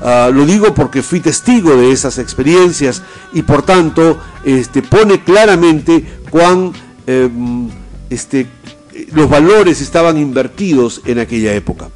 Ah, 0.00 0.30
lo 0.32 0.46
digo 0.46 0.74
porque 0.74 1.02
fui 1.02 1.18
testigo 1.18 1.74
de 1.74 1.90
esas 1.90 2.18
experiencias 2.18 3.02
y 3.32 3.42
por 3.42 3.62
tanto 3.62 4.20
este, 4.44 4.80
pone 4.80 5.24
claramente 5.24 6.20
cuán 6.30 6.72
em, 7.06 7.68
este, 8.08 8.46
los 9.12 9.28
valores 9.28 9.80
estaban 9.80 10.16
invertidos 10.16 11.02
en 11.04 11.18
aquella 11.18 11.52
época. 11.52 11.88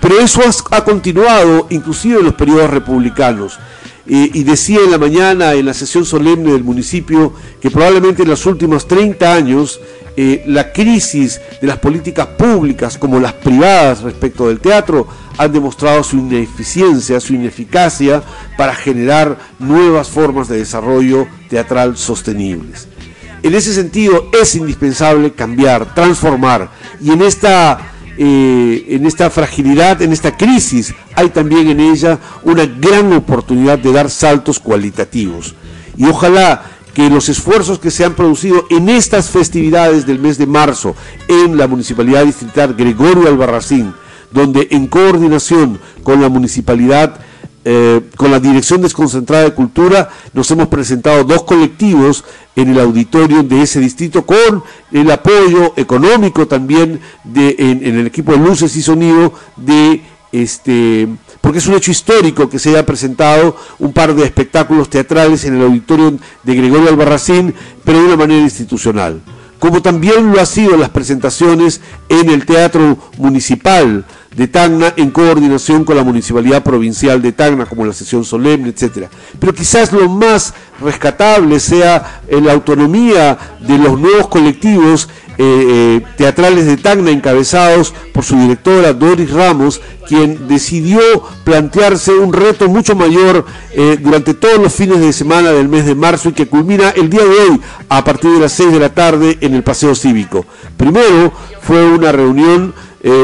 Pero 0.00 0.18
eso 0.18 0.40
ha, 0.70 0.84
continuado 0.84 1.66
inclusive 1.70 2.18
en 2.18 2.24
los 2.26 2.34
periodos 2.34 2.70
republicanos. 2.70 3.58
y 4.06 4.42
decía 4.42 4.80
en 4.82 4.90
la 4.90 4.98
mañana, 4.98 5.52
en 5.52 5.66
la 5.66 5.74
sesión 5.74 6.04
solemne 6.04 6.52
del 6.52 6.64
municipio, 6.64 7.32
que 7.60 7.70
probablemente 7.70 8.22
en 8.22 8.28
los 8.28 8.44
últimos 8.44 8.88
30 8.88 9.32
años 9.32 9.78
eh, 10.16 10.42
la 10.46 10.72
crisis 10.72 11.40
de 11.60 11.66
las 11.66 11.78
políticas 11.78 12.26
públicas 12.26 12.98
como 12.98 13.20
las 13.20 13.32
privadas 13.32 14.02
respecto 14.02 14.48
del 14.48 14.58
teatro 14.60 15.06
han 15.38 15.52
demostrado 15.52 16.02
su 16.02 16.16
ineficiencia, 16.16 17.20
su 17.20 17.34
ineficacia 17.34 18.22
para 18.58 18.74
generar 18.74 19.38
nuevas 19.58 20.08
formas 20.08 20.48
de 20.48 20.58
desarrollo 20.58 21.26
teatral 21.48 21.96
sostenibles. 21.96 22.88
En 23.42 23.54
ese 23.54 23.72
sentido 23.72 24.28
es 24.38 24.54
indispensable 24.56 25.32
cambiar, 25.32 25.94
transformar 25.94 26.70
y 27.00 27.12
en 27.12 27.22
esta, 27.22 27.78
eh, 28.22 28.84
en 28.90 29.06
esta 29.06 29.30
fragilidad, 29.30 30.02
en 30.02 30.12
esta 30.12 30.36
crisis, 30.36 30.92
hay 31.14 31.30
también 31.30 31.70
en 31.70 31.80
ella 31.80 32.18
una 32.42 32.66
gran 32.66 33.14
oportunidad 33.14 33.78
de 33.78 33.94
dar 33.94 34.10
saltos 34.10 34.58
cualitativos. 34.58 35.54
Y 35.96 36.04
ojalá 36.04 36.64
que 36.92 37.08
los 37.08 37.30
esfuerzos 37.30 37.78
que 37.78 37.90
se 37.90 38.04
han 38.04 38.12
producido 38.12 38.66
en 38.68 38.90
estas 38.90 39.30
festividades 39.30 40.04
del 40.04 40.18
mes 40.18 40.36
de 40.36 40.46
marzo 40.46 40.94
en 41.28 41.56
la 41.56 41.66
Municipalidad 41.66 42.26
Distrital 42.26 42.74
Gregorio 42.74 43.26
Albarracín, 43.26 43.94
donde 44.30 44.68
en 44.70 44.86
coordinación 44.86 45.80
con 46.02 46.20
la 46.20 46.28
Municipalidad, 46.28 47.20
eh, 47.62 48.00
con 48.16 48.30
la 48.30 48.40
Dirección 48.40 48.80
Desconcentrada 48.80 49.44
de 49.44 49.54
Cultura, 49.54 50.08
nos 50.32 50.50
hemos 50.50 50.68
presentado 50.68 51.24
dos 51.24 51.42
colectivos 51.42 52.24
en 52.56 52.70
el 52.70 52.80
auditorio 52.80 53.42
de 53.42 53.62
ese 53.62 53.80
distrito 53.80 54.24
con 54.24 54.62
el 54.92 55.10
apoyo 55.10 55.74
económico 55.76 56.46
también 56.46 57.00
de, 57.24 57.56
en, 57.58 57.98
el 57.98 58.06
equipo 58.06 58.32
de 58.32 58.38
luces 58.38 58.74
y 58.76 58.82
sonido 58.82 59.34
de 59.56 60.02
este 60.32 61.08
porque 61.40 61.58
es 61.58 61.66
un 61.66 61.74
hecho 61.74 61.90
histórico 61.90 62.48
que 62.48 62.58
se 62.58 62.70
haya 62.70 62.86
presentado 62.86 63.56
un 63.78 63.92
par 63.92 64.14
de 64.14 64.24
espectáculos 64.24 64.88
teatrales 64.88 65.44
en 65.44 65.56
el 65.56 65.62
auditorio 65.62 66.18
de 66.42 66.54
Gregorio 66.54 66.88
Albarracín, 66.88 67.54
pero 67.84 67.98
de 67.98 68.04
una 68.06 68.16
manera 68.16 68.42
institucional. 68.42 69.20
como 69.58 69.82
también 69.82 70.32
lo 70.32 70.40
ha 70.40 70.46
sido 70.46 70.76
las 70.78 70.90
presentaciones 70.90 71.82
en 72.08 72.30
el 72.30 72.46
Teatro 72.46 72.96
Municipal 73.18 74.06
de 74.36 74.46
Tacna 74.46 74.94
en 74.96 75.10
coordinación 75.10 75.84
con 75.84 75.96
la 75.96 76.04
Municipalidad 76.04 76.62
Provincial 76.62 77.20
de 77.20 77.32
Tacna, 77.32 77.66
como 77.66 77.84
la 77.84 77.92
sesión 77.92 78.24
solemne, 78.24 78.68
etcétera. 78.68 79.10
Pero 79.38 79.52
quizás 79.52 79.92
lo 79.92 80.08
más 80.08 80.54
rescatable 80.80 81.58
sea 81.58 82.22
eh, 82.28 82.40
la 82.40 82.52
autonomía 82.52 83.36
de 83.60 83.78
los 83.78 83.98
nuevos 83.98 84.28
colectivos 84.28 85.08
eh, 85.36 85.42
eh, 85.42 86.02
teatrales 86.16 86.66
de 86.66 86.76
Tacna 86.76 87.10
encabezados 87.10 87.92
por 88.12 88.24
su 88.24 88.36
directora 88.36 88.92
Doris 88.92 89.32
Ramos, 89.32 89.80
quien 90.06 90.46
decidió 90.46 91.00
plantearse 91.44 92.12
un 92.12 92.32
reto 92.32 92.68
mucho 92.68 92.94
mayor 92.94 93.44
durante 94.00 94.34
todos 94.34 94.58
los 94.58 94.72
fines 94.72 94.98
de 94.98 95.12
semana 95.12 95.52
del 95.52 95.68
mes 95.68 95.86
de 95.86 95.94
marzo 95.94 96.28
y 96.28 96.32
que 96.32 96.48
culmina 96.48 96.90
el 96.90 97.08
día 97.08 97.22
de 97.22 97.28
hoy 97.28 97.60
a 97.88 98.02
partir 98.02 98.32
de 98.32 98.40
las 98.40 98.52
6 98.52 98.72
de 98.72 98.80
la 98.80 98.92
tarde 98.92 99.38
en 99.40 99.54
el 99.54 99.62
Paseo 99.62 99.94
Cívico. 99.94 100.44
Primero 100.76 101.32
fue 101.62 101.84
una 101.92 102.10
reunión 102.10 102.74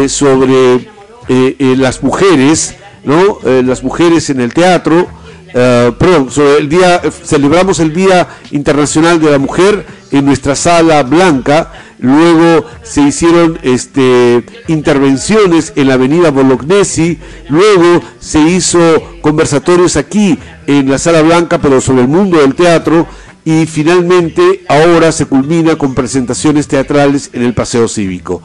sobre 0.07 0.96
eh, 1.29 1.57
eh, 1.59 1.75
las 1.77 2.03
mujeres, 2.03 2.77
¿no? 3.05 3.39
Eh, 3.45 3.63
las 3.65 3.83
mujeres 3.83 4.31
en 4.31 4.41
el 4.41 4.55
teatro. 4.55 5.09
perdón, 5.53 6.29
el 6.59 6.69
día, 6.69 7.01
celebramos 7.25 7.81
el 7.81 7.95
Día 7.95 8.29
Internacional 8.51 9.19
de 9.21 9.31
la 9.31 9.39
Mujer 9.39 9.87
en 10.11 10.27
nuestra 10.27 10.55
sala 10.55 11.03
blanca. 11.03 11.73
Luego 11.99 12.67
se 12.83 13.01
hicieron 13.01 13.59
este, 13.63 14.45
intervenciones 14.69 15.73
en 15.77 15.89
la 15.89 15.95
avenida 15.95 16.31
Bolognesi. 16.31 17.19
Luego 17.49 18.03
se 18.21 18.41
hizo 18.41 18.79
conversatorios 19.23 19.97
aquí 19.97 20.39
en 20.67 20.91
la 20.91 20.99
sala 20.99 21.23
blanca, 21.23 21.59
pero 21.59 21.81
sobre 21.81 22.03
el 22.03 22.09
mundo 22.09 22.39
del 22.39 22.55
teatro 22.55 23.07
y 23.47 23.65
finalmente 23.67 24.65
ahora 24.69 25.13
se 25.13 25.27
culmina 25.27 25.79
con 25.79 25.95
presentaciones 25.95 26.67
teatrales 26.67 27.31
en 27.33 27.45
el 27.45 27.55
Paseo 27.55 27.87
Cívico. 27.87 28.43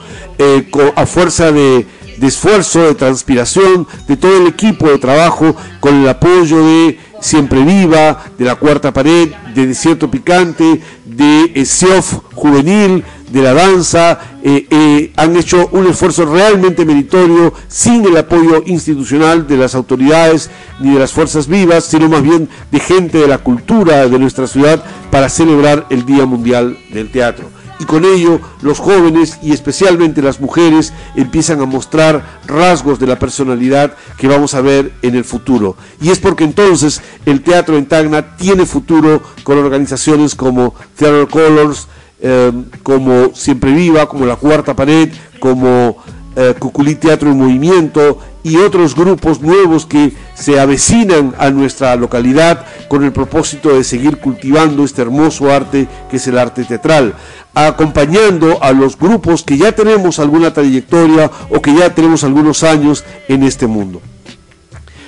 a 0.95 1.05
fuerza 1.07 1.51
de 1.51 1.87
de 2.21 2.27
esfuerzo, 2.27 2.83
de 2.83 2.93
transpiración, 2.93 3.87
de 4.07 4.15
todo 4.15 4.37
el 4.37 4.45
equipo 4.45 4.87
de 4.87 4.99
trabajo, 4.99 5.55
con 5.79 6.03
el 6.03 6.07
apoyo 6.07 6.63
de 6.63 6.99
Siempre 7.19 7.63
Viva, 7.63 8.25
de 8.37 8.45
la 8.45 8.55
Cuarta 8.55 8.93
Pared, 8.93 9.31
de 9.55 9.65
Desierto 9.65 10.09
Picante, 10.09 10.81
de 11.03 11.65
SEOF 11.65 12.19
Juvenil, 12.35 13.03
de 13.31 13.41
la 13.41 13.53
danza, 13.53 14.19
eh, 14.43 14.67
eh, 14.69 15.11
han 15.15 15.35
hecho 15.35 15.67
un 15.71 15.87
esfuerzo 15.87 16.25
realmente 16.25 16.85
meritorio 16.85 17.53
sin 17.67 18.05
el 18.05 18.17
apoyo 18.17 18.61
institucional 18.67 19.47
de 19.47 19.57
las 19.57 19.73
autoridades 19.73 20.51
ni 20.79 20.93
de 20.93 20.99
las 20.99 21.11
fuerzas 21.11 21.47
vivas, 21.47 21.85
sino 21.85 22.07
más 22.07 22.21
bien 22.21 22.49
de 22.71 22.79
gente 22.79 23.17
de 23.17 23.27
la 23.27 23.39
cultura 23.39 24.07
de 24.07 24.19
nuestra 24.19 24.45
ciudad 24.45 24.83
para 25.09 25.27
celebrar 25.27 25.87
el 25.89 26.05
Día 26.05 26.27
Mundial 26.27 26.77
del 26.93 27.11
Teatro 27.11 27.60
y 27.81 27.85
con 27.85 28.05
ello 28.05 28.39
los 28.61 28.77
jóvenes 28.77 29.39
y 29.41 29.53
especialmente 29.53 30.21
las 30.21 30.39
mujeres 30.39 30.93
empiezan 31.15 31.61
a 31.61 31.65
mostrar 31.65 32.39
rasgos 32.45 32.99
de 32.99 33.07
la 33.07 33.17
personalidad 33.17 33.95
que 34.17 34.27
vamos 34.27 34.53
a 34.53 34.61
ver 34.61 34.91
en 35.01 35.15
el 35.15 35.25
futuro. 35.25 35.75
Y 35.99 36.11
es 36.11 36.19
porque 36.19 36.43
entonces 36.43 37.01
el 37.25 37.41
teatro 37.41 37.77
en 37.77 37.87
Tacna 37.87 38.35
tiene 38.37 38.67
futuro 38.67 39.23
con 39.43 39.57
organizaciones 39.57 40.35
como 40.35 40.75
Theater 40.95 41.27
Colors, 41.27 41.87
eh, 42.19 42.51
como 42.83 43.33
Siempre 43.33 43.71
Viva, 43.73 44.07
como 44.07 44.27
La 44.27 44.35
Cuarta 44.35 44.75
Pared, 44.75 45.09
como 45.39 45.97
eh, 46.35 46.55
Cuculí 46.57 46.95
Teatro 46.95 47.31
en 47.31 47.37
Movimiento 47.37 48.19
y 48.43 48.57
otros 48.57 48.95
grupos 48.95 49.41
nuevos 49.41 49.85
que 49.85 50.13
se 50.33 50.59
avecinan 50.59 51.35
a 51.37 51.49
nuestra 51.49 51.95
localidad 51.95 52.65
con 52.87 53.03
el 53.03 53.11
propósito 53.11 53.75
de 53.75 53.83
seguir 53.83 54.17
cultivando 54.17 54.83
este 54.83 55.01
hermoso 55.01 55.51
arte 55.51 55.87
que 56.09 56.17
es 56.17 56.27
el 56.27 56.37
arte 56.37 56.63
teatral, 56.63 57.15
acompañando 57.53 58.63
a 58.63 58.71
los 58.71 58.97
grupos 58.97 59.43
que 59.43 59.57
ya 59.57 59.73
tenemos 59.73 60.19
alguna 60.19 60.53
trayectoria 60.53 61.29
o 61.49 61.61
que 61.61 61.75
ya 61.75 61.93
tenemos 61.93 62.23
algunos 62.23 62.63
años 62.63 63.03
en 63.27 63.43
este 63.43 63.67
mundo. 63.67 64.01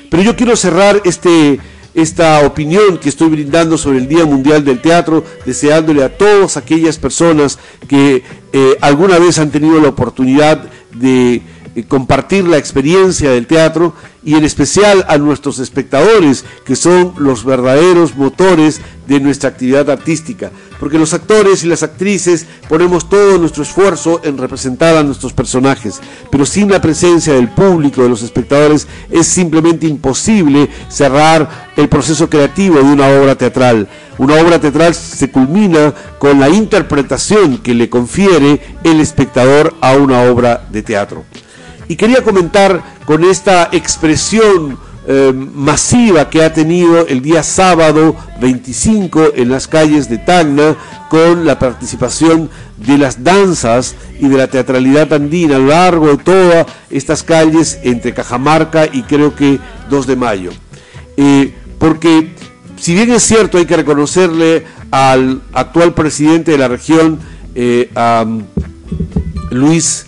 Pero 0.09 0.21
yo 0.21 0.36
quiero 0.36 0.55
cerrar 0.55 1.01
este, 1.05 1.59
esta 1.95 2.45
opinión 2.45 2.99
que 2.99 3.09
estoy 3.09 3.30
brindando 3.30 3.78
sobre 3.78 3.97
el 3.97 4.07
Día 4.07 4.26
Mundial 4.26 4.63
del 4.63 4.80
Teatro, 4.80 5.24
deseándole 5.45 6.03
a 6.03 6.15
todas 6.15 6.57
aquellas 6.57 6.97
personas 6.97 7.57
que 7.88 8.24
eh, 8.51 8.78
alguna 8.82 9.17
vez 9.17 9.39
han 9.39 9.49
tenido 9.49 9.80
la 9.82 9.89
oportunidad 9.89 10.57
de 10.59 10.69
eh, 11.02 11.41
compartir 11.88 12.46
la 12.46 12.58
experiencia 12.58 13.32
del 13.32 13.48
teatro 13.48 13.94
y 14.26 14.36
en 14.36 14.45
especial 14.45 15.05
a 15.07 15.17
nuestros 15.17 15.59
espectadores, 15.59 16.45
que 16.65 16.76
son 16.76 17.13
los 17.17 17.43
verdaderos 17.43 18.15
motores 18.15 18.82
de 19.07 19.19
nuestra 19.19 19.49
actividad 19.49 19.89
artística. 19.89 20.51
Porque 20.80 20.97
los 20.97 21.13
actores 21.13 21.63
y 21.63 21.67
las 21.67 21.84
actrices 21.84 22.45
ponemos 22.69 23.09
todo 23.09 23.38
nuestro 23.38 23.63
esfuerzo 23.63 24.21
en 24.24 24.38
representar 24.38 24.95
a 24.95 25.03
nuestros 25.03 25.34
personajes, 25.34 25.99
pero 26.32 26.45
sin 26.45 26.69
la 26.69 26.82
presencia 26.82 27.34
del 27.34 27.49
público, 27.49 28.03
de 28.03 28.09
los 28.09 28.21
espectadores, 28.21 28.88
es 29.09 29.28
simplemente 29.28 29.88
imposible 29.88 30.69
cerrar 30.89 31.71
el 31.76 31.89
proceso 31.89 32.30
creativo 32.30 32.76
de 32.76 32.84
una 32.84 33.07
obra 33.07 33.36
teatral. 33.36 33.88
Una 34.17 34.36
obra 34.36 34.59
teatral 34.59 34.93
se 34.93 35.32
culmina 35.32 35.93
con 36.19 36.39
la 36.39 36.49
interpretación 36.49 37.57
que 37.57 37.74
le 37.74 37.89
confiere 37.89 38.61
el 38.84 38.99
espectador 38.99 39.74
a 39.82 39.93
una 39.93 40.21
obra 40.24 40.67
de 40.71 40.84
teatro. 40.84 41.24
Y 41.88 41.96
quería 41.96 42.24
comentar 42.24 42.82
con 43.06 43.24
esta 43.24 43.70
expresión 43.72 44.78
eh, 45.06 45.34
masiva 45.34 46.30
que 46.30 46.44
ha 46.44 46.54
tenido 46.54 47.06
el 47.08 47.22
día 47.22 47.44
sábado 47.44 48.16
25 48.40 49.34
en 49.36 49.50
las 49.50 49.68
calles 49.68 50.08
de 50.08 50.18
Tacna 50.18 50.78
con 51.10 51.46
la 51.46 51.60
participación 51.60 52.50
de 52.78 52.98
las 52.98 53.22
danzas 53.22 53.96
y 54.22 54.30
de 54.30 54.38
la 54.38 54.48
teatralidad 54.48 55.12
andina 55.12 55.58
a 55.58 55.60
lo 55.60 55.68
largo 55.68 56.08
de 56.08 56.24
todas 56.24 56.68
estas 56.90 57.22
calles 57.22 57.80
entre 57.84 58.14
Cajamarca 58.14 58.86
y 58.86 59.04
creo 59.04 59.36
que 59.36 59.60
2 59.90 60.08
de 60.08 60.16
mayo. 60.16 60.52
Eh, 61.18 61.54
porque 61.80 62.34
si 62.78 62.94
bien 62.96 63.12
es 63.12 63.24
cierto 63.24 63.58
hay 63.58 63.66
que 63.66 63.76
reconocerle 63.76 64.66
al 64.90 65.42
actual 65.52 65.94
presidente 65.94 66.52
de 66.52 66.58
la 66.58 66.70
región, 66.70 67.20
eh, 67.56 67.92
a 67.94 68.26
Luis 69.52 70.06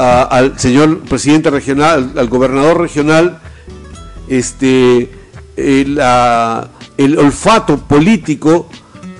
al 0.00 0.58
señor 0.58 1.00
presidente 1.00 1.50
regional, 1.50 2.12
al, 2.16 2.28
gobernador 2.28 2.80
regional, 2.80 3.40
este, 4.28 5.10
el, 5.56 6.00
el 6.96 7.18
olfato 7.18 7.78
político 7.78 8.68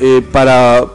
eh, 0.01 0.22
para 0.33 0.87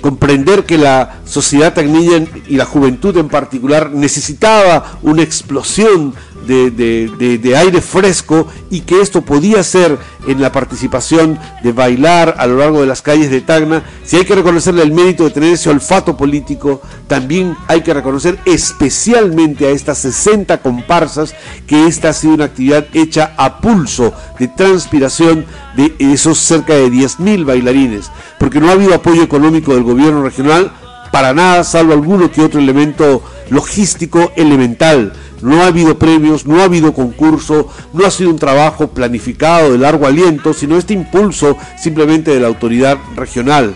comprender 0.00 0.64
que 0.64 0.76
la 0.76 1.20
sociedad 1.24 1.72
tacnilla 1.72 2.22
y 2.48 2.56
la 2.56 2.64
juventud 2.64 3.16
en 3.16 3.28
particular 3.28 3.90
necesitaba 3.92 4.98
una 5.02 5.22
explosión 5.22 6.14
de, 6.50 7.56
aire 7.56 7.80
fresco 7.80 8.46
y 8.70 8.80
que 8.80 9.00
esto 9.00 9.22
podía 9.22 9.62
ser 9.62 9.98
en 10.26 10.40
la 10.40 10.52
participación 10.52 11.38
de 11.62 11.72
bailar 11.72 12.34
a 12.38 12.46
lo 12.46 12.58
largo 12.58 12.80
de 12.80 12.86
las 12.86 13.02
calles 13.02 13.30
de 13.30 13.40
Tacna. 13.40 13.82
Si 14.04 14.16
hay 14.16 14.24
que 14.24 14.34
reconocerle 14.34 14.82
el 14.82 14.92
mérito 14.92 15.24
de 15.24 15.30
tener 15.30 15.52
ese 15.52 15.70
olfato 15.70 16.16
político, 16.16 16.82
también 17.06 17.56
hay 17.68 17.82
que 17.82 17.94
reconocer 17.94 18.38
especialmente 18.44 19.66
a 19.66 19.70
estas 19.70 19.98
60 19.98 20.58
comparsas 20.58 21.34
que 21.66 21.86
esta 21.86 22.10
ha 22.10 22.12
sido 22.12 22.34
una 22.34 22.46
actividad 22.46 22.86
hecha 22.92 23.34
a 23.36 23.60
pulso 23.60 24.12
de 24.38 24.48
transpiración 24.48 25.46
de 25.76 25.94
esos 25.98 26.38
cerca 26.38 26.74
de 26.74 26.88
10.000 26.88 27.44
bailarines, 27.44 28.10
porque 28.38 28.60
no 28.60 28.68
ha 28.68 28.72
habido 28.72 28.94
apoyo 28.94 29.22
económico 29.22 29.74
del 29.74 29.84
gobierno 29.84 30.22
regional 30.22 30.72
para 31.10 31.34
nada, 31.34 31.64
salvo 31.64 31.92
alguno 31.92 32.30
que 32.30 32.40
otro 32.40 32.60
elemento 32.60 33.22
logístico 33.50 34.32
elemental 34.36 35.12
no 35.42 35.62
ha 35.62 35.66
habido 35.66 35.98
premios, 35.98 36.46
no 36.46 36.60
ha 36.60 36.64
habido 36.64 36.92
concurso, 36.92 37.68
no 37.92 38.06
ha 38.06 38.10
sido 38.10 38.30
un 38.30 38.38
trabajo 38.38 38.88
planificado 38.88 39.72
de 39.72 39.78
largo 39.78 40.06
aliento, 40.06 40.52
sino 40.52 40.76
este 40.76 40.94
impulso 40.94 41.56
simplemente 41.78 42.30
de 42.30 42.40
la 42.40 42.48
autoridad 42.48 42.98
regional. 43.16 43.74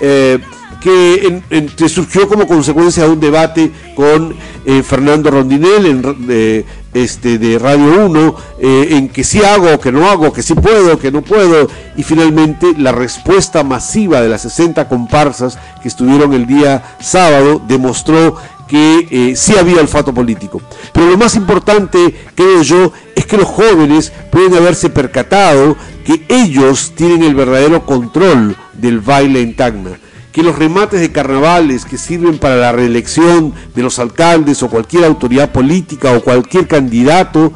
Eh, 0.00 0.38
que 0.80 1.88
surgió 1.88 2.28
como 2.28 2.46
consecuencia 2.46 3.04
de 3.04 3.10
un 3.10 3.18
debate 3.18 3.72
con 3.96 4.34
eh, 4.64 4.82
Fernando 4.84 5.30
Rondinel 5.30 5.86
en, 5.86 6.64
este, 6.94 7.38
de 7.38 7.58
Radio 7.58 8.06
1, 8.06 8.36
eh, 8.60 8.88
en 8.92 9.08
que 9.08 9.24
sí 9.24 9.42
hago, 9.42 9.80
que 9.80 9.90
no 9.92 10.08
hago, 10.08 10.32
que 10.32 10.42
sí 10.42 10.54
puedo, 10.54 10.98
que 10.98 11.10
no 11.10 11.22
puedo, 11.22 11.68
y 11.96 12.02
finalmente 12.02 12.72
la 12.78 12.92
respuesta 12.92 13.64
masiva 13.64 14.20
de 14.20 14.28
las 14.28 14.42
60 14.42 14.88
comparsas 14.88 15.58
que 15.82 15.88
estuvieron 15.88 16.32
el 16.32 16.46
día 16.46 16.96
sábado 17.00 17.60
demostró 17.66 18.36
que 18.68 19.06
eh, 19.10 19.36
sí 19.36 19.56
había 19.56 19.80
olfato 19.80 20.12
político. 20.12 20.60
Pero 20.92 21.10
lo 21.10 21.16
más 21.16 21.36
importante, 21.36 22.14
creo 22.34 22.62
yo, 22.62 22.92
es 23.14 23.26
que 23.26 23.36
los 23.36 23.46
jóvenes 23.46 24.12
pueden 24.30 24.54
haberse 24.54 24.90
percatado 24.90 25.76
que 26.04 26.24
ellos 26.28 26.92
tienen 26.94 27.22
el 27.22 27.34
verdadero 27.34 27.84
control 27.84 28.56
del 28.74 29.00
baile 29.00 29.40
en 29.40 29.56
Tacna. 29.56 29.98
Que 30.32 30.42
los 30.42 30.58
remates 30.58 31.00
de 31.00 31.12
carnavales 31.12 31.84
que 31.84 31.96
sirven 31.96 32.38
para 32.38 32.56
la 32.56 32.72
reelección 32.72 33.54
de 33.74 33.82
los 33.82 33.98
alcaldes 33.98 34.62
o 34.62 34.68
cualquier 34.68 35.04
autoridad 35.04 35.50
política 35.50 36.12
o 36.12 36.22
cualquier 36.22 36.68
candidato 36.68 37.52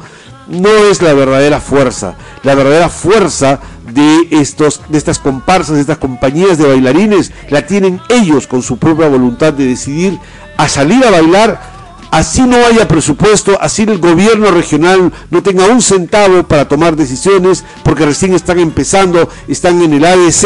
no 0.47 0.69
es 0.69 1.01
la 1.01 1.13
verdadera 1.13 1.59
fuerza. 1.59 2.15
La 2.43 2.55
verdadera 2.55 2.89
fuerza 2.89 3.59
de, 3.93 4.27
estos, 4.31 4.81
de 4.89 4.97
estas 4.97 5.19
comparsas, 5.19 5.75
de 5.75 5.81
estas 5.81 5.97
compañías 5.97 6.57
de 6.57 6.67
bailarines, 6.67 7.31
la 7.49 7.65
tienen 7.65 8.01
ellos 8.09 8.47
con 8.47 8.61
su 8.61 8.77
propia 8.77 9.07
voluntad 9.07 9.53
de 9.53 9.65
decidir 9.65 10.19
a 10.57 10.67
salir 10.67 11.03
a 11.05 11.11
bailar 11.11 11.71
así 12.11 12.41
no 12.41 12.57
haya 12.57 12.87
presupuesto, 12.87 13.57
así 13.59 13.83
el 13.83 13.97
gobierno 13.97 14.51
regional 14.51 15.11
no 15.29 15.41
tenga 15.41 15.65
un 15.65 15.81
centavo 15.81 16.43
para 16.43 16.67
tomar 16.67 16.95
decisiones, 16.95 17.63
porque 17.83 18.05
recién 18.05 18.33
están 18.33 18.59
empezando, 18.59 19.29
están 19.47 19.81
en 19.81 19.93
el 19.93 20.05
ADC 20.05 20.45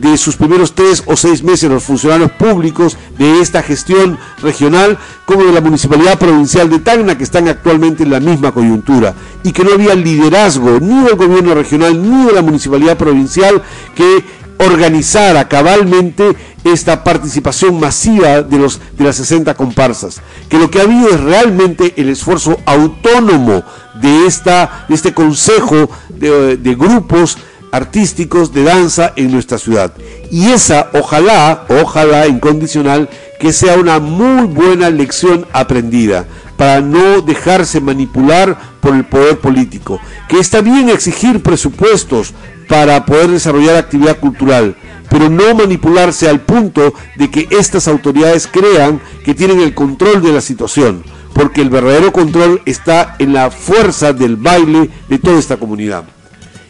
de 0.00 0.16
sus 0.16 0.36
primeros 0.36 0.74
tres 0.74 1.02
o 1.06 1.16
seis 1.16 1.42
meses 1.42 1.70
los 1.70 1.84
funcionarios 1.84 2.30
públicos 2.32 2.96
de 3.18 3.40
esta 3.40 3.62
gestión 3.62 4.18
regional, 4.42 4.98
como 5.24 5.44
de 5.44 5.52
la 5.52 5.60
Municipalidad 5.60 6.18
Provincial 6.18 6.68
de 6.68 6.78
Tacna, 6.78 7.16
que 7.16 7.24
están 7.24 7.48
actualmente 7.48 8.02
en 8.02 8.10
la 8.10 8.20
misma 8.20 8.52
coyuntura, 8.52 9.14
y 9.42 9.52
que 9.52 9.64
no 9.64 9.72
había 9.72 9.94
liderazgo 9.94 10.78
ni 10.80 11.04
del 11.04 11.16
gobierno 11.16 11.54
regional 11.54 12.00
ni 12.00 12.26
de 12.26 12.32
la 12.32 12.42
Municipalidad 12.42 12.96
Provincial 12.96 13.62
que 13.94 14.24
organizara 14.58 15.48
cabalmente 15.48 16.36
esta 16.64 17.04
participación 17.04 17.78
masiva 17.78 18.42
de, 18.42 18.58
los, 18.58 18.80
de 18.96 19.04
las 19.04 19.16
60 19.16 19.54
comparsas, 19.54 20.20
que 20.48 20.58
lo 20.58 20.70
que 20.70 20.80
ha 20.80 20.84
habido 20.84 21.10
es 21.10 21.20
realmente 21.20 21.94
el 21.96 22.08
esfuerzo 22.08 22.58
autónomo 22.64 23.62
de, 24.00 24.26
esta, 24.26 24.86
de 24.88 24.94
este 24.94 25.14
consejo 25.14 25.90
de, 26.08 26.56
de 26.56 26.74
grupos 26.74 27.38
artísticos 27.72 28.52
de 28.52 28.64
danza 28.64 29.12
en 29.16 29.32
nuestra 29.32 29.58
ciudad. 29.58 29.92
Y 30.30 30.48
esa, 30.48 30.90
ojalá, 30.94 31.64
ojalá 31.68 32.26
incondicional, 32.26 33.08
que 33.38 33.52
sea 33.52 33.76
una 33.76 33.98
muy 33.98 34.46
buena 34.46 34.90
lección 34.90 35.46
aprendida 35.52 36.26
para 36.56 36.80
no 36.80 37.20
dejarse 37.20 37.80
manipular 37.80 38.56
por 38.80 38.94
el 38.94 39.04
poder 39.04 39.38
político. 39.38 40.00
Que 40.28 40.38
está 40.38 40.60
bien 40.62 40.88
exigir 40.88 41.42
presupuestos 41.42 42.32
para 42.68 43.04
poder 43.04 43.30
desarrollar 43.30 43.76
actividad 43.76 44.18
cultural, 44.18 44.76
pero 45.10 45.28
no 45.28 45.54
manipularse 45.54 46.28
al 46.28 46.40
punto 46.40 46.94
de 47.16 47.30
que 47.30 47.46
estas 47.50 47.88
autoridades 47.88 48.46
crean 48.46 49.00
que 49.24 49.34
tienen 49.34 49.60
el 49.60 49.74
control 49.74 50.22
de 50.22 50.32
la 50.32 50.40
situación, 50.40 51.04
porque 51.32 51.60
el 51.60 51.70
verdadero 51.70 52.12
control 52.12 52.62
está 52.64 53.16
en 53.18 53.32
la 53.32 53.50
fuerza 53.50 54.12
del 54.12 54.36
baile 54.36 54.90
de 55.08 55.18
toda 55.18 55.38
esta 55.38 55.58
comunidad. 55.58 56.04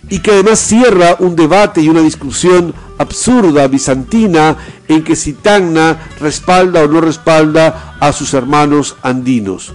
Y 0.08 0.20
que 0.20 0.32
además 0.32 0.60
cierra 0.60 1.16
un 1.18 1.34
debate 1.34 1.80
y 1.80 1.88
una 1.88 2.00
discusión 2.00 2.72
absurda, 2.98 3.66
bizantina, 3.66 4.56
en 4.88 5.02
que 5.02 5.16
si 5.16 5.32
Tacna 5.32 6.08
respalda 6.20 6.84
o 6.84 6.88
no 6.88 7.00
respalda 7.00 7.96
a 8.00 8.12
sus 8.12 8.34
hermanos 8.34 8.96
andinos. 9.02 9.74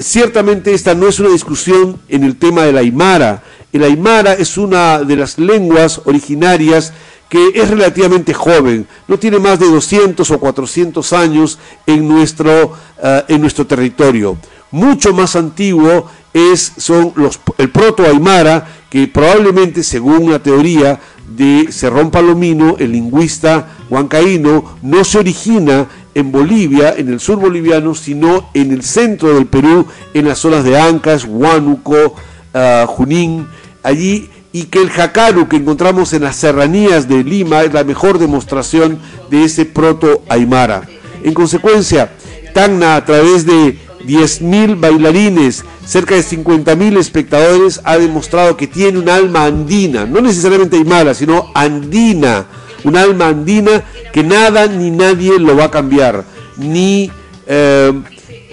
Ciertamente 0.00 0.74
esta 0.74 0.94
no 0.94 1.08
es 1.08 1.18
una 1.20 1.30
discusión 1.30 1.98
en 2.08 2.22
el 2.22 2.36
tema 2.36 2.62
de 2.62 2.72
la 2.72 2.80
Aymara. 2.80 3.42
El 3.72 3.82
Aymara 3.82 4.34
es 4.34 4.56
una 4.56 5.00
de 5.00 5.16
las 5.16 5.38
lenguas 5.38 6.00
originarias 6.04 6.92
que 7.28 7.50
es 7.54 7.68
relativamente 7.68 8.32
joven, 8.32 8.86
no 9.08 9.18
tiene 9.18 9.38
más 9.38 9.58
de 9.58 9.66
200 9.66 10.30
o 10.30 10.38
400 10.38 11.12
años 11.12 11.58
en 11.86 12.06
nuestro, 12.06 12.72
eh, 13.02 13.24
en 13.28 13.40
nuestro 13.40 13.66
territorio. 13.66 14.36
Mucho 14.70 15.12
más 15.12 15.34
antiguo 15.34 16.08
es, 16.32 16.72
son 16.76 17.12
los, 17.16 17.40
el 17.58 17.70
proto-aymara, 17.70 18.75
que 18.90 19.08
probablemente, 19.08 19.82
según 19.82 20.24
una 20.24 20.42
teoría 20.42 21.00
de 21.28 21.68
Cerrón 21.70 22.10
Palomino, 22.10 22.76
el 22.78 22.92
lingüista 22.92 23.68
huancaíno, 23.90 24.76
no 24.82 25.04
se 25.04 25.18
origina 25.18 25.86
en 26.14 26.32
Bolivia, 26.32 26.94
en 26.96 27.08
el 27.08 27.20
sur 27.20 27.38
boliviano, 27.38 27.94
sino 27.94 28.48
en 28.54 28.70
el 28.70 28.82
centro 28.82 29.34
del 29.34 29.46
Perú, 29.46 29.86
en 30.14 30.26
las 30.26 30.38
zonas 30.38 30.64
de 30.64 30.78
Ancas, 30.78 31.24
Huánuco, 31.24 32.14
eh, 32.54 32.84
Junín. 32.86 33.46
Allí 33.82 34.30
y 34.52 34.64
que 34.64 34.80
el 34.80 34.88
jacaru 34.88 35.48
que 35.48 35.56
encontramos 35.56 36.14
en 36.14 36.22
las 36.22 36.36
serranías 36.36 37.08
de 37.08 37.22
Lima 37.22 37.62
es 37.62 37.74
la 37.74 37.84
mejor 37.84 38.18
demostración 38.18 38.98
de 39.30 39.44
ese 39.44 39.66
proto 39.66 40.22
aymara. 40.30 40.88
En 41.22 41.34
consecuencia, 41.34 42.12
Tacna 42.54 42.96
a 42.96 43.04
través 43.04 43.44
de 43.44 43.78
10.000 44.06 44.78
bailarines, 44.78 45.64
cerca 45.84 46.14
de 46.14 46.22
50.000 46.22 46.98
espectadores, 46.98 47.80
ha 47.84 47.98
demostrado 47.98 48.56
que 48.56 48.66
tiene 48.66 48.98
un 48.98 49.08
alma 49.08 49.44
andina, 49.44 50.06
no 50.06 50.20
necesariamente 50.20 50.76
aymara, 50.76 51.14
sino 51.14 51.50
andina, 51.54 52.46
un 52.84 52.96
alma 52.96 53.28
andina 53.28 53.82
que 54.12 54.22
nada 54.22 54.66
ni 54.66 54.90
nadie 54.90 55.38
lo 55.38 55.56
va 55.56 55.64
a 55.64 55.70
cambiar, 55.70 56.24
ni, 56.56 57.10
eh, 57.46 57.92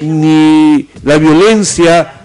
ni 0.01 0.89
la 1.03 1.17
violencia 1.17 2.23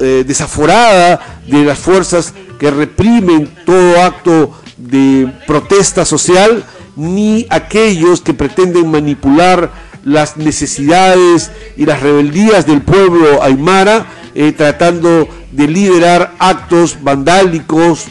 eh, 0.00 0.24
desaforada 0.26 1.40
de 1.46 1.64
las 1.64 1.78
fuerzas 1.78 2.34
que 2.58 2.70
reprimen 2.70 3.48
todo 3.64 4.00
acto 4.02 4.52
de 4.76 5.32
protesta 5.46 6.04
social, 6.04 6.64
ni 6.94 7.46
aquellos 7.48 8.20
que 8.20 8.34
pretenden 8.34 8.90
manipular 8.90 9.70
las 10.04 10.36
necesidades 10.36 11.50
y 11.76 11.86
las 11.86 12.00
rebeldías 12.00 12.66
del 12.66 12.82
pueblo 12.82 13.42
aymara, 13.42 14.06
eh, 14.34 14.52
tratando 14.52 15.28
de 15.50 15.68
liderar 15.68 16.34
actos 16.38 16.98
vandálicos, 17.02 18.06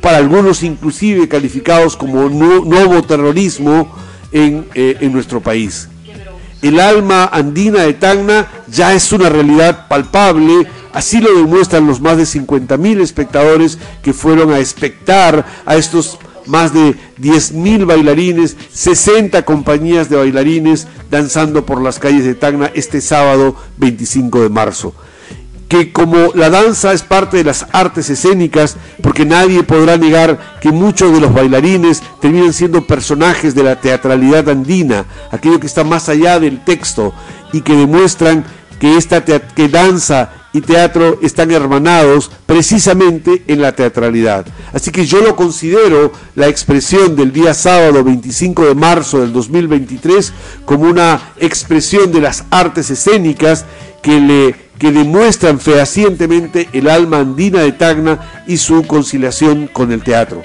para 0.00 0.16
algunos 0.16 0.62
inclusive 0.62 1.28
calificados 1.28 1.96
como 1.96 2.28
nuevo 2.28 3.02
terrorismo 3.02 3.94
en, 4.32 4.66
eh, 4.74 4.96
en 5.00 5.12
nuestro 5.12 5.40
país. 5.40 5.88
El 6.62 6.80
alma 6.80 7.28
andina 7.32 7.82
de 7.82 7.94
Tacna 7.94 8.46
ya 8.66 8.94
es 8.94 9.12
una 9.12 9.28
realidad 9.28 9.88
palpable 9.88 10.66
Así 10.92 11.20
lo 11.20 11.32
demuestran 11.36 11.86
los 11.86 12.00
más 12.00 12.16
de 12.16 12.24
50.000 12.24 13.00
espectadores 13.00 13.78
que 14.02 14.12
fueron 14.12 14.52
a 14.52 14.58
espectar 14.58 15.46
a 15.64 15.76
estos 15.76 16.18
más 16.46 16.72
de 16.72 16.94
10.000 17.20 17.86
bailarines, 17.86 18.56
60 18.72 19.44
compañías 19.44 20.08
de 20.08 20.16
bailarines 20.16 20.88
danzando 21.10 21.66
por 21.66 21.82
las 21.82 21.98
calles 21.98 22.24
de 22.24 22.34
Tacna 22.34 22.70
este 22.74 23.00
sábado 23.00 23.56
25 23.78 24.42
de 24.42 24.48
marzo. 24.48 24.94
Que 25.68 25.92
como 25.92 26.32
la 26.34 26.50
danza 26.50 26.92
es 26.92 27.02
parte 27.02 27.36
de 27.36 27.44
las 27.44 27.66
artes 27.72 28.10
escénicas, 28.10 28.76
porque 29.02 29.24
nadie 29.24 29.62
podrá 29.62 29.96
negar 29.96 30.58
que 30.60 30.72
muchos 30.72 31.12
de 31.12 31.20
los 31.20 31.32
bailarines 31.32 32.02
terminan 32.20 32.52
siendo 32.52 32.86
personajes 32.86 33.54
de 33.54 33.62
la 33.62 33.80
teatralidad 33.80 34.48
andina, 34.48 35.04
aquello 35.30 35.60
que 35.60 35.68
está 35.68 35.84
más 35.84 36.08
allá 36.08 36.40
del 36.40 36.64
texto 36.64 37.14
y 37.52 37.60
que 37.60 37.76
demuestran 37.76 38.44
que 38.80 38.96
esta 38.96 39.24
que 39.24 39.68
danza 39.68 40.39
y 40.52 40.60
teatro 40.60 41.18
están 41.22 41.50
hermanados 41.50 42.30
precisamente 42.46 43.44
en 43.46 43.62
la 43.62 43.72
teatralidad. 43.72 44.46
Así 44.72 44.90
que 44.90 45.06
yo 45.06 45.20
lo 45.20 45.36
considero 45.36 46.12
la 46.34 46.48
expresión 46.48 47.14
del 47.14 47.32
día 47.32 47.54
sábado 47.54 48.02
25 48.02 48.66
de 48.66 48.74
marzo 48.74 49.20
del 49.20 49.32
2023 49.32 50.32
como 50.64 50.84
una 50.84 51.32
expresión 51.38 52.10
de 52.12 52.20
las 52.20 52.44
artes 52.50 52.90
escénicas 52.90 53.64
que 54.02 54.20
le 54.20 54.70
que 54.80 54.90
demuestran 54.90 55.60
fehacientemente 55.60 56.70
el 56.72 56.88
alma 56.88 57.18
andina 57.18 57.60
de 57.60 57.72
Tacna 57.72 58.44
y 58.46 58.56
su 58.56 58.86
conciliación 58.86 59.66
con 59.66 59.92
el 59.92 60.02
teatro. 60.02 60.42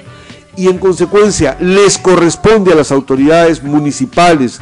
Y 0.57 0.67
en 0.67 0.77
consecuencia 0.77 1.55
les 1.61 1.97
corresponde 1.97 2.73
a 2.73 2.75
las 2.75 2.91
autoridades 2.91 3.63
municipales, 3.63 4.59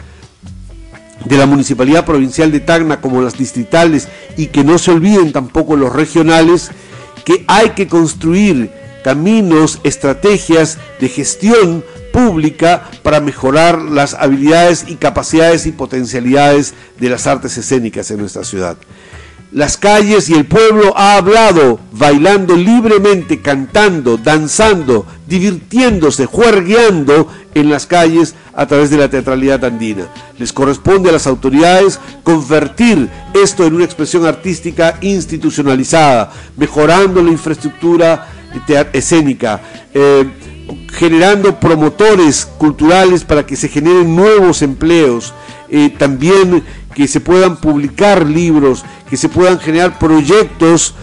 de 1.25 1.37
la 1.37 1.45
Municipalidad 1.45 2.05
Provincial 2.05 2.51
de 2.51 2.59
Tacna 2.59 3.01
como 3.01 3.21
las 3.21 3.37
distritales 3.37 4.07
y 4.37 4.47
que 4.47 4.63
no 4.63 4.77
se 4.77 4.91
olviden 4.91 5.31
tampoco 5.31 5.75
los 5.75 5.93
regionales, 5.93 6.71
que 7.25 7.45
hay 7.47 7.69
que 7.69 7.87
construir 7.87 8.71
caminos, 9.03 9.79
estrategias 9.83 10.77
de 10.99 11.09
gestión 11.09 11.83
pública 12.11 12.89
para 13.01 13.19
mejorar 13.19 13.81
las 13.81 14.13
habilidades 14.13 14.85
y 14.87 14.95
capacidades 14.95 15.65
y 15.65 15.71
potencialidades 15.71 16.73
de 16.99 17.09
las 17.09 17.27
artes 17.27 17.57
escénicas 17.57 18.11
en 18.11 18.19
nuestra 18.19 18.43
ciudad 18.43 18.77
las 19.53 19.77
calles 19.77 20.29
y 20.29 20.33
el 20.33 20.45
pueblo 20.45 20.97
ha 20.97 21.15
hablado, 21.15 21.79
bailando 21.91 22.55
libremente, 22.55 23.41
cantando, 23.41 24.17
danzando, 24.17 25.05
divirtiéndose, 25.27 26.25
juergueando 26.25 27.27
en 27.53 27.69
las 27.69 27.85
calles 27.85 28.33
a 28.55 28.65
través 28.65 28.89
de 28.89 28.97
la 28.97 29.09
teatralidad 29.09 29.63
andina. 29.63 30.07
Les 30.39 30.51
corresponde 30.51 31.09
a 31.09 31.13
las 31.13 31.27
autoridades 31.27 31.99
convertir 32.23 33.09
esto 33.35 33.65
en 33.65 33.75
una 33.75 33.85
expresión 33.85 34.25
artística 34.25 34.97
institucionalizada, 35.01 36.31
mejorando 36.57 37.21
la 37.21 37.29
infraestructura 37.29 38.27
escénica, 38.91 39.61
eh, 39.93 40.25
generando 40.91 41.59
promotores 41.59 42.45
culturales 42.45 43.23
para 43.23 43.45
que 43.45 43.55
se 43.55 43.67
generen 43.67 44.15
nuevos 44.15 44.61
empleos, 44.61 45.33
eh, 45.69 45.93
también 45.97 46.63
que 46.93 47.07
se 47.07 47.19
puedan 47.19 47.57
publicar 47.57 48.25
libros, 48.25 48.83
que 49.09 49.17
se 49.17 49.29
puedan 49.29 49.59
generar 49.59 49.97
proyectos 49.97 50.93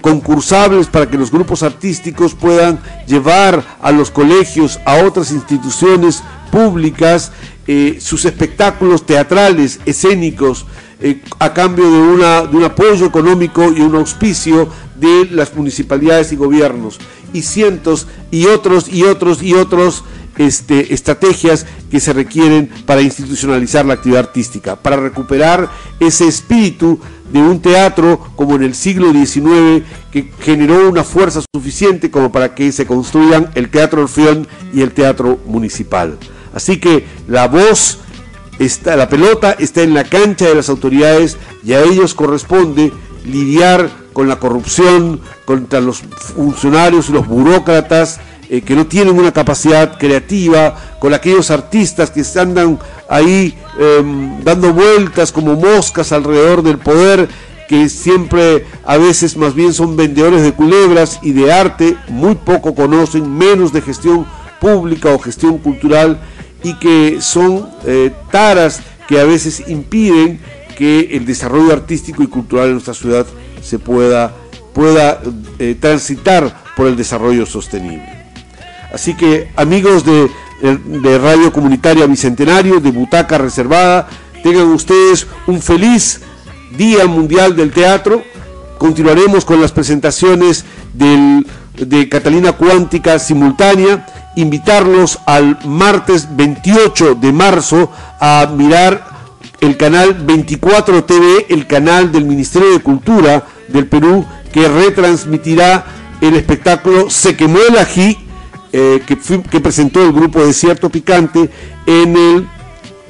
concursables 0.00 0.86
para 0.88 1.08
que 1.08 1.18
los 1.18 1.30
grupos 1.30 1.62
artísticos 1.62 2.34
puedan 2.34 2.80
llevar 3.06 3.64
a 3.80 3.92
los 3.92 4.10
colegios, 4.10 4.80
a 4.84 4.96
otras 5.04 5.30
instituciones 5.30 6.22
públicas, 6.50 7.32
eh, 7.66 7.98
sus 8.00 8.24
espectáculos 8.24 9.06
teatrales, 9.06 9.80
escénicos, 9.86 10.66
eh, 11.00 11.20
a 11.38 11.52
cambio 11.52 11.84
de, 11.90 11.98
una, 11.98 12.42
de 12.42 12.56
un 12.56 12.64
apoyo 12.64 13.06
económico 13.06 13.70
y 13.70 13.80
un 13.80 13.96
auspicio 13.96 14.68
de 14.94 15.28
las 15.30 15.54
municipalidades 15.54 16.32
y 16.32 16.36
gobiernos. 16.36 16.98
Y 17.36 17.42
cientos 17.42 18.06
y 18.30 18.46
otros 18.46 18.88
y 18.88 19.04
otros 19.04 19.42
y 19.42 19.54
otros 19.54 20.04
este, 20.38 20.92
estrategias 20.92 21.66
que 21.90 22.00
se 22.00 22.12
requieren 22.12 22.68
para 22.84 23.00
institucionalizar 23.00 23.86
la 23.86 23.94
actividad 23.94 24.20
artística, 24.26 24.76
para 24.76 24.96
recuperar 24.96 25.70
ese 26.00 26.26
espíritu 26.26 27.00
de 27.32 27.40
un 27.40 27.60
teatro 27.60 28.20
como 28.36 28.56
en 28.56 28.62
el 28.62 28.74
siglo 28.74 29.12
XIX 29.12 29.84
que 30.12 30.30
generó 30.40 30.88
una 30.88 31.04
fuerza 31.04 31.42
suficiente 31.54 32.10
como 32.10 32.30
para 32.32 32.54
que 32.54 32.70
se 32.72 32.86
construyan 32.86 33.50
el 33.54 33.70
Teatro 33.70 34.02
Orfeón 34.02 34.46
y 34.72 34.82
el 34.82 34.92
Teatro 34.92 35.38
Municipal. 35.46 36.18
Así 36.54 36.78
que 36.78 37.06
la 37.28 37.48
voz 37.48 37.98
está, 38.58 38.96
la 38.96 39.08
pelota 39.08 39.56
está 39.58 39.82
en 39.82 39.94
la 39.94 40.04
cancha 40.04 40.46
de 40.46 40.54
las 40.54 40.68
autoridades 40.68 41.36
y 41.64 41.72
a 41.72 41.82
ellos 41.82 42.14
corresponde 42.14 42.92
lidiar 43.26 43.90
con 44.12 44.28
la 44.28 44.36
corrupción, 44.36 45.20
contra 45.44 45.80
los 45.80 45.98
funcionarios 46.34 47.08
y 47.08 47.12
los 47.12 47.26
burócratas 47.26 48.20
eh, 48.48 48.62
que 48.62 48.76
no 48.76 48.86
tienen 48.86 49.18
una 49.18 49.32
capacidad 49.32 49.98
creativa, 49.98 50.76
con 51.00 51.12
aquellos 51.12 51.50
artistas 51.50 52.10
que 52.10 52.24
andan 52.38 52.78
ahí 53.08 53.58
em, 53.78 54.42
dando 54.44 54.72
vueltas 54.72 55.32
como 55.32 55.56
moscas 55.56 56.12
alrededor 56.12 56.62
del 56.62 56.78
poder, 56.78 57.28
que 57.68 57.88
siempre 57.88 58.64
a 58.84 58.96
veces 58.98 59.36
más 59.36 59.54
bien 59.54 59.74
son 59.74 59.96
vendedores 59.96 60.42
de 60.42 60.52
culebras 60.52 61.18
y 61.22 61.32
de 61.32 61.52
arte, 61.52 61.96
muy 62.08 62.36
poco 62.36 62.74
conocen, 62.74 63.36
menos 63.36 63.72
de 63.72 63.82
gestión 63.82 64.24
pública 64.60 65.10
o 65.10 65.18
gestión 65.18 65.58
cultural, 65.58 66.20
y 66.62 66.74
que 66.74 67.18
son 67.20 67.68
eh, 67.84 68.12
taras 68.30 68.80
que 69.08 69.18
a 69.18 69.24
veces 69.24 69.64
impiden 69.68 70.40
que 70.76 71.16
el 71.16 71.24
desarrollo 71.24 71.72
artístico 71.72 72.22
y 72.22 72.28
cultural 72.28 72.66
en 72.66 72.72
nuestra 72.72 72.94
ciudad 72.94 73.26
se 73.62 73.78
pueda, 73.78 74.32
pueda 74.72 75.20
eh, 75.58 75.76
transitar 75.80 76.62
por 76.76 76.86
el 76.86 76.96
desarrollo 76.96 77.46
sostenible. 77.46 78.06
Así 78.92 79.14
que 79.14 79.50
amigos 79.56 80.04
de, 80.04 80.30
de 80.62 81.18
Radio 81.18 81.52
Comunitaria 81.52 82.06
Bicentenario, 82.06 82.78
de 82.78 82.90
Butaca 82.90 83.38
Reservada, 83.38 84.08
tengan 84.42 84.68
ustedes 84.68 85.26
un 85.46 85.60
feliz 85.60 86.20
Día 86.76 87.06
Mundial 87.06 87.56
del 87.56 87.72
Teatro. 87.72 88.22
Continuaremos 88.78 89.44
con 89.44 89.60
las 89.60 89.72
presentaciones 89.72 90.64
del, 90.92 91.46
de 91.74 92.08
Catalina 92.08 92.52
Cuántica 92.52 93.18
simultánea. 93.18 94.06
Invitarlos 94.36 95.18
al 95.24 95.58
martes 95.64 96.28
28 96.36 97.14
de 97.14 97.32
marzo 97.32 97.90
a 98.20 98.52
mirar 98.54 99.15
el 99.60 99.76
canal 99.76 100.14
24 100.14 101.04
TV, 101.04 101.46
el 101.48 101.66
canal 101.66 102.12
del 102.12 102.24
Ministerio 102.24 102.70
de 102.72 102.80
Cultura 102.80 103.44
del 103.68 103.86
Perú, 103.86 104.24
que 104.52 104.68
retransmitirá 104.68 105.84
el 106.20 106.34
espectáculo 106.34 107.10
Se 107.10 107.36
quemó 107.36 107.58
el 107.68 107.76
ají, 107.78 108.18
eh, 108.72 109.02
que, 109.06 109.60
presentó 109.60 110.02
el 110.02 110.12
grupo 110.12 110.44
Desierto 110.44 110.90
Picante 110.90 111.50
en 111.86 112.16
el 112.16 112.48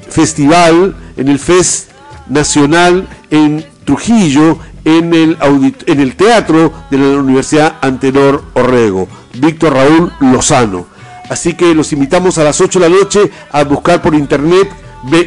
festival, 0.09 0.95
en 1.17 1.27
el 1.27 1.39
Fest 1.39 1.91
Nacional 2.27 3.07
en 3.29 3.65
Trujillo, 3.85 4.59
en 4.85 5.13
el, 5.13 5.37
en 5.85 5.99
el 5.99 6.15
teatro 6.15 6.71
de 6.89 6.97
la 6.97 7.19
Universidad 7.19 7.77
Antenor 7.81 8.43
Orrego, 8.53 9.07
Víctor 9.33 9.73
Raúl 9.73 10.13
Lozano. 10.21 10.85
Así 11.29 11.53
que 11.53 11.75
los 11.75 11.91
invitamos 11.91 12.37
a 12.37 12.43
las 12.43 12.61
8 12.61 12.79
de 12.79 12.89
la 12.89 12.95
noche 12.95 13.31
a 13.51 13.63
buscar 13.65 14.01
por 14.01 14.15
internet 14.15 14.69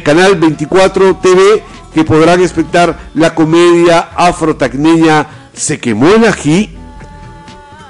Canal 0.03 0.35
24 0.35 1.17
TV 1.17 1.63
que 1.93 2.03
podrán 2.03 2.41
espectar 2.41 3.09
la 3.13 3.35
comedia 3.35 4.09
afrotacneña 4.15 5.27
Se 5.53 5.79
quemó 5.79 6.07
el 6.07 6.25
ají 6.25 6.77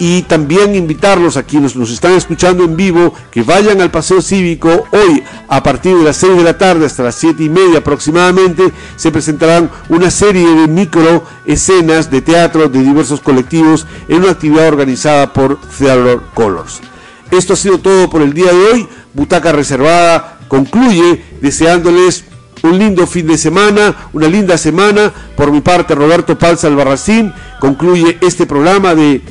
y 0.04 0.24
también 0.24 0.74
invitarlos 0.74 1.38
a 1.38 1.44
quienes 1.44 1.76
nos 1.76 1.92
están 1.92 2.14
escuchando 2.14 2.64
en 2.64 2.76
vivo 2.76 3.14
que 3.30 3.44
vayan 3.44 3.82
al 3.82 3.92
paseo 3.92 4.20
cívico 4.20 4.88
hoy 4.92 5.24
a 5.48 5.62
partir 5.62 5.96
de 5.96 6.04
las 6.04 6.18
6 6.18 6.38
de 6.38 6.44
la 6.44 6.58
tarde 6.58 6.88
hasta 6.88 7.04
las 7.04 7.14
7 7.14 7.44
y 7.44 7.50
media 7.50 7.78
aproximadamente 7.78 8.72
se 8.96 9.12
presentarán 9.12 9.70
una 9.90 10.10
serie 10.10 10.48
de 10.56 10.68
micro 10.68 11.24
escenas 11.46 12.10
de 12.10 12.24
teatro 12.24 12.68
de 12.68 12.80
diversos 12.80 13.22
colectivos 13.22 13.86
en 14.08 14.24
una 14.24 14.32
actividad 14.32 14.70
organizada 14.70 15.34
por 15.34 15.62
Theater 15.78 16.20
Colors. 16.34 16.82
Esto 17.30 17.54
ha 17.54 17.56
sido 17.56 17.78
todo 17.78 18.10
por 18.10 18.24
el 18.24 18.34
día 18.34 18.52
de 18.52 18.72
hoy. 18.72 18.88
Butaca 19.14 19.52
reservada 19.52 20.41
concluye 20.52 21.24
deseándoles 21.39 22.26
un 22.64 22.78
lindo 22.78 23.08
fin 23.08 23.26
de 23.26 23.38
semana, 23.38 24.10
una 24.12 24.28
linda 24.28 24.58
semana. 24.58 25.14
Por 25.38 25.49
mi 25.49 25.62
parte, 25.62 25.95
Roberto 25.95 26.38
Palza 26.38 26.68
Albarracín 26.68 27.34
concluye 27.62 28.18
este 28.20 28.45
programa 28.45 28.93
de 28.93 29.22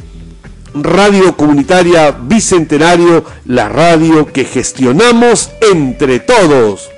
Radio 0.72 1.36
Comunitaria 1.36 2.10
Bicentenario, 2.12 3.22
la 3.44 3.68
radio 3.68 4.32
que 4.32 4.46
gestionamos 4.46 5.50
entre 5.60 6.20
todos. 6.20 6.88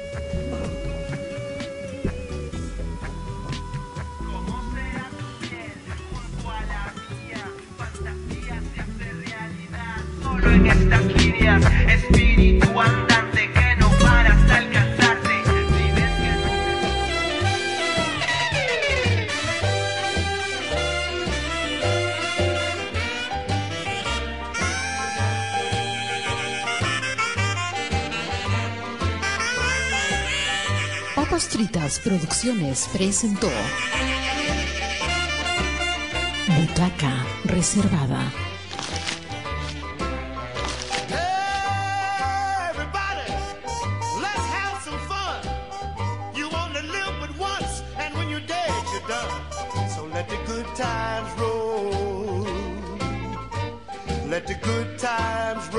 Producciones 32.05 32.89
presentó 32.93 33.49
Butaca 36.49 37.25
Reservada. 37.45 38.33
let 54.33 54.47
the 54.47 54.55
good 54.67 54.99
times 54.99 55.72